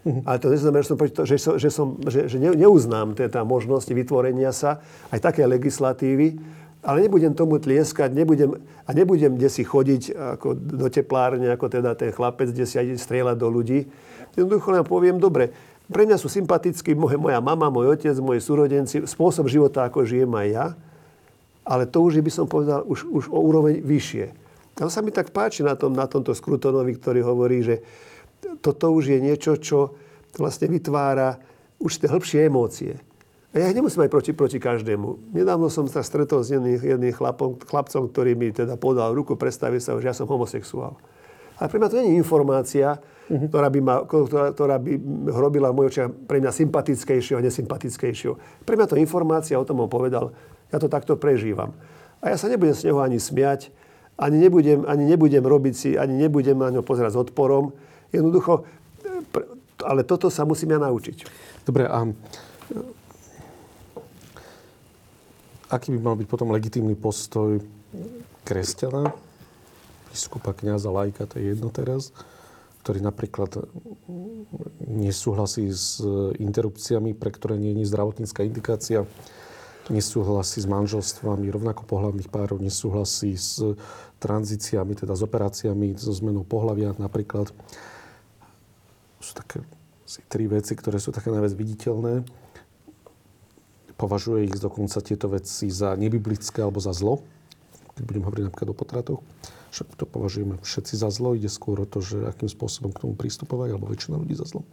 Uh-huh. 0.00 0.24
Ale 0.24 0.40
to 0.40 0.48
neznamená, 0.48 0.80
že, 0.80 0.88
som, 0.88 0.98
že, 0.98 1.36
som, 1.36 1.52
že, 1.60 1.68
som, 1.68 1.86
že, 2.08 2.20
že 2.24 2.36
neuznám 2.40 3.12
teda 3.12 3.44
možnosti 3.44 3.92
vytvorenia 3.92 4.48
sa 4.48 4.80
aj 5.12 5.20
také 5.20 5.44
legislatívy, 5.44 6.40
ale 6.80 7.04
nebudem 7.04 7.36
tomu 7.36 7.60
tlieskať, 7.60 8.08
nebudem, 8.16 8.56
a 8.88 8.90
nebudem 8.96 9.36
kde 9.36 9.52
si 9.52 9.60
chodiť 9.60 10.16
ako 10.40 10.56
do 10.56 10.88
teplárne, 10.88 11.52
ako 11.52 11.68
teda 11.68 11.92
ten 11.92 12.08
chlapec, 12.08 12.48
kde 12.48 12.64
si 12.64 12.80
aj 12.80 12.96
strieľať 12.96 13.36
do 13.36 13.48
ľudí. 13.52 13.84
Jednoducho 14.32 14.72
len 14.72 14.84
poviem, 14.88 15.20
dobre, 15.20 15.52
pre 15.90 16.08
mňa 16.08 16.16
sú 16.16 16.32
sympatickí 16.32 16.96
moje, 16.96 17.20
moja 17.20 17.42
mama, 17.42 17.68
môj 17.68 17.92
otec, 17.98 18.16
moji 18.22 18.40
súrodenci, 18.40 19.04
spôsob 19.04 19.52
života, 19.52 19.84
ako 19.84 20.08
žijem 20.08 20.32
aj 20.32 20.48
ja, 20.48 20.66
ale 21.66 21.84
to 21.84 22.00
už 22.00 22.24
by 22.24 22.32
som 22.32 22.48
povedal 22.48 22.86
už, 22.88 23.04
už 23.04 23.24
o 23.28 23.36
úroveň 23.36 23.84
vyššie. 23.84 24.32
A 24.80 24.88
to 24.88 24.90
sa 24.90 25.04
mi 25.04 25.12
tak 25.12 25.28
páči 25.28 25.60
na, 25.60 25.76
tom, 25.76 25.92
na 25.92 26.08
tomto 26.08 26.32
Skrutonovi, 26.32 26.96
ktorý 26.96 27.20
hovorí, 27.20 27.60
že 27.60 27.84
toto 28.58 28.90
už 28.90 29.14
je 29.14 29.18
niečo, 29.22 29.54
čo 29.62 29.94
vlastne 30.34 30.66
vytvára 30.66 31.38
už 31.78 32.02
tie 32.02 32.10
hĺbšie 32.10 32.50
emócie. 32.50 32.98
A 33.50 33.58
ja 33.58 33.66
ich 33.66 33.74
nemusím 33.74 34.06
aj 34.06 34.10
proti, 34.14 34.30
proti 34.30 34.58
každému. 34.62 35.34
Nedávno 35.34 35.66
som 35.70 35.90
sa 35.90 36.06
stretol 36.06 36.46
s 36.46 36.54
jedným, 36.54 36.78
jedným 36.78 37.10
chlapom, 37.10 37.58
chlapcom, 37.58 38.06
ktorý 38.06 38.38
mi 38.38 38.54
teda 38.54 38.78
podal 38.78 39.10
ruku, 39.10 39.34
predstavil 39.34 39.82
sa, 39.82 39.98
že 39.98 40.06
ja 40.06 40.14
som 40.14 40.30
homosexuál. 40.30 40.94
Ale 41.58 41.66
pre 41.66 41.82
mňa 41.82 41.90
to 41.90 41.98
nie 41.98 42.14
je 42.14 42.20
informácia, 42.22 42.86
uh-huh. 42.96 43.50
ktorá, 43.50 43.68
by 43.68 43.80
ma, 43.82 43.94
ktorá, 44.06 44.54
ktorá 44.54 44.76
by 44.78 44.92
hrobila 45.34 45.74
môj 45.74 45.90
očiach 45.90 46.08
pre 46.30 46.38
mňa 46.38 46.52
sympatickejšieho 46.54 47.42
a 47.42 47.44
nesympatickejšieho. 47.44 48.34
Pre 48.62 48.74
mňa 48.78 48.86
to 48.86 49.02
informácia, 49.02 49.58
o 49.58 49.66
tom 49.66 49.82
on 49.82 49.90
povedal, 49.90 50.30
ja 50.70 50.78
to 50.78 50.86
takto 50.86 51.18
prežívam. 51.18 51.74
A 52.22 52.30
ja 52.30 52.38
sa 52.38 52.46
nebudem 52.46 52.72
z 52.72 52.86
neho 52.86 53.02
ani 53.02 53.18
smiať, 53.18 53.74
ani 54.14 54.36
nebudem, 54.38 54.86
ani 54.86 55.04
nebudem 55.10 55.42
robiť 55.42 55.74
si, 55.74 55.90
ani 55.98 56.14
nebudem 56.16 56.54
na 56.54 56.70
ňo 56.70 56.86
pozerať 56.86 57.16
s 57.16 57.18
odporom. 57.18 57.74
Jednoducho, 58.10 58.66
ale 59.86 60.02
toto 60.04 60.28
sa 60.28 60.44
musíme 60.44 60.76
naučiť. 60.76 61.24
Dobre, 61.64 61.86
a 61.86 62.04
aký 65.70 65.94
by 65.94 66.00
mal 66.02 66.16
byť 66.18 66.26
potom 66.26 66.50
legitímny 66.50 66.98
postoj 66.98 67.62
kresťana, 68.42 69.14
biskupa, 70.10 70.50
kniaza, 70.50 70.90
lajka, 70.90 71.30
to 71.30 71.38
je 71.38 71.54
jedno 71.54 71.70
teraz, 71.70 72.10
ktorý 72.82 72.98
napríklad 72.98 73.62
nesúhlasí 74.82 75.70
s 75.70 76.02
interrupciami, 76.42 77.14
pre 77.14 77.30
ktoré 77.30 77.54
nie 77.54 77.78
je 77.78 77.86
zdravotnícká 77.86 78.42
indikácia, 78.42 79.06
nesúhlasí 79.86 80.62
s 80.62 80.66
manželstvami 80.66 81.46
rovnako 81.50 81.86
pohľavných 81.86 82.30
párov, 82.30 82.58
nesúhlasí 82.58 83.38
s 83.38 83.62
tranzíciami, 84.18 84.98
teda 84.98 85.14
s 85.14 85.22
operáciami, 85.22 85.94
so 85.94 86.10
zmenou 86.10 86.42
pohľavia 86.42 86.94
napríklad. 86.98 87.54
Sú 89.20 89.36
také 89.36 89.60
tri 90.26 90.48
veci, 90.50 90.74
ktoré 90.74 90.98
sú 90.98 91.12
také 91.12 91.30
najviac 91.30 91.54
viditeľné. 91.54 92.26
Považuje 93.94 94.48
ich 94.48 94.56
dokonca 94.56 94.98
tieto 95.04 95.28
veci 95.28 95.68
za 95.68 95.92
nebiblické 95.92 96.64
alebo 96.64 96.80
za 96.80 96.96
zlo. 96.96 97.20
Keď 97.94 98.02
budem 98.08 98.24
hovoriť 98.24 98.44
napríklad 98.48 98.70
o 98.72 98.76
potratoch. 98.76 99.20
Však 99.70 99.94
to 99.94 100.08
považujeme 100.08 100.58
všetci 100.64 100.98
za 100.98 101.12
zlo. 101.12 101.36
Ide 101.36 101.52
skôr 101.52 101.78
o 101.78 101.86
to, 101.86 102.02
že 102.02 102.26
akým 102.26 102.50
spôsobom 102.50 102.90
k 102.90 103.06
tomu 103.06 103.14
pristupovať, 103.14 103.76
alebo 103.76 103.92
väčšina 103.92 104.18
ľudí 104.18 104.34
za 104.34 104.48
zlo. 104.48 104.66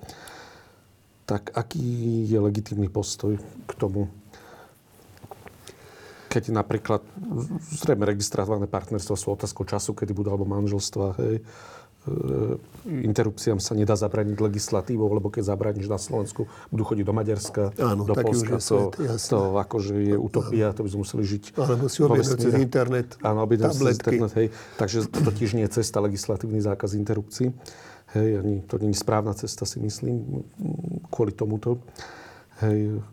Tak 1.28 1.54
aký 1.54 2.24
je 2.26 2.40
legitímny 2.40 2.88
postoj 2.88 3.36
k 3.68 3.72
tomu? 3.76 4.08
Keď 6.32 6.56
napríklad 6.56 7.04
zrejme 7.78 8.08
registrované 8.08 8.66
partnerstvo 8.66 9.20
sú 9.20 9.36
otázkou 9.36 9.68
času, 9.68 9.92
kedy 9.92 10.16
budú, 10.16 10.32
alebo 10.32 10.48
manželstva, 10.48 11.20
hej, 11.20 11.44
interrupciám 12.88 13.60
sa 13.60 13.76
nedá 13.76 14.00
zabraniť 14.00 14.40
legislatívou, 14.40 15.12
lebo 15.12 15.28
keď 15.28 15.52
zabraníš 15.52 15.92
na 15.92 16.00
Slovensku, 16.00 16.48
budú 16.72 16.84
chodiť 16.88 17.04
do 17.04 17.14
Maďarska, 17.14 17.64
Áno, 17.78 18.08
do 18.08 18.16
Polska. 18.16 18.58
To, 18.58 18.96
svet, 18.96 19.28
to 19.28 19.40
akože 19.60 19.94
je 20.00 20.16
utopia, 20.16 20.72
to 20.72 20.88
by 20.88 20.90
sme 20.92 21.00
museli 21.04 21.24
žiť. 21.28 21.44
Alebo 21.60 21.86
si 21.92 22.00
objednať 22.02 22.40
cez 22.40 22.54
internet, 22.56 23.20
Áno, 23.20 23.44
objednať 23.44 23.72
cez 23.76 23.88
internet, 24.00 24.32
hej. 24.40 24.48
Takže 24.80 24.98
to 25.12 25.20
totiž 25.28 25.50
nie 25.60 25.66
je 25.68 25.84
cesta 25.84 26.00
legislatívny 26.00 26.64
zákaz 26.64 26.96
interrupcií. 26.96 27.52
Hej, 28.16 28.40
ani 28.40 28.64
to 28.64 28.80
nie 28.80 28.96
je 28.96 29.04
správna 29.04 29.36
cesta, 29.36 29.68
si 29.68 29.84
myslím, 29.84 30.48
kvôli 31.12 31.36
tomuto. 31.36 31.84
Hej, 32.64 33.04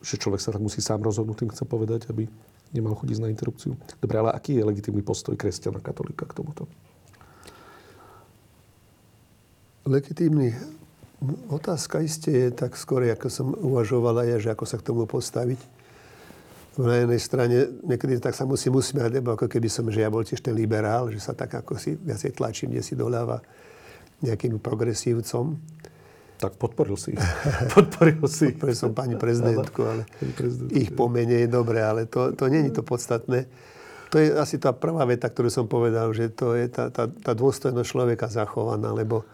že 0.00 0.16
človek 0.16 0.40
sa 0.40 0.56
tak 0.56 0.64
musí 0.64 0.80
sám 0.80 1.04
rozhodnúť, 1.04 1.44
tým 1.44 1.52
chcem 1.52 1.68
povedať, 1.68 2.08
aby 2.08 2.24
nemal 2.72 2.96
chodiť 2.96 3.18
na 3.20 3.28
interrupciu. 3.28 3.76
Dobre, 4.00 4.16
ale 4.16 4.32
aký 4.32 4.56
je 4.56 4.64
legitímny 4.64 5.04
postoj 5.04 5.36
kresťana 5.36 5.84
katolíka 5.84 6.24
k 6.24 6.32
tomuto? 6.32 6.64
Legitímny 9.88 10.52
otázka 11.48 12.00
isté 12.04 12.48
je 12.48 12.48
tak 12.52 12.76
skôr, 12.76 13.08
ako 13.08 13.28
som 13.32 13.52
uvažovala, 13.52 14.28
je, 14.28 14.48
že 14.48 14.52
ako 14.52 14.64
sa 14.68 14.76
k 14.76 14.86
tomu 14.86 15.08
postaviť. 15.08 15.60
Na 16.80 16.96
jednej 16.96 17.20
strane 17.20 17.56
niekedy 17.84 18.20
tak 18.20 18.32
sa 18.32 18.48
musím 18.48 18.76
usmiať, 18.76 19.20
lebo 19.20 19.36
ako 19.36 19.48
keby 19.48 19.68
som, 19.68 19.88
že 19.88 20.00
ja 20.00 20.08
bol 20.12 20.24
tiež 20.24 20.40
ten 20.40 20.56
liberál, 20.56 21.08
že 21.12 21.20
sa 21.20 21.36
tak 21.36 21.52
ako 21.52 21.76
si 21.76 21.96
viacej 21.96 22.36
tlačím, 22.36 22.72
kde 22.72 22.82
si 22.84 22.94
doľava 22.96 23.40
nejakým 24.24 24.60
progresívcom. 24.60 25.56
Tak 26.40 26.56
podporil 26.56 26.96
si 26.96 27.16
ich. 27.16 27.20
podporil 27.74 28.24
si 28.28 28.52
Podporil 28.56 28.76
som 28.76 28.96
pani 28.96 29.16
prezidentku, 29.20 29.80
ale 29.84 30.08
ich 30.72 30.92
pomenej 30.92 31.52
dobre, 31.52 31.84
ale 31.84 32.08
to, 32.08 32.32
to 32.32 32.48
nie 32.48 32.68
je 32.68 32.80
to 32.80 32.82
podstatné. 32.84 33.44
To 34.12 34.16
je 34.16 34.32
asi 34.36 34.56
tá 34.56 34.72
prvá 34.72 35.04
veta, 35.04 35.28
ktorú 35.28 35.52
som 35.52 35.68
povedal, 35.68 36.10
že 36.16 36.32
to 36.32 36.56
je 36.56 36.66
tá, 36.68 36.88
tá, 36.88 37.06
tá 37.08 37.32
dôstojnosť 37.36 37.88
človeka 37.88 38.26
zachovaná, 38.32 38.92
lebo 38.92 39.28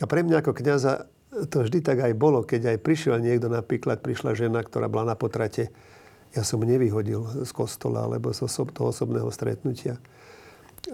a 0.00 0.04
pre 0.08 0.24
mňa 0.24 0.40
ako 0.40 0.56
kniaza 0.56 1.06
to 1.52 1.62
vždy 1.62 1.84
tak 1.84 2.02
aj 2.02 2.12
bolo, 2.18 2.42
keď 2.42 2.74
aj 2.74 2.78
prišiel 2.82 3.22
niekto, 3.22 3.46
napríklad 3.46 4.02
prišla 4.02 4.34
žena, 4.34 4.64
ktorá 4.64 4.90
bola 4.90 5.14
na 5.14 5.16
potrate, 5.16 5.70
ja 6.34 6.42
som 6.42 6.62
nevyhodil 6.62 7.46
z 7.46 7.50
kostola 7.54 8.06
alebo 8.06 8.34
z 8.34 8.46
osob, 8.46 8.74
toho 8.74 8.90
osobného 8.90 9.30
stretnutia 9.30 9.98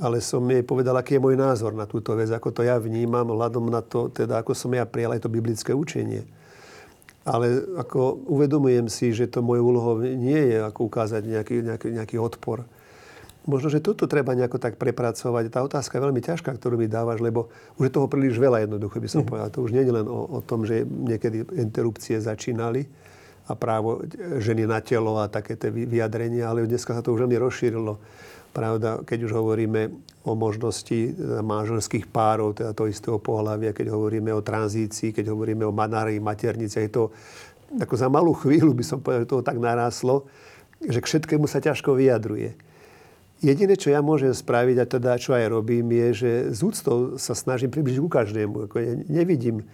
ale 0.03 0.19
som 0.19 0.43
jej 0.51 0.67
povedal, 0.67 0.99
aký 0.99 1.17
je 1.17 1.23
môj 1.23 1.37
názor 1.39 1.73
na 1.73 1.87
túto 1.87 2.13
vec, 2.19 2.29
ako 2.29 2.51
to 2.51 2.63
ja 2.67 2.77
vnímam, 2.77 3.31
hľadom 3.31 3.71
na 3.71 3.81
to, 3.81 4.11
teda 4.11 4.43
ako 4.43 4.53
som 4.53 4.75
ja 4.75 4.83
prijal 4.85 5.15
aj 5.15 5.23
to 5.23 5.31
biblické 5.31 5.71
učenie. 5.71 6.27
Ale 7.27 7.63
ako 7.79 8.23
uvedomujem 8.31 8.87
si, 8.87 9.11
že 9.11 9.27
to 9.27 9.43
moje 9.43 9.63
úlohou 9.63 9.99
nie 9.99 10.55
je 10.55 10.63
ako 10.63 10.87
ukázať 10.87 11.23
nejaký, 11.27 11.57
nejaký, 11.63 11.89
nejaký 11.95 12.17
odpor. 12.23 12.67
Možno, 13.47 13.71
že 13.71 13.79
toto 13.79 14.11
treba 14.11 14.35
nejako 14.35 14.59
tak 14.59 14.75
prepracovať. 14.75 15.55
Tá 15.55 15.63
otázka 15.63 15.97
je 15.97 16.05
veľmi 16.11 16.19
ťažká, 16.19 16.51
ktorú 16.59 16.75
mi 16.77 16.91
dávaš, 16.91 17.23
lebo 17.23 17.47
už 17.79 17.89
je 17.89 17.95
toho 17.95 18.11
príliš 18.11 18.43
veľa 18.43 18.67
jednoducho, 18.67 18.99
by 18.99 19.09
som 19.11 19.23
mm. 19.23 19.29
povedal. 19.31 19.49
To 19.55 19.63
už 19.63 19.71
nie 19.71 19.87
je 19.87 19.93
len 19.95 20.07
o, 20.11 20.21
o 20.27 20.41
tom, 20.43 20.67
že 20.67 20.83
niekedy 20.83 21.47
interrupcie 21.55 22.19
začínali 22.19 22.91
a 23.47 23.55
právo 23.55 24.03
ženy 24.43 24.67
na 24.67 24.83
telo 24.83 25.23
a 25.23 25.31
také 25.31 25.55
tie 25.55 25.71
vyjadrenia, 25.71 26.51
ale 26.51 26.67
dneska 26.67 26.91
sa 26.91 27.01
to 27.01 27.15
už 27.15 27.23
veľmi 27.25 27.39
rozšírilo 27.39 27.95
Pravda, 28.57 29.05
keď 29.05 29.29
už 29.29 29.37
hovoríme 29.37 29.93
o 30.25 30.33
možnosti 30.33 31.13
e, 31.13 31.13
manželských 31.45 32.09
párov, 32.09 32.57
teda 32.57 32.73
to 32.73 32.89
istého 32.89 33.21
pohľavia, 33.21 33.77
keď 33.77 33.93
hovoríme 33.93 34.33
o 34.33 34.41
tranzícii, 34.41 35.13
keď 35.13 35.29
hovoríme 35.29 35.69
o 35.69 35.77
manári, 35.77 36.17
maternici, 36.17 36.81
je 36.81 36.89
to 36.89 37.13
ako 37.77 37.95
za 38.01 38.09
malú 38.09 38.33
chvíľu 38.33 38.73
by 38.73 38.81
som 38.81 39.05
povedal, 39.05 39.29
že 39.29 39.33
toho 39.37 39.45
tak 39.45 39.61
naráslo, 39.61 40.25
že 40.81 41.05
k 41.05 41.09
všetkému 41.09 41.45
sa 41.45 41.61
ťažko 41.61 42.01
vyjadruje. 42.01 42.57
Jediné, 43.45 43.77
čo 43.77 43.93
ja 43.93 44.01
môžem 44.01 44.33
spraviť, 44.33 44.77
a 44.81 44.87
teda 44.89 45.21
čo 45.21 45.37
aj 45.37 45.53
robím, 45.53 45.93
je, 45.93 46.09
že 46.17 46.31
z 46.57 46.61
úctou 46.65 46.97
sa 47.21 47.37
snažím 47.37 47.69
približiť 47.69 48.01
ku 48.01 48.09
každému. 48.09 48.65
Ako 48.65 48.77
ja 48.81 48.97
nevidím 49.13 49.69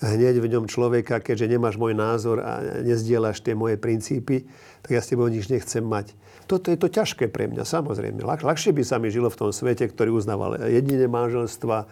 hneď 0.00 0.40
v 0.40 0.50
ňom 0.56 0.64
človeka, 0.70 1.20
keďže 1.20 1.58
nemáš 1.58 1.76
môj 1.76 1.92
názor 1.92 2.40
a 2.40 2.80
nezdieľaš 2.80 3.44
tie 3.44 3.52
moje 3.52 3.76
princípy, 3.76 4.48
tak 4.80 4.90
ja 4.96 5.00
s 5.04 5.12
tebou 5.12 5.28
nič 5.28 5.52
nechcem 5.52 5.84
mať. 5.84 6.16
Toto 6.48 6.72
je 6.72 6.78
to 6.80 6.88
ťažké 6.88 7.28
pre 7.28 7.46
mňa, 7.50 7.68
samozrejme. 7.68 8.24
Ľah, 8.24 8.40
ľahšie 8.40 8.72
by 8.72 8.82
sa 8.82 8.96
mi 8.96 9.12
žilo 9.12 9.28
v 9.28 9.38
tom 9.38 9.50
svete, 9.52 9.84
ktorý 9.90 10.16
uznával 10.16 10.70
jediné 10.70 11.04
manželstva, 11.04 11.84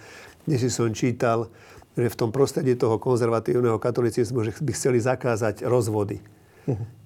kde 0.48 0.56
si 0.56 0.70
som 0.72 0.88
čítal, 0.94 1.52
že 1.98 2.08
v 2.08 2.18
tom 2.18 2.30
prostredí 2.32 2.78
toho 2.78 2.96
konzervatívneho 2.96 3.76
katolicizmu, 3.76 4.46
že 4.46 4.54
by 4.56 4.72
chceli 4.72 5.02
zakázať 5.02 5.66
rozvody. 5.66 6.22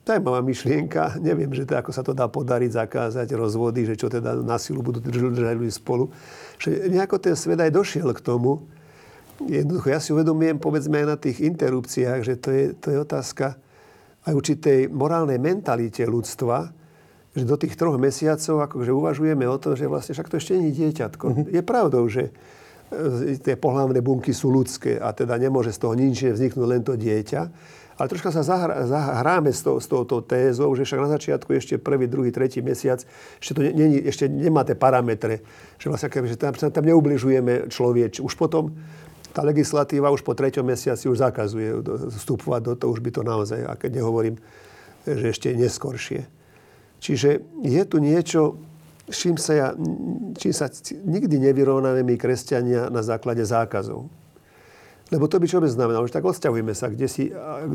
Moja 0.03 0.43
myšlienka. 0.43 1.23
Neviem, 1.23 1.55
že 1.55 1.63
to, 1.63 1.79
ako 1.79 1.91
sa 1.95 2.03
to 2.03 2.11
dá 2.11 2.27
podariť 2.27 2.75
zakázať 2.75 3.29
rozvody, 3.39 3.87
že 3.87 3.95
čo 3.95 4.11
teda 4.11 4.35
na 4.43 4.59
silu 4.59 4.83
budú 4.83 4.99
držať 4.99 5.55
ľudí 5.55 5.71
spolu. 5.71 6.11
Že 6.59 6.91
nejako 6.91 7.23
ten 7.23 7.39
svet 7.39 7.63
aj 7.63 7.71
došiel 7.71 8.11
k 8.11 8.21
tomu. 8.21 8.67
Jednoducho, 9.47 9.95
ja 9.95 10.03
si 10.03 10.11
uvedomujem, 10.11 10.59
povedzme 10.59 11.03
aj 11.03 11.07
na 11.07 11.17
tých 11.17 11.39
interrupciách, 11.43 12.21
že 12.27 12.35
to 12.35 12.49
je, 12.51 12.65
to 12.75 12.91
je 12.91 12.99
otázka 12.99 13.55
aj 14.23 14.33
určitej 14.35 14.91
morálnej 14.91 15.39
mentalite 15.39 16.03
ľudstva, 16.07 16.71
že 17.33 17.49
do 17.49 17.57
tých 17.57 17.75
troch 17.75 17.97
mesiacov 17.97 18.69
akože 18.69 18.93
uvažujeme 18.93 19.49
o 19.49 19.57
tom, 19.57 19.75
že 19.75 19.89
vlastne 19.89 20.13
však 20.13 20.29
to 20.29 20.37
ešte 20.39 20.53
nie 20.59 20.71
je 20.71 20.79
dieťatko. 20.85 21.25
Mm-hmm. 21.27 21.47
Je 21.49 21.63
pravdou, 21.65 22.05
že 22.07 22.29
e, 22.29 23.41
tie 23.41 23.57
pohľavné 23.57 24.05
bunky 24.05 24.37
sú 24.37 24.53
ľudské 24.53 25.01
a 25.01 25.17
teda 25.17 25.41
nemôže 25.41 25.73
z 25.73 25.79
toho 25.81 25.95
nič 25.97 26.29
vzniknúť 26.29 26.69
len 26.69 26.83
to 26.85 26.95
dieťa. 26.95 27.43
Ale 28.03 28.11
troška 28.11 28.35
sa 28.35 28.43
zahrá, 28.43 28.83
zahráme 28.83 29.55
s, 29.55 29.63
to, 29.63 29.79
s 29.79 29.87
touto 29.87 30.27
tézou, 30.27 30.75
že 30.75 30.83
však 30.83 31.07
na 31.07 31.11
začiatku 31.15 31.55
ešte 31.55 31.79
prvý, 31.79 32.11
druhý, 32.11 32.35
tretí 32.35 32.59
mesiac 32.59 32.99
ešte, 33.39 33.55
to 33.55 33.63
ne, 33.63 33.71
nie, 33.71 34.03
ešte 34.03 34.27
nemá 34.27 34.67
tie 34.67 34.75
parametre. 34.75 35.47
Že 35.79 35.87
vlastne, 35.87 36.11
že 36.27 36.35
tam, 36.35 36.51
tam 36.51 36.83
neubližujeme 36.83 37.71
človeč. 37.71 38.19
Už 38.19 38.35
potom 38.35 38.75
tá 39.31 39.47
legislatíva 39.47 40.11
už 40.11 40.27
po 40.27 40.35
treťom 40.35 40.67
mesiaci 40.67 41.07
už 41.07 41.23
zakazuje 41.23 41.79
vstupovať 42.19 42.61
do 42.67 42.73
toho, 42.75 42.91
už 42.91 43.07
by 43.07 43.11
to 43.15 43.23
naozaj, 43.23 43.63
a 43.71 43.79
keď 43.79 44.03
nehovorím, 44.03 44.35
že 45.07 45.39
ešte 45.39 45.55
neskoršie. 45.55 46.27
Čiže 46.99 47.39
je 47.63 47.83
tu 47.87 48.03
niečo, 48.03 48.59
čím 49.15 49.39
sa, 49.39 49.53
ja, 49.55 49.69
čím 50.43 50.51
sa 50.51 50.67
nikdy 51.07 51.39
nevyrovnáme 51.39 52.03
my 52.03 52.19
kresťania 52.19 52.91
na 52.91 53.07
základe 53.07 53.47
zákazov. 53.47 54.11
Lebo 55.13 55.29
to 55.29 55.37
by 55.37 55.45
čo 55.45 55.61
by 55.61 55.69
znamenalo, 55.69 56.09
že 56.09 56.17
tak 56.17 56.25
odsťahujeme 56.25 56.73
sa, 56.73 56.89
kde 56.89 57.05
si, 57.05 57.29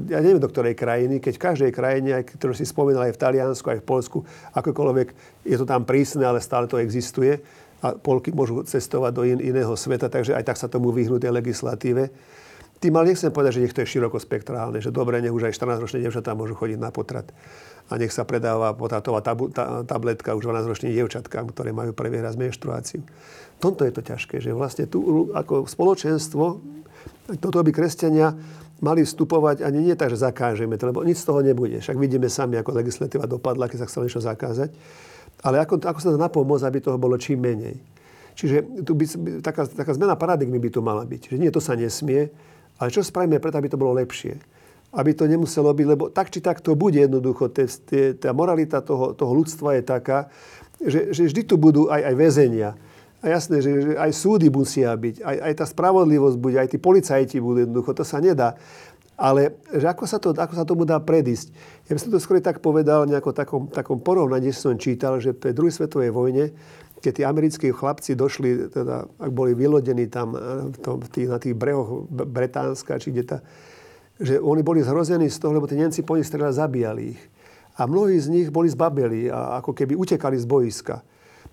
ja 0.10 0.20
neviem 0.26 0.42
do 0.42 0.50
ktorej 0.50 0.74
krajiny, 0.74 1.22
keď 1.22 1.34
v 1.38 1.44
každej 1.46 1.72
krajine, 1.72 2.10
aj 2.18 2.34
ktorú 2.34 2.58
si 2.58 2.66
spomínal 2.66 3.06
aj 3.06 3.14
v 3.14 3.22
Taliansku, 3.22 3.68
aj 3.70 3.80
v 3.80 3.86
Polsku, 3.86 4.18
akokoľvek 4.58 5.08
je 5.46 5.56
to 5.62 5.70
tam 5.70 5.86
prísne, 5.86 6.26
ale 6.26 6.42
stále 6.42 6.66
to 6.66 6.82
existuje 6.82 7.38
a 7.86 7.94
Polky 7.94 8.34
môžu 8.34 8.66
cestovať 8.66 9.12
do 9.14 9.22
in, 9.22 9.38
iného 9.38 9.70
sveta, 9.78 10.10
takže 10.10 10.34
aj 10.34 10.50
tak 10.50 10.58
sa 10.58 10.66
tomu 10.66 10.90
vyhnú 10.90 11.22
tej 11.22 11.30
legislatíve. 11.30 12.10
Tým 12.82 12.94
ale 12.98 13.14
nechcem 13.14 13.30
povedať, 13.30 13.58
že 13.58 13.62
nech 13.66 13.74
to 13.74 13.82
je 13.86 13.94
širokospektrálne, 13.98 14.82
že 14.82 14.90
dobre, 14.90 15.22
nech 15.22 15.34
už 15.34 15.50
aj 15.50 15.54
14-ročné 15.62 16.02
devčatá 16.02 16.34
môžu 16.34 16.58
chodiť 16.58 16.78
na 16.82 16.90
potrat 16.90 17.30
a 17.88 17.96
nech 17.96 18.12
sa 18.12 18.28
predáva 18.28 18.76
potratová 18.76 19.24
tabu, 19.24 19.48
ta, 19.50 19.82
tabletka 19.88 20.36
už 20.36 20.46
12-ročným 20.46 20.92
dievčatkám, 20.94 21.54
ktoré 21.56 21.72
majú 21.72 21.96
prvý 21.96 22.20
raz 22.20 22.36
menštruáciu. 22.36 23.02
Toto 23.58 23.88
je 23.88 23.94
to 23.96 24.04
ťažké, 24.04 24.44
že 24.44 24.52
vlastne 24.54 24.86
tu 24.86 25.32
ako 25.32 25.66
spoločenstvo, 25.66 26.46
toto 27.36 27.60
by 27.60 27.72
kresťania 27.76 28.32
mali 28.80 29.04
vstupovať 29.04 29.66
ani 29.66 29.92
nie 29.92 29.96
tak, 30.00 30.14
že 30.14 30.22
zakážeme 30.22 30.80
to, 30.80 30.88
lebo 30.88 31.04
nič 31.04 31.20
z 31.20 31.28
toho 31.28 31.44
nebude. 31.44 31.82
Však 31.82 31.98
vidíme 32.00 32.32
sami, 32.32 32.56
ako 32.56 32.78
legislatíva 32.78 33.28
dopadla, 33.28 33.68
keď 33.68 33.84
sa 33.84 33.88
chcelo 33.90 34.06
niečo 34.08 34.24
zakázať. 34.24 34.72
Ale 35.44 35.60
ako, 35.62 35.82
ako 35.82 36.00
sa 36.00 36.10
to 36.14 36.20
napomôcť, 36.22 36.66
aby 36.66 36.80
toho 36.80 36.98
bolo 36.98 37.18
čím 37.20 37.44
menej. 37.44 37.78
Čiže 38.38 38.86
tu 38.86 38.94
by, 38.94 39.06
taká, 39.42 39.66
taká 39.66 39.92
zmena 39.98 40.14
paradigmy 40.14 40.62
by 40.62 40.70
tu 40.70 40.80
mala 40.86 41.04
byť. 41.04 41.34
Že 41.34 41.38
nie, 41.42 41.50
to 41.50 41.58
sa 41.58 41.74
nesmie, 41.74 42.30
ale 42.78 42.94
čo 42.94 43.02
spravíme 43.02 43.42
preto, 43.42 43.58
aby 43.58 43.70
to 43.70 43.82
bolo 43.82 43.98
lepšie 43.98 44.38
aby 44.96 45.12
to 45.12 45.28
nemuselo 45.28 45.76
byť, 45.76 45.88
lebo 45.88 46.08
tak 46.08 46.32
či 46.32 46.40
tak 46.40 46.64
to 46.64 46.72
bude 46.72 46.96
jednoducho. 46.96 47.52
Tá 48.18 48.32
moralita 48.32 48.80
toho, 48.80 49.12
toho 49.12 49.32
ľudstva 49.36 49.76
je 49.78 49.84
taká, 49.84 50.32
že, 50.80 51.12
že 51.12 51.28
vždy 51.28 51.42
tu 51.44 51.60
budú 51.60 51.92
aj, 51.92 52.14
aj 52.14 52.16
väzenia. 52.16 52.70
A 53.18 53.34
jasné, 53.34 53.66
že, 53.66 53.98
aj 53.98 54.14
súdy 54.14 54.48
musia 54.54 54.94
byť, 54.94 55.26
aj, 55.26 55.38
aj 55.42 55.54
tá 55.58 55.66
spravodlivosť 55.66 56.38
bude, 56.38 56.58
aj 56.62 56.70
tí 56.70 56.78
policajti 56.78 57.42
budú 57.42 57.66
jednoducho, 57.66 57.98
to 57.98 58.06
sa 58.06 58.22
nedá. 58.22 58.54
Ale 59.18 59.58
že 59.74 59.90
ako, 59.90 60.04
sa 60.06 60.22
to, 60.22 60.30
ako 60.38 60.54
sa 60.54 60.62
tomu 60.62 60.86
dá 60.86 61.02
predísť? 61.02 61.50
Ja 61.90 61.98
by 61.98 62.00
som 62.06 62.14
to 62.14 62.22
skôr 62.22 62.38
tak 62.38 62.62
povedal 62.62 63.10
v 63.10 63.18
nejakom 63.18 63.34
takom, 63.34 63.62
takom 63.74 63.98
porovnaní, 63.98 64.54
že 64.54 64.62
som 64.62 64.78
čítal, 64.78 65.18
že 65.18 65.34
pri 65.34 65.58
druhej 65.58 65.74
svetovej 65.74 66.14
vojne, 66.14 66.54
keď 67.02 67.12
tí 67.18 67.24
americkí 67.26 67.74
chlapci 67.74 68.14
došli, 68.14 68.70
teda, 68.70 69.10
ak 69.10 69.32
boli 69.34 69.58
vylodení 69.58 70.06
tam 70.06 70.38
eh, 70.38 70.70
v 70.70 70.78
tom, 70.86 71.02
tých, 71.02 71.34
na 71.34 71.42
tých 71.42 71.58
brehoch 71.58 72.06
Bretánska, 72.14 73.02
či 73.02 73.10
kde 73.10 73.24
tá, 73.26 73.38
že 74.22 74.38
oni 74.38 74.62
boli 74.62 74.86
zhrození 74.86 75.26
z 75.34 75.42
toho, 75.42 75.58
lebo 75.58 75.66
tí 75.66 75.74
Nemci 75.74 76.06
po 76.06 76.14
nich 76.14 76.30
strelali, 76.30 76.54
zabíjali 76.54 77.04
ich. 77.18 77.22
A 77.78 77.90
mnohí 77.90 78.18
z 78.22 78.30
nich 78.30 78.48
boli 78.54 78.70
zbabeli 78.70 79.34
a 79.34 79.62
ako 79.62 79.74
keby 79.74 79.98
utekali 79.98 80.38
z 80.38 80.46
boiska. 80.46 81.02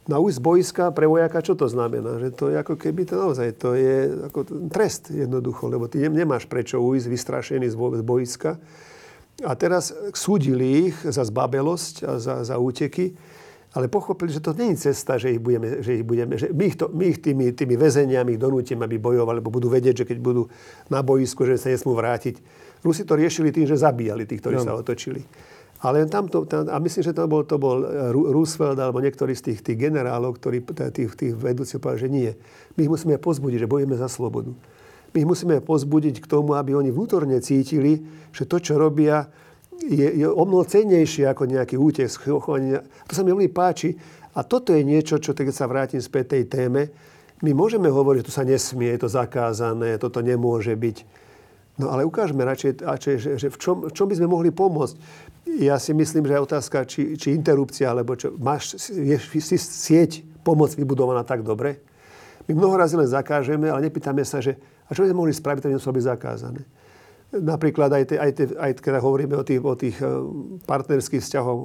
Na 0.04 0.20
z 0.20 0.36
boiska 0.36 0.92
pre 0.92 1.08
vojaka, 1.08 1.40
čo 1.40 1.56
to 1.56 1.64
znamená? 1.64 2.20
Že 2.20 2.28
to 2.36 2.44
je 2.52 2.56
ako 2.60 2.74
keby 2.76 3.08
to 3.08 3.16
naozaj, 3.16 3.48
to 3.56 3.72
je 3.72 4.12
ako 4.28 4.40
trest 4.68 5.08
jednoducho, 5.08 5.72
lebo 5.72 5.88
ty 5.88 6.04
nemáš 6.12 6.44
prečo 6.44 6.76
ujsť 6.76 7.08
vystrašený 7.08 7.66
z 7.72 7.76
boiska. 8.04 8.60
A 9.42 9.52
teraz 9.56 9.96
súdili 10.12 10.92
ich 10.92 10.96
za 11.08 11.24
zbabelosť 11.24 11.94
a 12.04 12.12
za, 12.20 12.44
za 12.44 12.56
úteky, 12.60 13.16
ale 13.74 13.90
pochopili, 13.90 14.30
že 14.30 14.44
to 14.44 14.54
nie 14.54 14.76
je 14.76 14.92
cesta, 14.92 15.18
že 15.18 15.34
ich 15.34 15.42
budeme, 15.42 15.82
že 15.82 15.98
ich 15.98 16.06
budeme, 16.06 16.38
že 16.38 16.54
my 16.54 16.64
ich, 16.70 16.76
to, 16.78 16.86
my 16.94 17.04
ich 17.10 17.18
tými, 17.18 17.50
tými 17.50 17.74
väzeniami 17.74 18.38
donútime, 18.38 18.86
aby 18.86 19.02
bojovali, 19.02 19.42
lebo 19.42 19.50
budú 19.50 19.66
vedieť, 19.66 20.04
že 20.04 20.08
keď 20.14 20.18
budú 20.22 20.46
na 20.86 21.02
boisku, 21.02 21.42
že 21.42 21.58
sa 21.58 21.74
nesmú 21.74 21.98
vrátiť. 21.98 22.38
Rusi 22.86 23.02
to 23.02 23.18
riešili 23.18 23.50
tým, 23.50 23.66
že 23.66 23.74
zabíjali 23.74 24.30
tých, 24.30 24.38
ktorí 24.38 24.62
no. 24.62 24.64
sa 24.68 24.78
otočili. 24.78 25.26
Ale 25.84 26.08
tam 26.08 26.32
to, 26.32 26.48
a 26.48 26.80
myslím, 26.80 27.02
že 27.04 27.12
to 27.12 27.28
bol, 27.28 27.44
to 27.44 27.60
bol 27.60 27.84
eh, 27.84 28.08
Roosevelt 28.08 28.80
alebo 28.80 29.04
niektorý 29.04 29.36
z 29.36 29.52
tých, 29.52 29.60
tých 29.60 29.76
generálov, 29.76 30.40
ktorí 30.40 30.64
tých, 30.64 31.12
tých 31.12 31.32
vedúcich 31.36 31.76
povedali, 31.76 32.00
že 32.00 32.08
nie. 32.08 32.30
My 32.74 32.88
ich 32.88 32.92
musíme 32.92 33.20
pozbudiť, 33.20 33.68
že 33.68 33.70
bojujeme 33.70 33.96
za 34.00 34.08
slobodu. 34.08 34.56
My 35.12 35.16
ich 35.20 35.28
musíme 35.28 35.60
pozbudiť 35.60 36.24
k 36.24 36.26
tomu, 36.26 36.56
aby 36.56 36.72
oni 36.72 36.88
vnútorne 36.88 37.36
cítili, 37.44 38.00
že 38.32 38.48
to, 38.48 38.58
čo 38.58 38.80
robia, 38.80 39.28
je, 39.78 40.24
je 40.24 40.26
o 40.26 40.42
mnoho 40.48 40.64
cennejšie 40.64 41.28
ako 41.28 41.52
nejaký 41.52 41.76
útek. 41.76 42.08
To 42.08 43.12
sa 43.12 43.22
mi 43.22 43.30
veľmi 43.30 43.52
páči. 43.52 43.94
A 44.34 44.42
toto 44.42 44.74
je 44.74 44.82
niečo, 44.82 45.22
čo 45.22 45.30
keď 45.30 45.54
sa 45.54 45.70
vrátim 45.70 46.02
späť 46.02 46.34
tej 46.34 46.50
téme, 46.50 46.90
my 47.44 47.52
môžeme 47.54 47.86
hovoriť, 47.86 48.24
že 48.24 48.26
to 48.26 48.34
sa 48.34 48.42
nesmie, 48.42 48.88
je 48.96 49.04
to 49.04 49.10
zakázané, 49.12 50.00
toto 50.00 50.24
nemôže 50.24 50.74
byť. 50.74 50.96
No 51.78 51.90
ale 51.90 52.06
ukážme 52.06 52.42
radšej, 52.42 52.82
radšej 52.82 53.14
že, 53.18 53.30
že 53.36 53.48
v, 53.50 53.56
čom, 53.58 53.76
v 53.90 53.92
čom 53.94 54.06
by 54.06 54.14
sme 54.18 54.30
mohli 54.30 54.50
pomôcť 54.54 54.94
ja 55.44 55.76
si 55.76 55.92
myslím, 55.92 56.24
že 56.24 56.32
je 56.34 56.46
otázka, 56.46 56.78
či, 56.88 57.14
či 57.20 57.36
interrupcia, 57.36 57.92
alebo 57.92 58.16
čo, 58.16 58.32
máš, 58.40 58.80
je, 58.90 59.16
si 59.20 59.56
sieť 59.60 60.24
pomoc 60.40 60.72
vybudovaná 60.72 61.22
tak 61.22 61.44
dobre. 61.44 61.80
My 62.48 62.52
mnoho 62.56 62.76
razy 62.76 62.96
len 62.96 63.08
zakážeme, 63.08 63.68
ale 63.72 63.88
nepýtame 63.88 64.24
sa, 64.24 64.40
že 64.40 64.56
a 64.84 64.92
čo 64.92 65.04
by 65.04 65.08
sme 65.08 65.20
mohli 65.20 65.32
spraviť, 65.32 65.64
aby 65.64 65.76
muselo 65.80 65.96
byť 65.96 66.04
zakázané. 66.04 66.62
Napríklad 67.34 67.90
aj, 67.90 68.04
te, 68.04 68.16
aj, 68.20 68.30
te, 68.36 68.44
aj 68.52 68.70
keď 68.78 69.00
hovoríme 69.00 69.34
o 69.34 69.44
tých, 69.44 69.60
o 69.64 69.74
tých 69.74 69.96
eh, 69.98 70.08
partnerských 70.68 71.24
vzťahoch, 71.24 71.60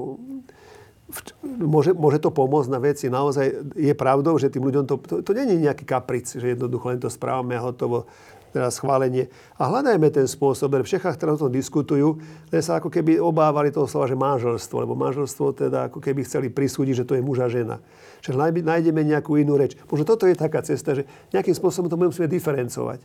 môže, 1.43 1.91
môže 1.93 2.19
to 2.21 2.32
pomôcť 2.32 2.69
na 2.71 2.80
veci. 2.80 3.11
Naozaj 3.11 3.75
je 3.75 3.93
pravdou, 3.97 4.38
že 4.39 4.49
tým 4.49 4.65
ľuďom 4.65 4.84
to, 4.88 4.95
to, 5.03 5.15
to 5.25 5.32
nie 5.36 5.57
je 5.57 5.65
nejaký 5.67 5.84
kapric, 5.84 6.30
že 6.38 6.55
jednoducho 6.55 6.93
len 6.93 7.01
to 7.01 7.09
správame 7.11 7.57
a 7.57 7.65
hotovo 7.65 8.07
teda 8.50 8.74
schválenie. 8.74 9.30
A 9.58 9.70
hľadajme 9.70 10.10
ten 10.10 10.26
spôsob, 10.26 10.74
v 10.74 10.89
Čechách 10.89 11.18
teraz 11.18 11.38
o 11.38 11.47
tom 11.47 11.54
diskutujú, 11.54 12.18
len 12.50 12.62
sa 12.62 12.82
ako 12.82 12.89
keby 12.89 13.22
obávali 13.22 13.70
toho 13.70 13.86
slova, 13.86 14.10
že 14.10 14.18
manželstvo, 14.18 14.76
lebo 14.86 14.97
manželstvo 14.97 15.54
teda 15.54 15.93
ako 15.93 16.02
keby 16.02 16.26
chceli 16.26 16.47
prisúdiť, 16.50 17.06
že 17.06 17.08
to 17.08 17.14
je 17.18 17.22
muž 17.22 17.45
a 17.45 17.47
žena. 17.47 17.78
Čiže 18.26 18.36
nájdeme 18.66 19.06
nejakú 19.06 19.38
inú 19.38 19.56
reč. 19.56 19.78
Možno 19.88 20.04
toto 20.04 20.26
je 20.26 20.36
taká 20.36 20.60
cesta, 20.66 20.97
že 20.97 21.06
nejakým 21.32 21.56
spôsobom 21.56 21.88
to 21.88 21.95
musíme 21.95 22.28
diferencovať. 22.28 23.00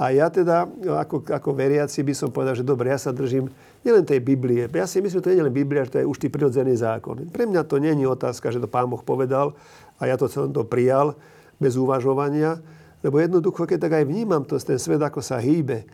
A 0.00 0.08
ja 0.08 0.32
teda, 0.32 0.64
ako, 1.04 1.28
ako 1.28 1.52
veriaci 1.52 2.00
by 2.00 2.16
som 2.16 2.32
povedal, 2.32 2.56
že 2.56 2.64
dobre, 2.64 2.88
ja 2.88 2.96
sa 2.96 3.12
držím 3.12 3.52
nielen 3.84 4.08
tej 4.08 4.24
Biblie. 4.24 4.64
Ja 4.72 4.88
si 4.88 5.04
myslím, 5.04 5.20
že 5.20 5.24
to 5.24 5.30
nie 5.30 5.38
je 5.44 5.46
len 5.46 5.52
Biblia, 5.52 5.84
že 5.84 5.92
to 5.92 6.00
je 6.00 6.08
už 6.08 6.16
tý 6.16 6.28
prirodzený 6.32 6.80
zákon. 6.80 7.28
Pre 7.28 7.44
mňa 7.44 7.60
to 7.68 7.76
nie 7.76 7.92
je 7.92 8.08
otázka, 8.08 8.48
že 8.48 8.58
to 8.58 8.72
Pán 8.72 8.88
Boh 8.88 9.04
povedal 9.04 9.52
a 10.00 10.08
ja 10.08 10.16
to 10.16 10.32
celom 10.32 10.56
to 10.56 10.64
prijal 10.64 11.12
bez 11.60 11.76
uvažovania 11.76 12.64
lebo 13.02 13.18
jednoducho, 13.18 13.66
keď 13.66 13.78
tak 13.82 13.92
aj 13.98 14.04
vnímam 14.06 14.46
to, 14.46 14.54
ten 14.62 14.78
svet, 14.78 15.02
ako 15.02 15.18
sa 15.18 15.42
hýbe, 15.42 15.84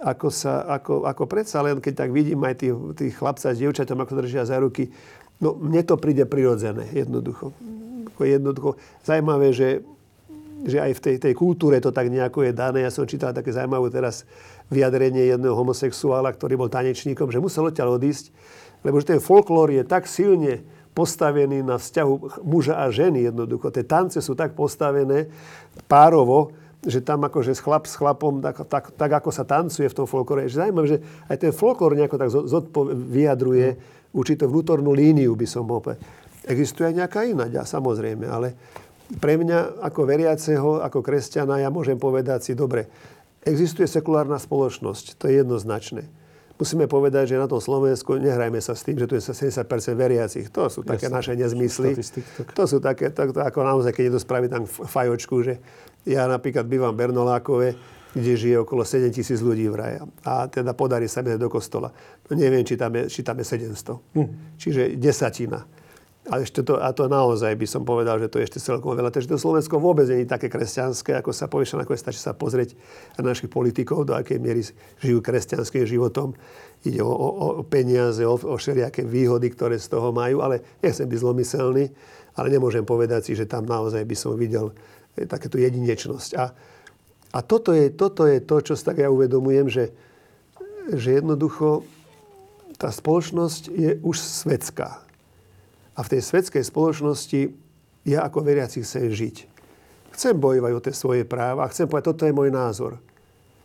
ako, 0.00 0.28
sa, 0.32 0.64
ako, 0.68 1.04
ako 1.04 1.24
predsa 1.28 1.60
len, 1.60 1.78
keď 1.78 2.04
tak 2.04 2.10
vidím 2.10 2.40
aj 2.44 2.60
tých, 2.60 2.74
tých 2.96 3.14
chlapca 3.14 3.52
s 3.52 3.60
dievčatom, 3.60 4.00
ako 4.00 4.12
držia 4.24 4.48
za 4.48 4.56
ruky, 4.58 4.88
no 5.38 5.54
mne 5.54 5.84
to 5.84 6.00
príde 6.00 6.24
prirodzené, 6.24 6.88
jednoducho. 6.92 7.52
Jednoducho, 8.14 8.78
zaujímavé, 9.04 9.52
že, 9.52 9.82
že 10.64 10.78
aj 10.80 10.92
v 10.96 11.00
tej, 11.00 11.16
tej 11.20 11.34
kultúre 11.36 11.82
to 11.82 11.90
tak 11.92 12.08
nejako 12.08 12.46
je 12.48 12.52
dané. 12.54 12.86
Ja 12.86 12.92
som 12.94 13.04
čítal 13.04 13.34
také 13.34 13.52
zaujímavé 13.52 13.90
teraz 13.90 14.24
vyjadrenie 14.72 15.28
jedného 15.28 15.52
homosexuála, 15.52 16.32
ktorý 16.32 16.56
bol 16.56 16.70
tanečníkom, 16.72 17.28
že 17.28 17.42
musel 17.42 17.68
odtiaľ 17.68 18.00
odísť, 18.00 18.32
lebo 18.86 18.96
že 19.02 19.16
ten 19.16 19.20
folklór 19.20 19.72
je 19.74 19.82
tak 19.84 20.08
silne 20.08 20.64
postavený 20.94 21.66
na 21.66 21.76
vzťahu 21.76 22.46
muža 22.46 22.78
a 22.78 22.86
ženy 22.88 23.28
jednoducho. 23.28 23.74
Tie 23.74 23.82
tance 23.82 24.22
sú 24.22 24.38
tak 24.38 24.54
postavené 24.54 25.26
párovo, 25.90 26.54
že 26.86 27.02
tam 27.02 27.26
akože 27.26 27.58
chlap 27.58 27.90
s 27.90 27.98
chlapom, 27.98 28.38
tak, 28.38 28.62
tak, 28.70 28.94
tak 28.94 29.10
ako 29.10 29.30
sa 29.34 29.42
tancuje 29.42 29.90
v 29.90 29.96
tom 29.96 30.06
folklore. 30.06 30.46
Je 30.46 30.54
zaujímavé, 30.54 30.86
že 30.86 30.98
aj 31.26 31.36
ten 31.42 31.52
folklor 31.52 31.98
nejako 31.98 32.16
tak 32.16 32.30
zodpo, 32.30 32.86
vyjadruje 32.88 33.74
určitú 34.14 34.46
vnútornú 34.46 34.94
líniu, 34.94 35.34
by 35.34 35.46
som 35.48 35.66
povedal. 35.66 35.98
Existuje 36.44 36.92
aj 36.92 36.94
nejaká 36.94 37.20
iná, 37.24 37.48
ja, 37.48 37.64
samozrejme, 37.64 38.28
ale 38.28 38.54
pre 39.16 39.40
mňa 39.40 39.80
ako 39.80 40.00
veriaceho, 40.04 40.84
ako 40.84 41.00
kresťana, 41.00 41.64
ja 41.64 41.72
môžem 41.72 41.96
povedať 41.96 42.40
si, 42.44 42.52
dobre, 42.52 42.86
existuje 43.40 43.88
sekulárna 43.88 44.36
spoločnosť, 44.36 45.16
to 45.16 45.26
je 45.26 45.40
jednoznačné 45.40 46.04
musíme 46.64 46.88
povedať, 46.88 47.36
že 47.36 47.36
na 47.36 47.44
tom 47.44 47.60
Slovensku 47.60 48.16
nehrajme 48.16 48.56
sa 48.64 48.72
s 48.72 48.88
tým, 48.88 48.96
že 48.96 49.04
tu 49.04 49.20
je 49.20 49.22
70% 49.22 49.68
veriacich. 49.92 50.48
To 50.48 50.72
sú 50.72 50.80
také 50.80 51.12
Jasne, 51.12 51.16
naše 51.20 51.32
nezmysly. 51.36 51.92
To 52.56 52.64
sú 52.64 52.80
také, 52.80 53.12
to, 53.12 53.28
ako 53.28 53.60
naozaj, 53.60 53.92
keď 53.92 54.02
niekto 54.08 54.20
spraví 54.24 54.48
tam 54.48 54.64
fajočku, 54.64 55.44
že 55.44 55.60
ja 56.08 56.24
napríklad 56.24 56.64
bývam 56.64 56.96
v 56.96 57.04
Bernolákove, 57.04 57.68
kde 58.16 58.32
žije 58.32 58.56
okolo 58.64 58.86
7 58.86 59.12
tisíc 59.12 59.44
ľudí 59.44 59.68
v 59.68 59.76
raja. 59.76 60.02
A 60.24 60.48
teda 60.48 60.72
podarí 60.72 61.04
sa 61.04 61.20
mi 61.20 61.36
do 61.36 61.52
kostola. 61.52 61.92
No 62.30 62.32
neviem, 62.32 62.64
či 62.64 62.80
tam 62.80 62.96
je, 62.96 63.12
či 63.12 63.20
tam 63.20 63.36
je 63.36 63.44
700. 63.44 64.16
Hm. 64.16 64.28
Čiže 64.56 64.82
desatina. 64.96 65.60
A, 66.24 66.40
ešte 66.40 66.64
to, 66.64 66.80
a 66.80 66.88
to 66.96 67.04
naozaj 67.04 67.52
by 67.52 67.68
som 67.68 67.84
povedal, 67.84 68.16
že 68.16 68.32
to 68.32 68.40
je 68.40 68.48
ešte 68.48 68.56
celkom 68.56 68.96
veľa. 68.96 69.12
Takže 69.12 69.28
to 69.28 69.36
Slovensko 69.36 69.76
vôbec 69.76 70.08
nie 70.08 70.24
je 70.24 70.32
také 70.32 70.48
kresťanské, 70.48 71.20
ako 71.20 71.36
sa 71.36 71.52
povie, 71.52 71.68
ako 71.68 71.92
stačí 72.00 72.16
sa 72.16 72.32
pozrieť 72.32 72.72
na 73.20 73.28
našich 73.28 73.52
politikov, 73.52 74.08
do 74.08 74.16
akej 74.16 74.40
miery 74.40 74.64
žijú 75.04 75.20
kresťanským 75.20 75.84
životom. 75.84 76.32
Ide 76.80 77.04
o, 77.04 77.12
o, 77.12 77.28
o 77.28 77.64
peniaze, 77.68 78.24
o, 78.24 78.40
o 78.40 78.56
všelijaké 78.56 79.04
výhody, 79.04 79.52
ktoré 79.52 79.76
z 79.76 79.92
toho 79.92 80.16
majú, 80.16 80.40
ale 80.40 80.64
nechcem 80.80 81.04
byť 81.04 81.18
zlomyselný, 81.20 81.92
ale 82.40 82.46
nemôžem 82.48 82.88
povedať 82.88 83.28
si, 83.28 83.32
že 83.36 83.44
tam 83.44 83.68
naozaj 83.68 84.00
by 84.08 84.16
som 84.16 84.32
videl 84.32 84.72
e, 85.20 85.28
takéto 85.28 85.60
jedinečnosť. 85.60 86.30
A, 86.40 86.44
a 87.36 87.38
toto, 87.44 87.76
je, 87.76 87.92
toto 87.92 88.24
je 88.24 88.40
to, 88.40 88.64
čo 88.64 88.72
tak 88.80 88.96
ja 88.96 89.12
uvedomujem, 89.12 89.68
že, 89.68 89.92
že 90.88 91.20
jednoducho 91.20 91.84
tá 92.80 92.88
spoločnosť 92.88 93.68
je 93.68 94.00
už 94.00 94.16
svetská 94.16 95.03
a 95.94 96.00
v 96.02 96.10
tej 96.10 96.20
svetskej 96.26 96.62
spoločnosti 96.66 97.40
ja 98.04 98.26
ako 98.26 98.44
veriaci 98.44 98.82
chcem 98.82 99.08
žiť. 99.10 99.36
Chcem 100.14 100.34
bojovať 100.38 100.72
o 100.74 100.84
tie 100.84 100.94
svoje 100.94 101.22
práva 101.26 101.66
a 101.66 101.70
chcem 101.72 101.90
povedať, 101.90 102.06
toto 102.14 102.26
je 102.26 102.34
môj 102.36 102.50
názor. 102.50 103.02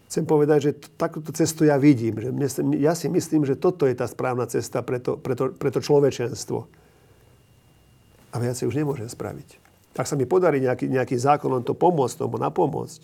Chcem 0.09 0.25
povedať, 0.25 0.59
že 0.65 0.71
takúto 0.97 1.29
cestu 1.29 1.69
ja 1.69 1.77
vidím. 1.77 2.17
Že 2.17 2.33
mne, 2.33 2.49
ja 2.81 2.97
si 2.97 3.05
myslím, 3.05 3.45
že 3.45 3.53
toto 3.53 3.85
je 3.85 3.93
tá 3.93 4.09
správna 4.09 4.49
cesta 4.49 4.81
pre 4.81 4.97
to, 4.97 5.21
pre 5.21 5.37
to, 5.37 5.53
pre 5.53 5.69
to 5.69 5.85
človečenstvo. 5.85 6.65
A 8.33 8.35
viacej 8.41 8.65
už 8.65 8.73
nemôžem 8.73 9.05
spraviť. 9.05 9.61
Ak 9.93 10.09
sa 10.09 10.17
mi 10.17 10.25
podarí 10.25 10.63
nejaký, 10.65 10.89
nejaký 10.89 11.13
zákonom 11.13 11.61
to 11.61 11.77
pomôcť 11.77 12.25
tomu, 12.25 12.41
napomôcť, 12.41 12.99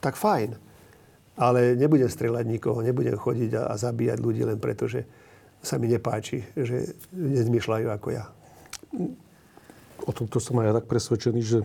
tak 0.00 0.16
fajn. 0.16 0.56
Ale 1.36 1.76
nebudem 1.76 2.08
strieľať 2.08 2.44
nikoho, 2.48 2.80
nebudem 2.80 3.20
chodiť 3.20 3.60
a, 3.60 3.62
a 3.68 3.74
zabíjať 3.76 4.18
ľudí 4.22 4.48
len 4.48 4.56
preto, 4.56 4.88
že, 4.88 5.04
sa 5.64 5.80
mi 5.80 5.88
nepáči, 5.88 6.44
že 6.52 6.92
nezmýšľajú 7.10 7.86
ako 7.88 8.08
ja. 8.12 8.28
O 10.04 10.12
tomto 10.12 10.36
som 10.38 10.60
aj 10.60 10.66
ja 10.68 10.72
tak 10.76 10.86
presvedčený, 10.86 11.40
že 11.40 11.58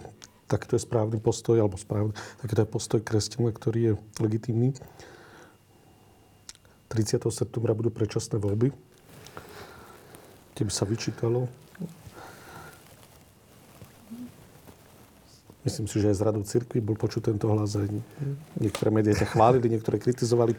takto 0.48 0.80
je 0.80 0.82
správny 0.82 1.20
postoj, 1.20 1.60
alebo 1.60 1.76
správny, 1.76 2.16
takto 2.42 2.64
je 2.64 2.68
postoj 2.72 3.00
kresťana, 3.04 3.52
ktorý 3.52 3.80
je 3.84 3.94
legitímny. 4.24 4.72
30. 6.90 7.22
septembra 7.30 7.78
budú 7.78 7.94
predčasné 7.94 8.42
voľby. 8.42 8.74
Tebe 10.58 10.72
sa 10.74 10.90
vyčítalo. 10.90 11.46
Myslím 15.62 15.86
si, 15.86 16.02
že 16.02 16.10
aj 16.10 16.18
z 16.18 16.26
radu 16.26 16.42
cirkvi 16.42 16.80
bol 16.82 16.98
počuť 16.98 17.30
tento 17.30 17.46
hlas. 17.52 17.78
Niektoré 18.58 18.90
médiá 18.90 19.14
ťa 19.14 19.36
chválili, 19.36 19.70
niektoré 19.70 20.02
kritizovali 20.02 20.58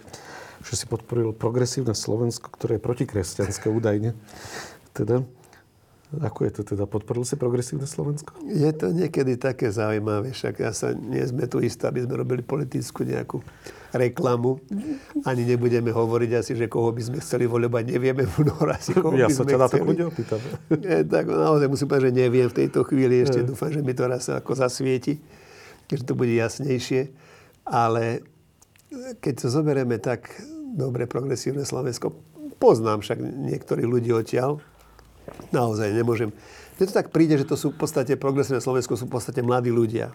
že 0.60 0.74
si 0.76 0.84
podporil 0.84 1.32
progresívne 1.32 1.96
Slovensko, 1.96 2.52
ktoré 2.52 2.76
je 2.76 2.82
protikresťanské 2.84 3.72
údajne. 3.72 4.12
Teda, 4.92 5.24
Ako 6.10 6.42
je 6.42 6.50
to 6.50 6.62
teda? 6.74 6.90
Podporil 6.90 7.22
si 7.22 7.38
progresívne 7.38 7.86
Slovensko? 7.86 8.34
Je 8.42 8.66
to 8.74 8.90
niekedy 8.90 9.38
také 9.38 9.70
zaujímavé, 9.70 10.34
však 10.34 10.58
ja 10.58 10.74
sa 10.74 10.90
nie 10.90 11.22
sme 11.22 11.46
tu 11.46 11.62
istí, 11.62 11.86
aby 11.86 12.02
sme 12.02 12.18
robili 12.18 12.42
politickú 12.42 13.06
nejakú 13.06 13.38
reklamu. 13.94 14.58
Ani 15.22 15.46
nebudeme 15.46 15.94
hovoriť 15.94 16.30
asi, 16.34 16.52
že 16.58 16.66
koho 16.66 16.90
by 16.90 17.02
sme 17.06 17.18
chceli 17.22 17.46
voľovať. 17.46 17.94
Nevieme 17.94 18.26
mnoho 18.26 18.66
asi, 18.74 18.90
koho 18.90 19.14
ja 19.14 19.30
by 19.30 19.34
sa 19.38 19.46
sme 19.46 19.54
teda 19.54 19.66
chceli. 19.70 19.78
tak 19.78 19.86
bude 19.86 20.04
opýtam. 20.10 20.40
Je, 20.82 20.98
tak 21.06 21.24
naozaj 21.30 21.66
musím 21.70 21.86
povedať, 21.86 22.06
že 22.10 22.12
neviem 22.26 22.46
v 22.50 22.56
tejto 22.58 22.80
chvíli. 22.90 23.14
Ešte 23.22 23.46
dúfam, 23.46 23.70
že 23.70 23.78
mi 23.78 23.94
to 23.94 24.10
raz 24.10 24.26
ako 24.26 24.58
zasvieti, 24.58 25.22
že 25.86 26.02
to 26.02 26.18
bude 26.18 26.34
jasnejšie. 26.34 27.14
Ale 27.62 28.26
keď 29.20 29.32
to 29.42 29.46
zoberieme 29.46 29.96
tak 30.02 30.30
dobre 30.74 31.06
progresívne 31.06 31.62
Slovensko, 31.62 32.14
poznám 32.58 33.02
však 33.02 33.18
niektorí 33.18 33.86
ľudí 33.86 34.10
odtiaľ, 34.12 34.60
naozaj 35.54 35.94
nemôžem. 35.94 36.34
Mne 36.76 36.84
to 36.88 36.96
tak 36.96 37.12
príde, 37.12 37.36
že 37.36 37.48
to 37.48 37.56
sú 37.56 37.72
v 37.72 37.78
podstate 37.80 38.16
progresívne 38.16 38.62
Slovensko, 38.62 38.98
sú 38.98 39.06
v 39.06 39.14
podstate 39.16 39.44
mladí 39.44 39.68
ľudia, 39.68 40.12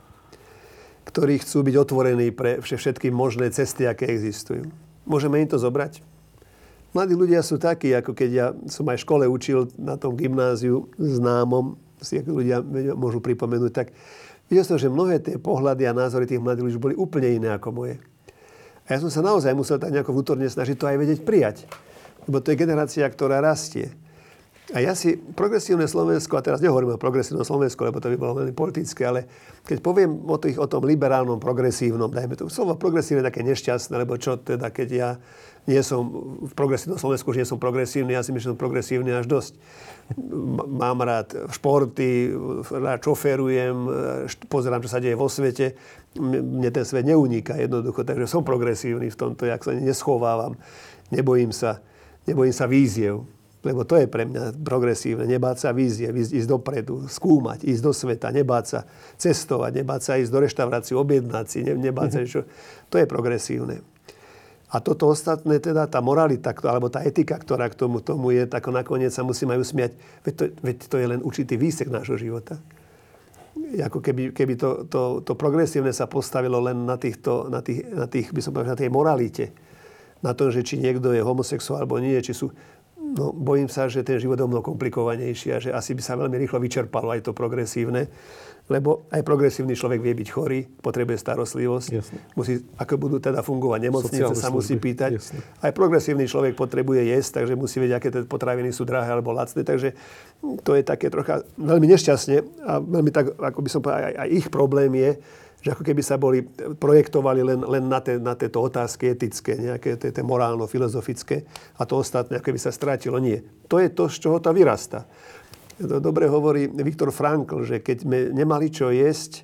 ktorí 1.08 1.42
chcú 1.42 1.62
byť 1.66 1.76
otvorení 1.78 2.34
pre 2.34 2.60
všetky 2.60 3.14
možné 3.14 3.54
cesty, 3.54 3.86
aké 3.86 4.10
existujú. 4.10 4.68
Môžeme 5.06 5.38
im 5.38 5.50
to 5.50 5.62
zobrať? 5.62 6.02
Mladí 6.96 7.14
ľudia 7.14 7.44
sú 7.44 7.60
takí, 7.60 7.92
ako 7.92 8.16
keď 8.16 8.30
ja 8.32 8.48
som 8.72 8.88
aj 8.88 8.98
v 8.98 9.06
škole 9.06 9.26
učil 9.28 9.68
na 9.76 10.00
tom 10.00 10.16
gymnáziu 10.16 10.88
známom, 10.96 11.76
si 12.00 12.24
ľudia 12.24 12.64
môžu 12.96 13.20
pripomenúť, 13.20 13.72
tak 13.72 13.92
videl 14.48 14.64
som, 14.64 14.80
že 14.80 14.88
mnohé 14.88 15.20
tie 15.20 15.36
pohľady 15.36 15.86
a 15.86 15.98
názory 15.98 16.26
tých 16.26 16.42
mladých 16.42 16.72
ľudí 16.72 16.78
boli 16.80 16.96
úplne 16.96 17.30
iné 17.36 17.52
ako 17.52 17.70
moje. 17.76 18.00
A 18.86 18.94
ja 18.94 19.02
som 19.02 19.10
sa 19.10 19.26
naozaj 19.26 19.58
musel 19.58 19.82
tak 19.82 19.90
nejako 19.90 20.14
vnútorne 20.14 20.46
snažiť 20.46 20.78
to 20.78 20.86
aj 20.86 20.98
vedieť 21.02 21.20
prijať. 21.26 21.58
Lebo 22.30 22.42
to 22.42 22.54
je 22.54 22.62
generácia, 22.62 23.06
ktorá 23.06 23.42
rastie. 23.42 23.94
A 24.74 24.82
ja 24.82 24.98
si 24.98 25.14
progresívne 25.14 25.86
Slovensko, 25.86 26.42
a 26.42 26.42
teraz 26.42 26.58
nehovorím 26.58 26.98
o 26.98 27.02
progresívnom 27.02 27.46
Slovensku, 27.46 27.86
lebo 27.86 28.02
to 28.02 28.10
by 28.10 28.18
bolo 28.18 28.42
veľmi 28.42 28.54
politické, 28.58 29.06
ale 29.06 29.30
keď 29.62 29.78
poviem 29.78 30.26
o, 30.26 30.42
tých, 30.42 30.58
o 30.58 30.66
tom 30.66 30.90
liberálnom, 30.90 31.38
progresívnom, 31.38 32.10
dajme 32.10 32.34
to, 32.34 32.50
slovo 32.50 32.74
progresívne 32.74 33.22
také 33.22 33.46
nešťastné, 33.46 33.94
lebo 33.94 34.18
čo 34.18 34.42
teda, 34.42 34.74
keď 34.74 34.90
ja 34.90 35.10
nie 35.66 35.82
som 35.82 36.06
v 36.46 36.54
progresívnom 36.54 37.02
Slovensku, 37.02 37.34
že 37.34 37.42
nie 37.42 37.50
som 37.50 37.58
progresívny, 37.58 38.14
ja 38.14 38.22
si 38.22 38.30
myslím, 38.30 38.42
že 38.42 38.52
som 38.54 38.60
progresívny 38.60 39.10
až 39.10 39.26
dosť. 39.26 39.54
Mám 40.70 41.02
rád 41.02 41.34
športy, 41.50 42.30
rád 42.70 43.02
šoferujem, 43.02 43.78
pozerám, 44.46 44.86
čo 44.86 44.90
sa 44.94 45.02
deje 45.02 45.18
vo 45.18 45.26
svete. 45.26 45.74
Mne 46.22 46.70
ten 46.70 46.86
svet 46.86 47.10
neuniká 47.10 47.58
jednoducho, 47.58 48.06
takže 48.06 48.30
som 48.30 48.46
progresívny 48.46 49.10
v 49.10 49.18
tomto, 49.18 49.50
jak 49.50 49.66
sa 49.66 49.74
neschovávam. 49.74 50.54
Nebojím 51.10 51.50
sa, 51.50 51.82
nebojím 52.30 52.54
sa 52.54 52.70
víziev 52.70 53.26
lebo 53.66 53.82
to 53.82 53.98
je 53.98 54.06
pre 54.06 54.30
mňa 54.30 54.62
progresívne. 54.62 55.26
Nebáť 55.26 55.58
sa 55.58 55.70
vízie, 55.74 56.06
ísť 56.14 56.46
dopredu, 56.46 57.10
skúmať, 57.10 57.66
ísť 57.66 57.82
do 57.82 57.92
sveta, 57.98 58.30
nebáť 58.30 58.66
sa 58.70 58.80
cestovať, 59.18 59.82
nebáť 59.82 60.02
sa 60.06 60.14
ísť 60.22 60.30
do 60.30 60.40
reštaurácií, 60.46 60.94
objednať 60.94 61.46
si, 61.50 61.60
nebáť 61.66 62.10
sa, 62.14 62.20
čo. 62.30 62.46
To 62.94 63.02
je 63.02 63.10
progresívne. 63.10 63.82
A 64.76 64.84
toto 64.84 65.08
ostatné, 65.08 65.64
teda 65.64 65.88
tá 65.88 66.04
moralita, 66.04 66.52
alebo 66.68 66.92
tá 66.92 67.00
etika, 67.00 67.40
ktorá 67.40 67.72
k 67.72 67.80
tomu, 67.80 68.04
tomu 68.04 68.36
je, 68.36 68.44
tak 68.44 68.68
nakoniec 68.68 69.16
sa 69.16 69.24
musíme 69.24 69.56
aj 69.56 69.62
usmiať. 69.64 69.92
Veď 70.28 70.34
to, 70.36 70.44
veď 70.60 70.76
to 70.92 70.96
je 71.00 71.08
len 71.08 71.20
určitý 71.24 71.56
výsek 71.56 71.88
nášho 71.88 72.20
života. 72.20 72.60
Ako 73.56 74.04
keby, 74.04 74.36
keby 74.36 74.60
to, 74.60 74.84
to, 74.92 75.24
to 75.24 75.32
progresívne 75.40 75.96
sa 75.96 76.12
postavilo 76.12 76.60
len 76.60 76.84
na, 76.84 77.00
týchto, 77.00 77.48
na, 77.48 77.64
tých, 77.64 77.88
na, 77.88 78.04
tých, 78.12 78.36
by 78.36 78.44
som 78.44 78.52
povedal, 78.52 78.76
na 78.76 78.82
tej 78.84 78.92
moralite. 78.92 79.56
Na 80.20 80.36
tom, 80.36 80.52
že 80.52 80.60
či 80.60 80.76
niekto 80.76 81.16
je 81.16 81.24
homosexuál 81.24 81.88
alebo 81.88 81.96
nie, 82.04 82.20
či 82.20 82.36
sú 82.36 82.52
No, 83.06 83.30
bojím 83.30 83.70
sa, 83.70 83.86
že 83.86 84.02
ten 84.02 84.18
život 84.18 84.34
je 84.36 84.50
mnoho 84.50 84.66
komplikovanejší 84.66 85.48
a 85.54 85.62
že 85.62 85.70
asi 85.70 85.94
by 85.94 86.02
sa 86.02 86.18
veľmi 86.18 86.42
rýchlo 86.42 86.58
vyčerpalo 86.58 87.14
aj 87.14 87.30
to 87.30 87.38
progresívne. 87.38 88.10
Lebo 88.66 89.06
aj 89.14 89.22
progresívny 89.22 89.78
človek 89.78 90.02
vie 90.02 90.18
byť 90.18 90.30
chorý, 90.34 90.66
potrebuje 90.66 91.22
starostlivosť. 91.22 91.90
Jasne. 91.94 92.18
Musí, 92.34 92.66
ako 92.82 92.98
budú 92.98 93.18
teda 93.22 93.46
fungovať 93.46 93.80
nemocnice, 93.86 94.26
Sociálne 94.26 94.42
sa 94.42 94.50
musí 94.50 94.74
služby. 94.74 94.86
pýtať. 94.90 95.12
Jasne. 95.22 95.40
Aj 95.62 95.70
progresívny 95.70 96.26
človek 96.26 96.58
potrebuje 96.58 97.06
jesť, 97.14 97.46
takže 97.46 97.54
musí 97.54 97.78
vedieť, 97.78 97.98
aké 98.02 98.10
tie 98.10 98.26
potraviny 98.26 98.74
sú 98.74 98.82
drahé 98.82 99.14
alebo 99.14 99.38
lacné. 99.38 99.62
Takže 99.62 99.94
to 100.66 100.74
je 100.74 100.82
také 100.82 101.14
trocha 101.14 101.46
veľmi 101.62 101.86
nešťastne 101.94 102.66
a 102.66 102.82
veľmi 102.82 103.14
tak, 103.14 103.38
ako 103.38 103.60
by 103.62 103.70
som 103.70 103.86
povedal, 103.86 104.10
aj, 104.10 104.16
aj 104.18 104.30
ich 104.34 104.48
problém 104.50 104.90
je, 104.98 105.12
že 105.66 105.74
ako 105.74 105.82
keby 105.82 106.02
sa 106.06 106.18
boli, 106.22 106.46
projektovali 106.78 107.42
len, 107.42 107.62
len 107.66 107.90
na, 107.90 107.98
te, 107.98 108.22
na 108.22 108.38
tieto 108.38 108.62
otázky 108.62 109.14
etické, 109.14 109.58
nejaké 109.58 109.98
tie, 109.98 110.14
tie 110.14 110.22
morálno-filozofické 110.22 111.42
a 111.78 111.90
to 111.90 111.98
ostatné 111.98 112.38
ako 112.38 112.54
keby 112.54 112.62
sa 112.62 112.70
strátilo. 112.70 113.18
Nie. 113.18 113.42
To 113.66 113.82
je 113.82 113.90
to, 113.90 114.06
z 114.06 114.26
čoho 114.26 114.38
to 114.38 114.54
vyrasta. 114.54 115.10
Dobre 115.80 116.32
hovorí 116.32 116.72
Viktor 116.72 117.12
Frankl, 117.12 117.68
že 117.68 117.84
keď 117.84 117.98
sme 118.08 118.18
nemali 118.32 118.72
čo 118.72 118.94
jesť, 118.96 119.44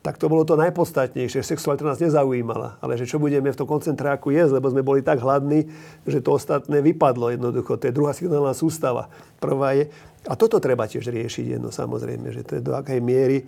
tak 0.00 0.22
to 0.22 0.30
bolo 0.30 0.46
to 0.46 0.54
najpodstatnejšie. 0.54 1.42
Sexualita 1.42 1.82
nás 1.82 1.98
nezaujímala, 1.98 2.78
ale 2.78 2.94
že 2.94 3.10
čo 3.10 3.18
budeme 3.18 3.50
v 3.50 3.58
tom 3.58 3.66
koncentráku 3.66 4.30
jesť, 4.30 4.62
lebo 4.62 4.70
sme 4.70 4.86
boli 4.86 5.02
tak 5.02 5.18
hladní, 5.18 5.66
že 6.06 6.22
to 6.22 6.38
ostatné 6.38 6.78
vypadlo 6.78 7.34
jednoducho. 7.34 7.74
To 7.74 7.84
je 7.90 7.92
druhá 7.92 8.14
signálna 8.14 8.54
sústava. 8.54 9.10
Prvá 9.42 9.74
je, 9.74 9.90
a 10.30 10.38
toto 10.38 10.62
treba 10.62 10.86
tiež 10.86 11.10
riešiť 11.10 11.58
jedno 11.58 11.74
samozrejme, 11.74 12.30
že 12.30 12.46
to 12.46 12.52
je 12.56 12.62
do 12.62 12.78
akej 12.78 13.02
miery 13.02 13.42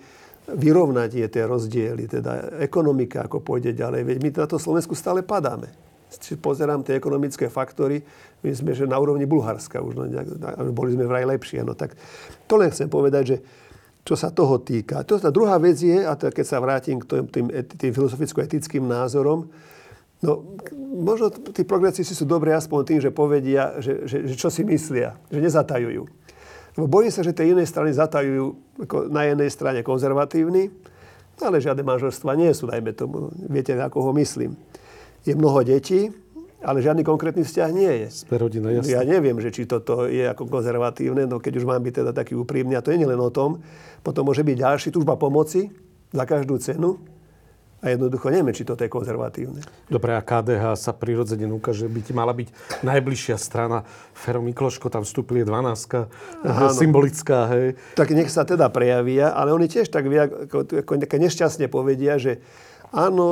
vyrovnať 0.48 1.10
je 1.12 1.26
tie 1.28 1.44
rozdiely, 1.44 2.08
teda 2.08 2.60
ekonomika, 2.64 3.28
ako 3.28 3.44
pôjde 3.44 3.76
ďalej. 3.76 4.00
Veď 4.04 4.16
my 4.24 4.28
na 4.32 4.46
to 4.48 4.56
Slovensku 4.56 4.96
stále 4.96 5.20
padáme. 5.20 5.87
Si 6.08 6.40
pozerám 6.40 6.80
tie 6.80 6.96
ekonomické 6.96 7.52
faktory, 7.52 8.00
my 8.40 8.50
sme 8.54 8.72
že 8.72 8.88
na 8.88 8.96
úrovni 8.96 9.28
Bulharska 9.28 9.84
už, 9.84 9.92
no, 9.92 10.04
boli 10.72 10.96
sme 10.96 11.04
vraj 11.04 11.28
lepšie. 11.28 11.60
No, 11.60 11.76
tak 11.76 11.92
to 12.48 12.56
len 12.56 12.72
chcem 12.72 12.88
povedať, 12.88 13.22
že 13.24 13.36
čo 14.08 14.16
sa 14.16 14.32
toho 14.32 14.56
týka. 14.56 15.04
To, 15.04 15.20
tá 15.20 15.28
druhá 15.28 15.60
vec 15.60 15.76
je, 15.76 16.00
a 16.00 16.16
to, 16.16 16.32
keď 16.32 16.46
sa 16.48 16.64
vrátim 16.64 16.96
k 16.96 17.04
tým, 17.04 17.24
tým, 17.28 17.46
tým 17.52 17.92
filozoficko-etickým 17.92 18.88
názorom, 18.88 19.52
no 20.24 20.32
možno 20.96 21.28
tí 21.28 21.60
progresíci 21.68 22.16
sú 22.16 22.24
dobré 22.24 22.56
aspoň 22.56 22.80
tým, 22.88 23.00
že 23.04 23.10
povedia, 23.12 23.76
že, 23.84 24.08
že, 24.08 24.32
že 24.32 24.34
čo 24.40 24.48
si 24.48 24.64
myslia, 24.64 25.12
že 25.28 25.44
nezatajujú. 25.44 26.02
Lebo 26.80 26.86
bojím 26.88 27.12
sa, 27.12 27.20
že 27.20 27.36
tie 27.36 27.52
iné 27.52 27.68
strany 27.68 27.92
zatajujú 27.92 28.80
ako 28.88 29.12
na 29.12 29.28
jednej 29.28 29.50
strane 29.52 29.80
konzervatívny, 29.84 30.72
ale 31.42 31.60
žiadne 31.60 31.84
manželstva 31.84 32.32
nie 32.38 32.50
sú, 32.56 32.64
dajme 32.64 32.96
tomu. 32.96 33.28
Viete, 33.50 33.76
ako 33.76 34.08
ho 34.08 34.12
myslím. 34.16 34.56
Je 35.28 35.36
mnoho 35.36 35.60
detí, 35.60 36.08
ale 36.64 36.80
žiadny 36.80 37.04
konkrétny 37.04 37.44
vzťah 37.44 37.70
nie 37.76 37.92
je. 38.02 38.24
Sme 38.24 38.40
rodina, 38.40 38.72
jasne. 38.72 38.96
Ja 38.96 39.04
neviem, 39.04 39.36
že 39.44 39.52
či 39.52 39.68
toto 39.68 40.08
je 40.08 40.24
ako 40.24 40.48
konzervatívne, 40.48 41.28
no 41.28 41.36
keď 41.36 41.60
už 41.60 41.68
mám 41.68 41.84
byť 41.84 41.94
teda 42.00 42.12
taký 42.16 42.32
úprimný, 42.32 42.74
a 42.74 42.82
to 42.82 42.96
nie 42.96 43.04
je 43.04 43.12
len 43.12 43.20
o 43.20 43.28
tom, 43.28 43.60
potom 44.00 44.24
môže 44.24 44.40
byť 44.40 44.56
ďalší 44.56 44.88
túžba 44.88 45.20
pomoci 45.20 45.68
za 46.16 46.24
každú 46.24 46.56
cenu, 46.56 46.96
a 47.78 47.94
jednoducho 47.94 48.26
neviem, 48.34 48.50
či 48.50 48.66
toto 48.66 48.82
je 48.82 48.90
konzervatívne. 48.90 49.62
Dobre, 49.86 50.18
a 50.18 50.18
KDH 50.18 50.74
sa 50.74 50.90
prirodzene 50.90 51.46
núka, 51.46 51.70
že 51.70 51.86
by 51.86 52.00
ti 52.02 52.10
mala 52.10 52.34
byť 52.34 52.82
najbližšia 52.82 53.38
strana. 53.38 53.86
Fero 54.18 54.42
Mikloško 54.42 54.90
tam 54.90 55.06
vstúpil, 55.06 55.46
je 55.46 55.46
12 55.46 56.10
Áno. 56.42 56.74
symbolická, 56.74 57.46
hej. 57.54 57.78
Tak 57.94 58.10
nech 58.10 58.34
sa 58.34 58.42
teda 58.42 58.66
prejavia, 58.74 59.30
ale 59.30 59.54
oni 59.54 59.70
tiež 59.70 59.94
tak 59.94 60.10
vie, 60.10 60.18
ako, 60.18 60.66
ako 60.74 60.92
nešťastne 60.98 61.70
povedia, 61.70 62.18
že 62.18 62.42
áno, 62.92 63.26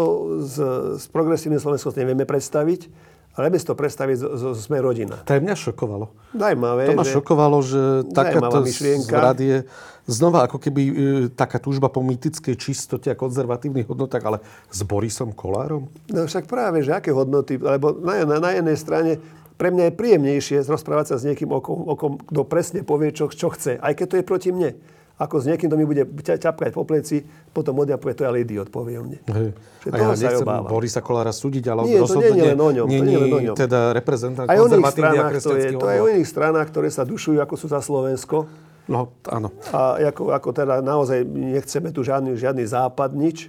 s, 0.44 0.57
s 1.00 1.04
progresívnym 1.09 1.61
Slovenskom 1.61 1.92
si 1.92 2.00
nevieme 2.02 2.28
predstaviť, 2.28 2.88
ale 3.36 3.52
si 3.61 3.68
to 3.68 3.76
predstaviť, 3.76 4.16
zo, 4.16 4.28
zo, 4.36 4.48
sme 4.57 4.80
rodina. 4.80 5.20
To 5.28 5.36
aj 5.36 5.44
mňa 5.44 5.57
šokovalo. 5.61 6.07
Zajímavé, 6.32 6.88
To 6.88 6.96
ma 6.96 7.04
že... 7.04 7.12
šokovalo, 7.12 7.59
že 7.61 7.82
takáto 8.16 8.64
zrad 9.04 9.36
je 9.36 9.68
znova 10.09 10.48
ako 10.48 10.57
keby 10.57 10.82
e, 10.88 10.92
taká 11.34 11.61
túžba 11.61 11.92
po 11.92 12.00
mýtickej 12.00 12.57
čistote 12.57 13.12
a 13.12 13.18
konzervatívnych 13.18 13.84
hodnotách, 13.84 14.24
ale 14.24 14.38
s 14.72 14.80
Borisom 14.86 15.36
Kolárom? 15.36 15.92
No 16.09 16.24
však 16.24 16.48
práve, 16.48 16.80
že 16.80 16.96
aké 16.96 17.12
hodnoty, 17.12 17.61
lebo 17.61 17.92
na, 18.00 18.24
na, 18.24 18.40
na 18.40 18.50
jednej 18.57 18.78
strane 18.80 19.12
pre 19.61 19.68
mňa 19.68 19.92
je 19.92 19.98
príjemnejšie 19.98 20.57
rozprávať 20.64 21.12
sa 21.12 21.16
s 21.20 21.26
niekým, 21.28 21.52
o 21.52 21.61
kom, 21.61 21.84
o 21.84 21.94
kom 21.96 22.16
kto 22.16 22.40
presne 22.48 22.80
povie, 22.84 23.12
čo, 23.12 23.28
čo 23.28 23.52
chce, 23.52 23.76
aj 23.76 23.92
keď 24.00 24.07
to 24.07 24.16
je 24.20 24.24
proti 24.24 24.50
mne. 24.52 24.76
Ako 25.16 25.40
s 25.40 25.48
niekým, 25.48 25.72
kto 25.72 25.80
mi 25.80 25.88
bude 25.88 26.04
ťa- 26.20 26.36
ťapkať 26.36 26.76
po 26.76 26.84
pleci, 26.84 27.24
potom 27.48 27.72
odňa 27.80 27.96
povie, 27.96 28.12
to 28.12 28.22
je 28.24 28.28
ale 28.28 28.44
idiot, 28.44 28.68
povie 28.68 29.00
o 29.00 29.04
mne. 29.08 29.16
Hej. 29.24 29.48
A 29.88 29.96
ja 29.96 30.06
nechcem 30.12 30.44
obávam. 30.44 30.68
Borisa 30.68 31.00
Kolára 31.00 31.32
súdiť, 31.32 31.64
ale 31.72 31.88
Nie, 31.88 32.04
to 32.04 32.20
nie 32.20 32.36
je 32.36 32.52
len 32.52 32.60
o 32.60 32.68
ňom, 32.68 32.86
nie 32.86 33.00
je 33.00 33.16
o 33.32 33.40
ňom. 33.40 33.56
teda 33.56 33.96
reprezentant 33.96 34.44
Aj 34.44 34.60
o 34.60 34.68
iných 34.68 34.92
stranách 34.92 35.32
to 35.40 35.56
je, 35.56 35.66
to 35.72 35.86
aj 35.88 35.98
o 36.04 36.06
iných 36.12 36.28
stranách, 36.28 36.66
ktoré 36.68 36.88
sa 36.92 37.08
dušujú, 37.08 37.40
ako 37.40 37.54
sú 37.56 37.66
za 37.72 37.80
Slovensko. 37.80 38.44
No, 38.86 39.08
áno. 39.26 39.50
A 39.72 39.98
ako, 40.12 40.36
ako 40.36 40.48
teda 40.52 40.84
naozaj 40.84 41.24
nechceme 41.26 41.90
tu 41.90 42.04
žiadny, 42.04 42.36
žiadny 42.36 42.68
západ, 42.68 43.16
nič. 43.16 43.48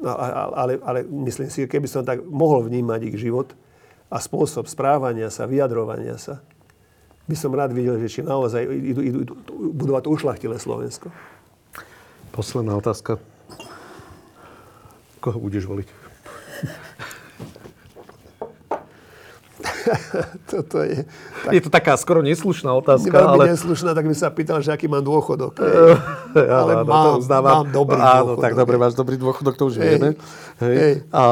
No, 0.00 0.10
ale, 0.56 0.80
ale 0.82 1.04
myslím 1.04 1.52
si, 1.52 1.68
keby 1.68 1.86
som 1.86 2.02
tak 2.02 2.24
mohol 2.24 2.64
vnímať 2.64 3.12
ich 3.12 3.16
život 3.20 3.52
a 4.08 4.18
spôsob 4.18 4.66
správania 4.66 5.28
sa, 5.28 5.44
vyjadrovania 5.44 6.18
sa, 6.18 6.40
by 7.24 7.36
som 7.36 7.52
rád 7.56 7.72
videl, 7.72 7.96
že 8.04 8.08
či 8.08 8.20
naozaj 8.20 8.68
idú, 8.68 9.00
idú, 9.00 9.18
idú 9.24 9.34
budovať 9.72 10.02
to 10.04 10.10
ušlachtilé 10.12 10.56
Slovensko. 10.60 11.08
Posledná 12.36 12.76
otázka. 12.76 13.16
Koho 15.24 15.38
budeš 15.40 15.64
voliť? 15.64 16.03
Toto 20.52 20.84
je... 20.84 21.08
Tak, 21.48 21.52
je 21.56 21.60
to 21.64 21.70
taká 21.72 21.96
skoro 21.96 22.20
neslušná 22.20 22.68
otázka, 22.76 23.10
veľmi 23.10 23.40
ale... 23.40 23.44
neslušná, 23.56 23.96
tak 23.96 24.04
by 24.04 24.14
sa 24.14 24.28
pýtal, 24.28 24.60
že 24.60 24.70
aký 24.76 24.86
mám 24.92 25.00
dôchodok. 25.00 25.56
ale 25.58 26.52
ale 26.52 26.72
mám, 26.84 27.04
to 27.04 27.10
uznávam. 27.24 27.64
mám 27.64 27.68
dobrý 27.72 28.00
Áno, 28.00 28.36
dôchodok. 28.36 28.44
tak 28.44 28.52
dobre, 28.52 28.74
máš 28.76 28.94
dobrý 28.94 29.16
dôchodok, 29.16 29.54
to 29.56 29.64
už 29.72 29.74
Hej. 29.80 29.84
vieme. 29.88 30.08
Hej. 30.60 30.76
Hej. 30.76 30.94
A 31.10 31.22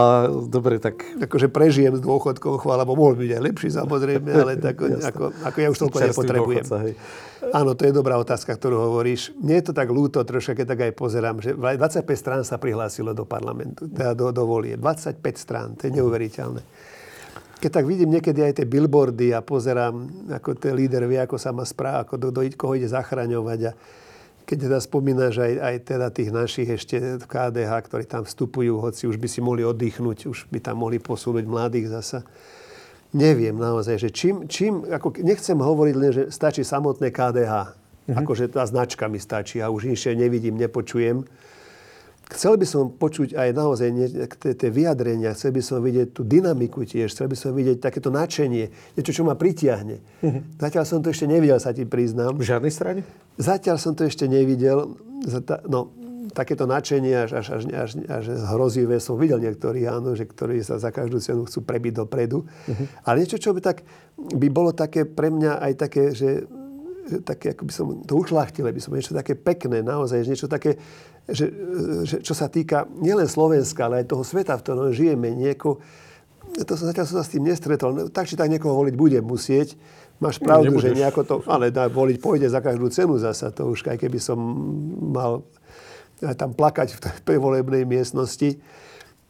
dobre, 0.49 0.81
tak... 0.81 1.05
Akože 1.23 1.53
prežijem 1.53 1.95
s 1.95 2.03
dôchodkom, 2.03 2.57
chvála 2.57 2.89
Bohu, 2.89 3.03
mohol 3.03 3.19
byť 3.19 3.31
aj 3.35 3.43
lepší 3.43 3.69
samozrejme, 3.75 4.31
ale 4.31 4.53
tak, 4.63 4.79
ako, 5.11 5.25
ako 5.43 5.57
ja 5.59 5.69
už 5.69 5.79
toľko 5.83 5.99
Čerstvý 5.99 6.09
nepotrebujem. 6.15 6.65
dôchodca, 6.65 6.77
hej. 6.87 6.95
Áno, 7.51 7.75
to 7.75 7.83
je 7.85 7.93
dobrá 7.93 8.15
otázka, 8.23 8.55
ktorú 8.55 8.79
hovoríš. 8.79 9.35
Mne 9.35 9.59
je 9.59 9.65
to 9.67 9.73
tak 9.75 9.91
ľúto 9.91 10.23
troška, 10.23 10.55
keď 10.55 10.67
tak 10.71 10.81
aj 10.87 10.93
pozerám, 10.95 11.37
že 11.43 11.59
25 11.59 12.07
strán 12.15 12.41
sa 12.47 12.55
prihlásilo 12.57 13.11
do 13.19 13.27
parlamentu, 13.27 13.91
teda 13.91 14.15
do, 14.15 14.31
do 14.31 14.47
volie. 14.47 14.79
25 14.79 15.19
strán, 15.35 15.69
to 15.75 15.91
je 15.91 15.99
neuveriteľné. 15.99 16.63
Keď 17.63 17.71
tak 17.71 17.87
vidím 17.87 18.11
niekedy 18.11 18.43
aj 18.43 18.59
tie 18.59 18.67
billboardy 18.67 19.31
a 19.31 19.39
pozerám, 19.39 20.27
ako 20.35 20.59
ten 20.59 20.75
líder 20.75 21.07
vie, 21.07 21.23
ako 21.23 21.39
sa 21.39 21.55
má 21.55 21.63
správa, 21.63 22.03
ako 22.03 22.19
do, 22.19 22.29
do, 22.35 22.43
koho 22.59 22.75
ide 22.75 22.91
zachraňovať 22.91 23.61
a 23.71 23.73
keď 24.43 24.69
teda 24.69 24.79
spomínaš 24.83 25.39
aj, 25.39 25.53
aj 25.63 25.77
teda 25.87 26.07
tých 26.11 26.31
našich 26.35 26.69
ešte 26.75 27.23
v 27.23 27.25
KDH, 27.25 27.73
ktorí 27.87 28.05
tam 28.11 28.27
vstupujú, 28.27 28.83
hoci 28.83 29.07
už 29.07 29.17
by 29.17 29.29
si 29.31 29.39
mohli 29.39 29.63
oddychnúť, 29.63 30.27
už 30.27 30.51
by 30.51 30.59
tam 30.59 30.83
mohli 30.83 30.99
posunúť 30.99 31.47
mladých 31.47 31.95
zasa. 31.95 32.27
Neviem 33.15 33.55
naozaj, 33.55 34.03
že 34.03 34.09
čím, 34.11 34.51
čím 34.51 34.83
ako 34.89 35.23
nechcem 35.23 35.55
hovoriť 35.55 35.95
len, 35.95 36.11
že 36.11 36.23
stačí 36.35 36.67
samotné 36.67 37.15
KDH. 37.15 37.55
Mm-hmm. 38.03 38.19
Akože 38.19 38.51
tá 38.51 38.67
značka 38.67 39.07
mi 39.07 39.23
stačí 39.23 39.63
a 39.63 39.71
už 39.71 39.95
inšie 39.95 40.19
nevidím, 40.19 40.59
nepočujem. 40.59 41.23
Chcel 42.33 42.57
by 42.57 42.65
som 42.65 42.89
počuť 42.89 43.37
aj 43.37 43.49
naozaj 43.53 43.89
tie, 44.57 44.69
vyjadrenia, 44.73 45.37
chcel 45.37 45.53
by 45.53 45.61
som 45.61 45.85
vidieť 45.85 46.17
tú 46.17 46.25
dynamiku 46.25 46.89
tiež, 46.89 47.13
chcel 47.13 47.29
by 47.29 47.37
som 47.37 47.53
vidieť 47.53 47.77
takéto 47.77 48.09
nadšenie, 48.09 48.97
niečo, 48.97 49.13
čo 49.13 49.23
ma 49.29 49.37
pritiahne. 49.37 50.01
Mm-hmm. 50.01 50.43
Zatiaľ 50.57 50.85
som 50.89 51.05
to 51.05 51.13
ešte 51.13 51.29
nevidel, 51.29 51.61
sa 51.61 51.77
ti 51.77 51.85
priznám. 51.85 52.41
V 52.41 52.49
žiadnej 52.49 52.73
strane? 52.73 53.01
Zatiaľ 53.37 53.77
som 53.77 53.93
to 53.93 54.09
ešte 54.09 54.25
nevidel. 54.25 54.97
No, 55.69 55.93
takéto 56.33 56.65
nadšenie 56.65 57.29
až, 57.29 57.45
až, 57.45 57.47
až, 57.61 57.63
až, 57.69 57.91
až 58.09 58.25
hrozivé 58.49 58.97
som 58.97 59.21
videl 59.21 59.37
niektorí, 59.37 59.85
áno, 59.85 60.17
že 60.17 60.25
ktorí 60.25 60.65
sa 60.65 60.81
za 60.81 60.89
každú 60.89 61.21
cenu 61.21 61.45
chcú 61.45 61.61
prebiť 61.61 62.01
dopredu. 62.01 62.49
Uh-huh. 62.49 62.87
Ale 63.05 63.23
niečo, 63.23 63.37
čo 63.37 63.53
by, 63.53 63.61
tak, 63.61 63.85
by 64.17 64.49
bolo 64.49 64.73
také 64.73 65.05
pre 65.05 65.29
mňa 65.29 65.61
aj 65.61 65.73
také, 65.77 66.17
že 66.17 66.49
také, 67.21 67.53
ako 67.53 67.63
by 67.67 67.73
som 67.73 67.87
to 68.07 68.15
ušlachtile, 68.17 68.71
by 68.71 68.81
som 68.81 68.95
niečo 68.95 69.13
také 69.13 69.35
pekné, 69.35 69.83
naozaj, 69.83 70.25
niečo 70.25 70.49
také, 70.49 70.79
že, 71.31 71.47
že 72.03 72.17
čo 72.23 72.35
sa 72.35 72.51
týka 72.51 72.91
nielen 72.99 73.31
Slovenska, 73.31 73.87
ale 73.87 74.03
aj 74.03 74.11
toho 74.11 74.25
sveta, 74.27 74.59
v 74.59 74.63
ktorom 74.67 74.91
žijeme, 74.91 75.31
nieko, 75.31 75.79
to 76.53 76.73
som 76.75 76.91
zatiaľ 76.91 77.07
som 77.07 77.17
sa 77.23 77.25
s 77.25 77.33
tým 77.33 77.47
nestretol. 77.47 78.11
Tak 78.11 78.29
či 78.29 78.35
tak 78.35 78.51
niekoho 78.51 78.75
voliť 78.75 78.95
bude 78.99 79.19
musieť. 79.23 79.79
Máš 80.21 80.39
pravdu, 80.39 80.75
Nebudeš. 80.75 80.95
že 80.95 80.99
nejako 81.03 81.23
to, 81.25 81.35
ale 81.51 81.75
dá, 81.75 81.89
voliť 81.91 82.19
pôjde 82.23 82.47
za 82.47 82.63
každú 82.63 82.93
cenu 82.93 83.19
zasa. 83.19 83.51
To 83.55 83.75
už 83.75 83.87
aj 83.89 83.99
keby 83.99 84.19
som 84.23 84.39
mal 85.15 85.43
aj 86.23 86.39
tam 86.39 86.55
plakať 86.55 86.95
v 86.95 87.01
tej 87.03 87.17
prevolebnej 87.27 87.83
miestnosti. 87.83 88.63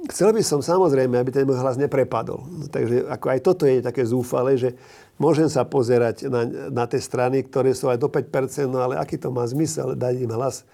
Chcel 0.03 0.35
by 0.35 0.43
som 0.43 0.61
samozrejme, 0.61 1.15
aby 1.15 1.31
ten 1.31 1.47
môj 1.47 1.63
hlas 1.63 1.79
neprepadol. 1.79 2.43
No, 2.43 2.67
takže 2.67 3.07
ako 3.07 3.27
aj 3.31 3.41
toto 3.41 3.65
je 3.71 3.79
také 3.79 4.03
zúfale, 4.03 4.59
že 4.59 4.75
môžem 5.15 5.47
sa 5.47 5.63
pozerať 5.63 6.27
na, 6.27 6.43
na 6.69 6.85
tie 6.91 6.99
strany, 6.99 7.47
ktoré 7.47 7.71
sú 7.71 7.87
aj 7.87 8.03
do 8.03 8.11
5%, 8.11 8.67
no 8.67 8.83
ale 8.83 8.99
aký 8.99 9.15
to 9.15 9.31
má 9.31 9.47
zmysel 9.47 9.95
dať 9.95 10.27
im 10.27 10.33
hlas. 10.35 10.67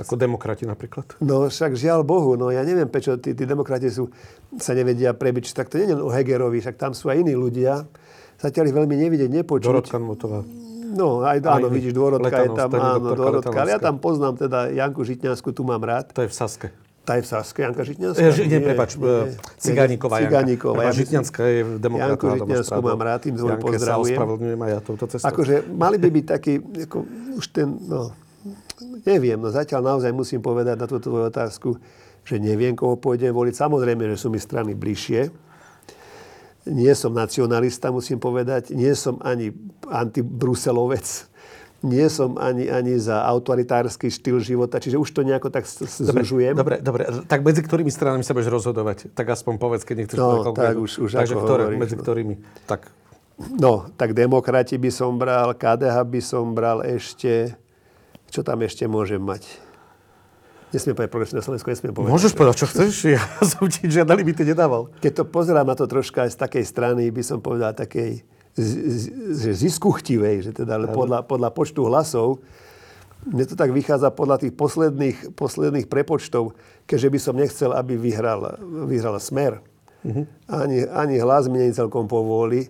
Ako 0.00 0.16
demokrati 0.16 0.64
napríklad. 0.64 1.04
No 1.20 1.50
však 1.50 1.76
žiaľ 1.76 2.00
Bohu, 2.00 2.38
no 2.38 2.48
ja 2.48 2.64
neviem, 2.64 2.88
prečo 2.88 3.20
tí, 3.20 3.36
tí 3.36 3.44
demokrati 3.44 3.92
sú, 3.92 4.08
sa 4.56 4.72
nevedia 4.72 5.12
prebiť. 5.12 5.52
Tak 5.52 5.68
to 5.68 5.76
nie 5.76 5.92
je 5.92 5.96
o 5.98 6.08
Hegerovi, 6.08 6.64
však 6.64 6.80
tam 6.80 6.96
sú 6.96 7.12
aj 7.12 7.20
iní 7.20 7.36
ľudia. 7.36 7.84
Zatiaľ 8.40 8.72
ich 8.72 8.76
veľmi 8.76 8.96
nevidieť, 8.96 9.30
nepočuť. 9.30 9.68
Dorotka 9.68 9.96
Motová. 10.00 10.40
No, 10.92 11.24
aj, 11.24 11.40
Aj 11.40 11.56
áno, 11.56 11.72
vidíš, 11.72 11.96
Dôrodka 11.96 12.36
je 12.44 12.52
tam, 12.52 12.68
áno, 12.76 13.16
Dôrodka. 13.16 13.56
Ale 13.56 13.72
ja 13.72 13.80
tam 13.80 13.96
poznám 13.96 14.36
teda 14.36 14.68
Janku 14.68 15.00
Žitňansku, 15.00 15.48
tu 15.56 15.64
mám 15.64 15.80
rád. 15.80 16.12
To 16.12 16.20
je 16.20 16.28
v 16.28 16.36
Saske. 16.36 16.68
Tá 17.02 17.18
je 17.18 17.26
v 17.26 17.34
Saske, 17.34 17.66
Janka 17.66 17.82
Žitňanská? 17.82 18.22
E, 18.22 18.30
ži- 18.30 18.46
nie, 18.46 18.62
prepač, 18.62 18.94
e, 18.94 19.34
Cigániková 19.58 20.22
Janka. 20.22 20.38
Cigániková. 20.38 20.74
Prepač, 20.86 20.94
Žitňanská 21.02 21.42
je 21.42 21.58
Janku 21.58 21.82
demokratová 21.82 22.34
Žitňansku 22.38 22.78
mám 22.78 23.02
rád, 23.02 23.20
tým 23.26 23.34
zvoň 23.34 23.50
Janke 23.50 23.58
sa 23.58 23.66
pozdravujem. 23.74 24.14
ospravedlňujem 24.14 24.60
aj 24.62 24.70
ja 24.70 24.78
touto 24.86 25.04
cestou. 25.10 25.26
Akože 25.26 25.54
mali 25.66 25.96
by 25.98 26.08
byť 26.14 26.24
taký, 26.30 26.52
ako, 26.86 26.96
už 27.42 27.44
ten, 27.50 27.68
no, 27.90 28.14
neviem, 29.04 29.36
no 29.36 29.48
zatiaľ 29.48 29.80
naozaj 29.88 30.10
musím 30.10 30.38
povedať 30.38 30.74
na 30.74 30.84
túto 30.84 31.08
tvoju 31.08 31.26
otázku, 31.26 31.76
že 32.22 32.36
neviem, 32.36 32.72
koho 32.72 32.94
pôjdem 32.94 33.30
voliť. 33.30 33.54
Samozrejme, 33.56 34.06
že 34.06 34.16
sú 34.16 34.28
mi 34.28 34.38
strany 34.38 34.72
bližšie. 34.72 35.30
Nie 36.64 36.94
som 36.94 37.10
nacionalista, 37.10 37.90
musím 37.90 38.16
povedať. 38.16 38.70
Nie 38.70 38.94
som 38.94 39.18
ani 39.20 39.50
antibruselovec. 39.84 41.26
Nie 41.82 42.06
som 42.06 42.38
ani, 42.38 42.70
ani 42.70 42.94
za 42.94 43.26
autoritársky 43.26 44.06
štýl 44.06 44.38
života, 44.38 44.78
čiže 44.78 44.94
už 44.94 45.10
to 45.10 45.20
nejako 45.20 45.50
tak 45.50 45.66
s- 45.66 45.82
Dobre, 45.98 46.22
zužujem. 46.22 46.54
dobre, 46.54 46.78
dobre. 46.78 47.02
Tak 47.26 47.42
medzi 47.42 47.58
ktorými 47.58 47.90
stranami 47.90 48.22
sa 48.22 48.30
budeš 48.30 48.54
rozhodovať? 48.54 49.10
Tak 49.10 49.26
aspoň 49.28 49.58
povedz, 49.58 49.82
keď 49.82 49.96
nechceš 49.98 50.14
No, 50.16 50.46
povedať 50.46 50.54
tak 50.54 50.74
už- 50.78 50.98
už 51.00 51.10
Takže 51.12 51.34
ako 51.34 51.42
ktoré, 51.42 51.62
hovoríš, 51.66 51.80
medzi 51.80 51.96
no. 51.96 52.00
ktorými? 52.00 52.34
Tak 52.64 52.80
No, 53.52 53.90
tak 53.90 54.14
demokrati 54.14 54.78
by 54.78 54.90
som 54.92 55.18
bral, 55.18 55.50
KDH 55.52 55.96
by 56.06 56.20
som 56.20 56.54
bral 56.54 56.86
ešte... 56.86 57.58
Čo 58.32 58.40
tam 58.40 58.58
ešte 58.58 58.84
môžem 58.84 59.20
mať? 59.20 59.44
Nesmiem 60.72 60.96
povedať 60.96 61.12
progresívne 61.12 61.44
Slovensko, 61.44 61.68
nesmiem 61.68 61.92
povedať. 61.92 62.10
môžeš 62.10 62.32
povedať, 62.32 62.56
čo 62.56 62.66
chceš? 62.66 62.92
Ja 63.10 63.20
som 63.46 63.68
ti 63.68 63.84
žiadne 63.84 64.08
limity 64.10 64.40
nedával. 64.42 64.88
Keď 64.98 65.12
to 65.12 65.24
pozerám 65.26 65.68
na 65.68 65.76
to 65.76 65.84
troška 65.84 66.24
aj 66.24 66.32
z 66.32 66.40
takej 66.40 66.64
strany, 66.64 67.02
by 67.06 67.20
som 67.20 67.38
povedal 67.38 67.76
takej 67.76 68.24
z- 68.54 68.80
z- 68.82 69.10
že 69.38 69.50
ziskuchtivej, 69.58 70.36
že 70.42 70.50
teda 70.54 70.80
podľa, 70.88 71.22
podľa 71.22 71.50
počtu 71.50 71.84
hlasov, 71.84 72.40
mne 73.22 73.44
to 73.44 73.52
tak 73.52 73.68
vychádza 73.68 74.08
podľa 74.10 74.40
tých 74.40 74.52
posledných, 74.52 75.36
posledných 75.36 75.86
prepočtov, 75.86 76.56
keďže 76.84 77.08
by 77.08 77.18
som 77.20 77.34
nechcel, 77.34 77.70
aby 77.70 77.94
vyhral, 77.94 78.56
vyhral 78.82 79.14
smer. 79.18 79.60
Ani, 80.48 80.82
ani 80.82 81.14
hlas 81.16 81.46
mi 81.46 81.60
nie 81.60 81.70
celkom 81.70 82.08
povôli. 82.08 82.66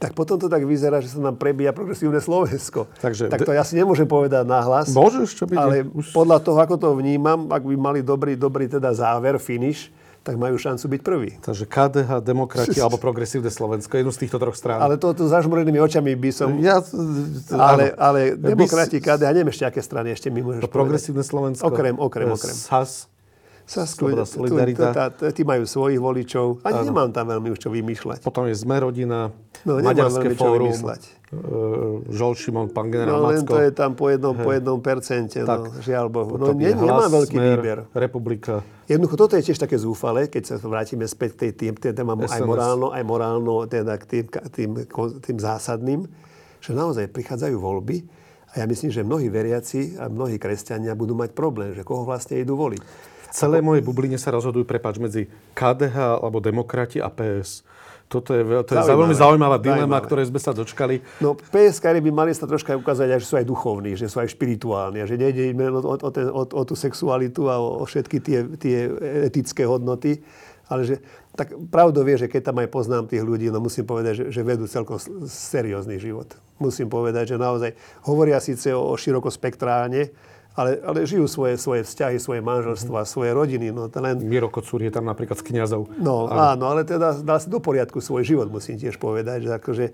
Tak 0.00 0.16
potom 0.16 0.40
to 0.40 0.48
tak 0.48 0.64
vyzerá, 0.64 1.04
že 1.04 1.12
sa 1.12 1.20
nám 1.20 1.36
prebíja 1.36 1.76
progresívne 1.76 2.24
Slovensko. 2.24 2.88
Takže 3.04 3.28
tak 3.28 3.44
to 3.44 3.52
ja 3.52 3.60
si 3.60 3.76
nemôžem 3.76 4.08
povedať 4.08 4.48
nahlas. 4.48 4.88
Môžeš, 4.96 5.36
čo 5.36 5.44
by... 5.44 5.54
Ale 5.60 5.76
už... 5.92 6.16
podľa 6.16 6.40
toho, 6.40 6.56
ako 6.56 6.80
to 6.80 6.88
vnímam, 6.96 7.52
ak 7.52 7.60
by 7.60 7.76
mali 7.76 8.00
dobrý, 8.00 8.32
dobrý 8.32 8.64
teda 8.64 8.96
záver, 8.96 9.36
finish, 9.36 9.92
tak 10.24 10.40
majú 10.40 10.56
šancu 10.56 10.84
byť 10.84 11.00
prvý. 11.04 11.30
Takže 11.44 11.64
KDH, 11.68 12.10
demokrati 12.24 12.80
alebo 12.80 12.96
progresívne 12.96 13.52
Slovensko, 13.52 14.00
jednu 14.00 14.12
z 14.12 14.24
týchto 14.24 14.40
troch 14.40 14.56
strán. 14.56 14.80
Ale 14.80 14.96
to, 14.96 15.12
to 15.12 15.28
zažmorenými 15.28 15.80
očami 15.80 16.16
by 16.16 16.30
som... 16.32 16.56
Ja, 16.64 16.80
Ale, 17.52 17.92
ale 17.96 18.40
demokrati, 18.40 19.04
KDH, 19.04 19.36
neviem 19.36 19.52
ešte, 19.52 19.68
aké 19.68 19.84
strany 19.84 20.16
ešte 20.16 20.32
mi 20.32 20.40
môžeš 20.40 20.64
To 20.64 20.72
progresívne 20.72 21.24
Slovensko. 21.24 21.68
Okrem, 21.68 22.00
okrem, 22.00 22.28
okrem. 22.32 22.56
SAS. 22.56 23.09
Sasku, 23.70 24.10
Sloboda, 24.10 24.26
Solidarita. 24.26 24.90
tá- 24.90 25.30
tí 25.30 25.46
majú 25.46 25.62
svojich 25.62 25.96
voličov. 25.96 26.58
Ani 26.66 26.90
nemám 26.90 27.14
tam 27.14 27.30
veľmi 27.30 27.54
už 27.54 27.58
čo 27.60 27.70
vymýšľať. 27.70 28.18
Potom 28.18 28.50
je 28.50 28.58
Sme 28.58 28.82
rodina, 28.82 29.30
No, 29.60 29.76
Maďarské 29.76 30.32
fórum, 30.34 30.72
e, 30.72 30.96
Žol 32.10 32.32
Šimon, 32.34 32.72
pán 32.72 32.88
generál 32.88 33.20
No 33.20 33.28
len 33.28 33.44
Macko. 33.44 33.52
to 33.52 33.56
je 33.60 33.70
tam 33.70 33.92
po 33.92 34.08
jednom, 34.08 34.32
po 34.32 34.50
jednom 34.50 34.80
percente, 34.80 35.38
no, 35.38 35.68
žiaľ 35.78 36.08
Bohu. 36.08 36.34
No, 36.34 36.50
ne, 36.50 36.64
je 36.64 36.74
nemám 36.74 37.06
Hlas, 37.06 37.12
veľký 37.12 37.36
Smer, 37.36 37.58
výber. 37.60 37.78
Republika. 37.92 38.54
Jednoducho, 38.86 39.14
toto 39.20 39.36
je 39.36 39.44
tiež 39.44 39.60
také 39.60 39.76
zúfale, 39.76 40.26
keď 40.26 40.42
sa 40.42 40.54
vrátime 40.58 41.04
späť 41.04 41.30
k 41.30 41.38
tej 41.38 41.50
tým, 41.54 41.72
tým 41.76 41.92
témam 41.92 42.18
aj 42.18 42.40
morálno, 42.40 42.90
aj 42.90 43.04
morálno, 43.04 43.68
teda 43.68 43.94
k 43.94 44.04
tým, 44.08 44.24
tým, 44.50 44.70
tým 45.20 45.36
zásadným, 45.38 46.00
že 46.58 46.70
naozaj 46.72 47.06
prichádzajú 47.06 47.54
voľby 47.54 48.02
a 48.50 48.58
ja 48.58 48.66
myslím, 48.66 48.90
že 48.90 49.06
mnohí 49.06 49.28
veriaci 49.28 49.94
a 49.94 50.08
mnohí 50.08 50.34
kresťania 50.36 50.96
budú 50.96 51.14
mať 51.14 51.30
problém, 51.30 51.70
že 51.70 51.84
koho 51.84 52.02
vlastne 52.02 52.34
idú 52.34 52.56
voliť. 52.56 52.82
V 53.30 53.34
celej 53.34 53.62
mojej 53.62 53.82
bubline 53.86 54.18
sa 54.18 54.34
rozhodujú, 54.34 54.66
prepáč, 54.66 54.98
medzi 54.98 55.30
KDH 55.54 56.18
alebo 56.18 56.42
demokrati 56.42 56.98
a 56.98 57.08
PS. 57.08 57.62
Toto 58.10 58.34
je, 58.34 58.42
to 58.66 58.74
je 58.74 58.90
veľmi 58.90 59.14
zaujímavá 59.14 59.62
dilema, 59.62 60.02
ktorej 60.02 60.34
sme 60.34 60.42
sa 60.42 60.50
dočkali. 60.50 61.22
No 61.22 61.38
PSK 61.38 62.02
by 62.02 62.10
mali 62.10 62.34
sa 62.34 62.42
troška 62.42 62.74
ukázať, 62.74 63.22
že 63.22 63.22
sú 63.22 63.38
aj 63.38 63.46
duchovní, 63.46 63.94
že 63.94 64.10
sú 64.10 64.18
aj 64.18 64.34
špirituálni 64.34 64.98
a 64.98 65.06
že 65.06 65.14
nejde 65.14 65.54
im 65.54 65.62
o, 65.70 65.78
o, 65.78 65.94
o, 65.94 66.42
o, 66.42 66.62
tú 66.66 66.74
sexualitu 66.74 67.46
a 67.46 67.62
o, 67.62 67.78
o 67.78 67.84
všetky 67.86 68.18
tie, 68.18 68.38
tie 68.58 68.76
etické 69.30 69.62
hodnoty, 69.62 70.26
ale 70.66 70.90
že 70.90 70.98
tak 71.38 71.54
pravdou 71.70 72.02
vie, 72.02 72.18
že 72.18 72.26
keď 72.26 72.50
tam 72.50 72.58
aj 72.58 72.68
poznám 72.74 73.06
tých 73.06 73.22
ľudí, 73.22 73.46
no 73.46 73.62
musím 73.62 73.86
povedať, 73.86 74.26
že, 74.26 74.34
že 74.34 74.42
vedú 74.42 74.66
celkom 74.66 74.98
seriózny 75.30 76.02
život. 76.02 76.34
Musím 76.58 76.90
povedať, 76.90 77.34
že 77.34 77.36
naozaj 77.38 77.78
hovoria 78.10 78.42
síce 78.42 78.74
o, 78.74 78.90
o 78.90 78.98
širokospektrálne, 78.98 80.10
ale, 80.60 80.76
ale 80.84 81.08
žijú 81.08 81.24
svoje, 81.24 81.56
svoje 81.56 81.82
vzťahy, 81.88 82.20
svoje 82.20 82.44
manželstva, 82.44 83.08
svoje 83.08 83.32
rodiny. 83.32 83.72
No, 83.72 83.88
len, 83.88 84.20
Miro 84.20 84.52
Kocúr 84.52 84.84
je 84.84 84.92
tam 84.92 85.08
napríklad 85.08 85.40
z 85.40 85.44
kniazov. 85.48 85.88
No 85.96 86.28
áno. 86.28 86.52
áno, 86.52 86.64
ale 86.68 86.84
teda 86.84 87.16
dal 87.24 87.40
si 87.40 87.48
do 87.48 87.64
poriadku 87.64 88.04
svoj 88.04 88.28
život, 88.28 88.52
musím 88.52 88.76
tiež 88.76 89.00
povedať, 89.00 89.48
že 89.48 89.52
akože 89.56 89.84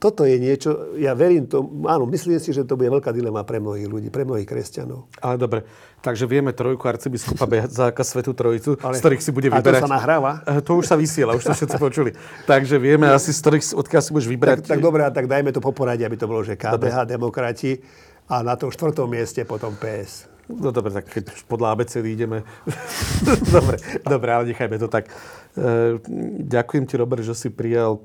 toto 0.00 0.24
je 0.24 0.40
niečo, 0.40 0.96
ja 0.96 1.12
verím 1.12 1.44
to, 1.46 1.60
áno, 1.86 2.08
myslím 2.08 2.40
si, 2.40 2.50
že 2.50 2.64
to 2.64 2.80
bude 2.80 2.88
veľká 2.88 3.12
dilema 3.12 3.44
pre 3.44 3.60
mnohých 3.60 3.86
ľudí, 3.86 4.08
pre 4.08 4.24
mnohých 4.24 4.48
kresťanov. 4.48 5.06
Ale 5.20 5.36
dobre, 5.36 5.68
takže 6.00 6.24
vieme 6.24 6.50
trojku 6.56 6.80
arcibiskupa 6.88 7.44
Bezáka, 7.44 8.02
Svetú 8.02 8.32
Trojicu, 8.32 8.80
Ale- 8.80 8.96
z 8.96 9.00
ktorých 9.04 9.22
si 9.22 9.30
bude 9.30 9.52
a 9.52 9.60
to 9.60 9.68
vyberať. 9.68 9.84
sa 9.84 9.90
nahráva? 9.92 10.42
Eh, 10.48 10.64
To 10.64 10.80
už 10.80 10.88
sa 10.88 10.96
vysiela, 10.96 11.36
už 11.36 11.44
to 11.44 11.52
všetci 11.52 11.76
počuli. 11.76 12.10
Takže 12.48 12.80
vieme 12.80 13.06
asi, 13.12 13.30
z 13.30 13.38
ktorých, 13.44 13.64
odkiaľ 13.76 14.02
si 14.02 14.10
budeš 14.16 14.28
vybrať. 14.32 14.56
Tak, 14.64 14.74
tak 14.74 14.80
dobre, 14.80 15.04
a 15.04 15.10
tak 15.12 15.28
dajme 15.28 15.52
to 15.52 15.60
po 15.60 15.70
poradí, 15.76 16.02
aby 16.08 16.16
to 16.16 16.26
bolo, 16.26 16.40
že 16.42 16.56
KDH, 16.56 17.04
demokrati 17.06 17.78
a 18.26 18.42
na 18.42 18.54
tom 18.58 18.74
štvrtom 18.74 19.06
mieste 19.06 19.42
potom 19.46 19.74
PS. 19.78 20.26
No 20.46 20.70
dobre, 20.70 20.94
tak 20.94 21.10
keď 21.10 21.34
už 21.34 21.42
podľa 21.50 21.74
ABCD 21.74 22.06
ideme. 22.14 22.46
dobre, 23.56 23.82
dobre, 24.06 24.28
ale 24.30 24.44
nechajme 24.54 24.78
to 24.78 24.86
tak. 24.86 25.10
E, 25.58 25.98
ďakujem 26.46 26.86
ti, 26.86 26.94
Robert, 26.94 27.26
že 27.26 27.34
si 27.34 27.50
prijal 27.50 27.98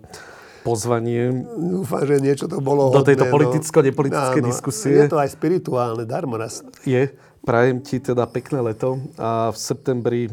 pozvanie. 0.65 1.45
Dúfam, 1.53 2.01
že 2.01 2.17
niečo 2.17 2.45
to 2.49 2.57
bolo 2.57 2.89
Do 2.89 3.05
tejto 3.05 3.29
hodné, 3.29 3.33
no. 3.33 3.35
politicko-nepolitickej 3.37 4.41
Áno, 4.41 4.49
diskusie. 4.49 4.93
Je 5.05 5.09
to 5.09 5.21
aj 5.21 5.29
spirituálne, 5.37 6.05
darmo 6.09 6.37
nás. 6.41 6.65
Je. 6.81 7.13
Prajem 7.41 7.81
ti 7.81 7.97
teda 7.97 8.29
pekné 8.29 8.61
leto 8.61 9.01
a 9.17 9.49
v 9.49 9.57
septembri 9.57 10.29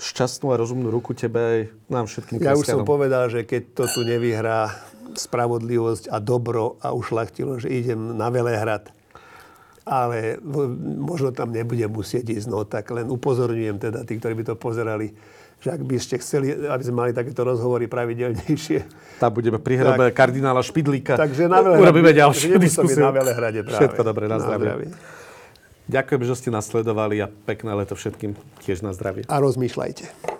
šťastnú 0.00 0.54
a 0.54 0.56
rozumnú 0.56 0.88
ruku 0.88 1.12
tebe 1.12 1.40
aj 1.40 1.60
nám 1.90 2.04
všetkým 2.08 2.40
Ja 2.40 2.56
už 2.56 2.64
som 2.64 2.86
povedal, 2.86 3.28
že 3.28 3.44
keď 3.44 3.62
to 3.76 3.84
tu 3.90 4.00
nevyhrá 4.08 4.72
spravodlivosť 5.14 6.10
a 6.10 6.18
dobro 6.18 6.76
a 6.80 6.92
ušlachtilo, 6.92 7.56
že 7.56 7.70
idem 7.70 8.16
na 8.16 8.28
Velehrad, 8.28 8.90
ale 9.84 10.36
možno 11.00 11.32
tam 11.32 11.48
nebudem 11.48 11.88
musieť 11.88 12.28
ísť, 12.28 12.46
no 12.48 12.64
tak 12.68 12.92
len 12.92 13.08
upozorňujem 13.08 13.76
teda 13.80 14.04
tí, 14.04 14.20
ktorí 14.20 14.36
by 14.36 14.44
to 14.52 14.54
pozerali, 14.54 15.16
že 15.58 15.74
ak 15.74 15.82
by 15.82 15.96
ste 15.98 16.20
chceli, 16.22 16.54
aby 16.54 16.82
sme 16.84 16.96
mali 17.08 17.12
takéto 17.16 17.42
rozhovory 17.42 17.88
pravidelnejšie, 17.90 18.78
Tam 19.22 19.34
budeme 19.34 19.58
pri 19.58 19.74
hrobe 19.80 20.14
kardinála 20.14 20.62
Špidlíka. 20.62 21.18
takže 21.18 21.50
na 21.50 21.64
Velehrade, 21.64 21.82
Urobíme 21.82 22.12
ďalšiu 22.14 22.60
diskusiu. 22.60 23.02
na 23.02 23.10
Velehrade 23.10 23.60
práve. 23.66 23.80
Všetko 23.82 24.00
dobre, 24.06 24.30
na 24.30 24.38
zdravie. 24.38 24.92
Ďakujem, 25.88 26.20
že 26.20 26.34
ste 26.36 26.48
nasledovali 26.52 27.16
a 27.24 27.32
pekné 27.32 27.72
leto 27.72 27.96
všetkým 27.96 28.36
tiež 28.60 28.84
na 28.84 28.92
zdravie. 28.92 29.24
A 29.24 29.40
rozmýšľajte. 29.40 30.36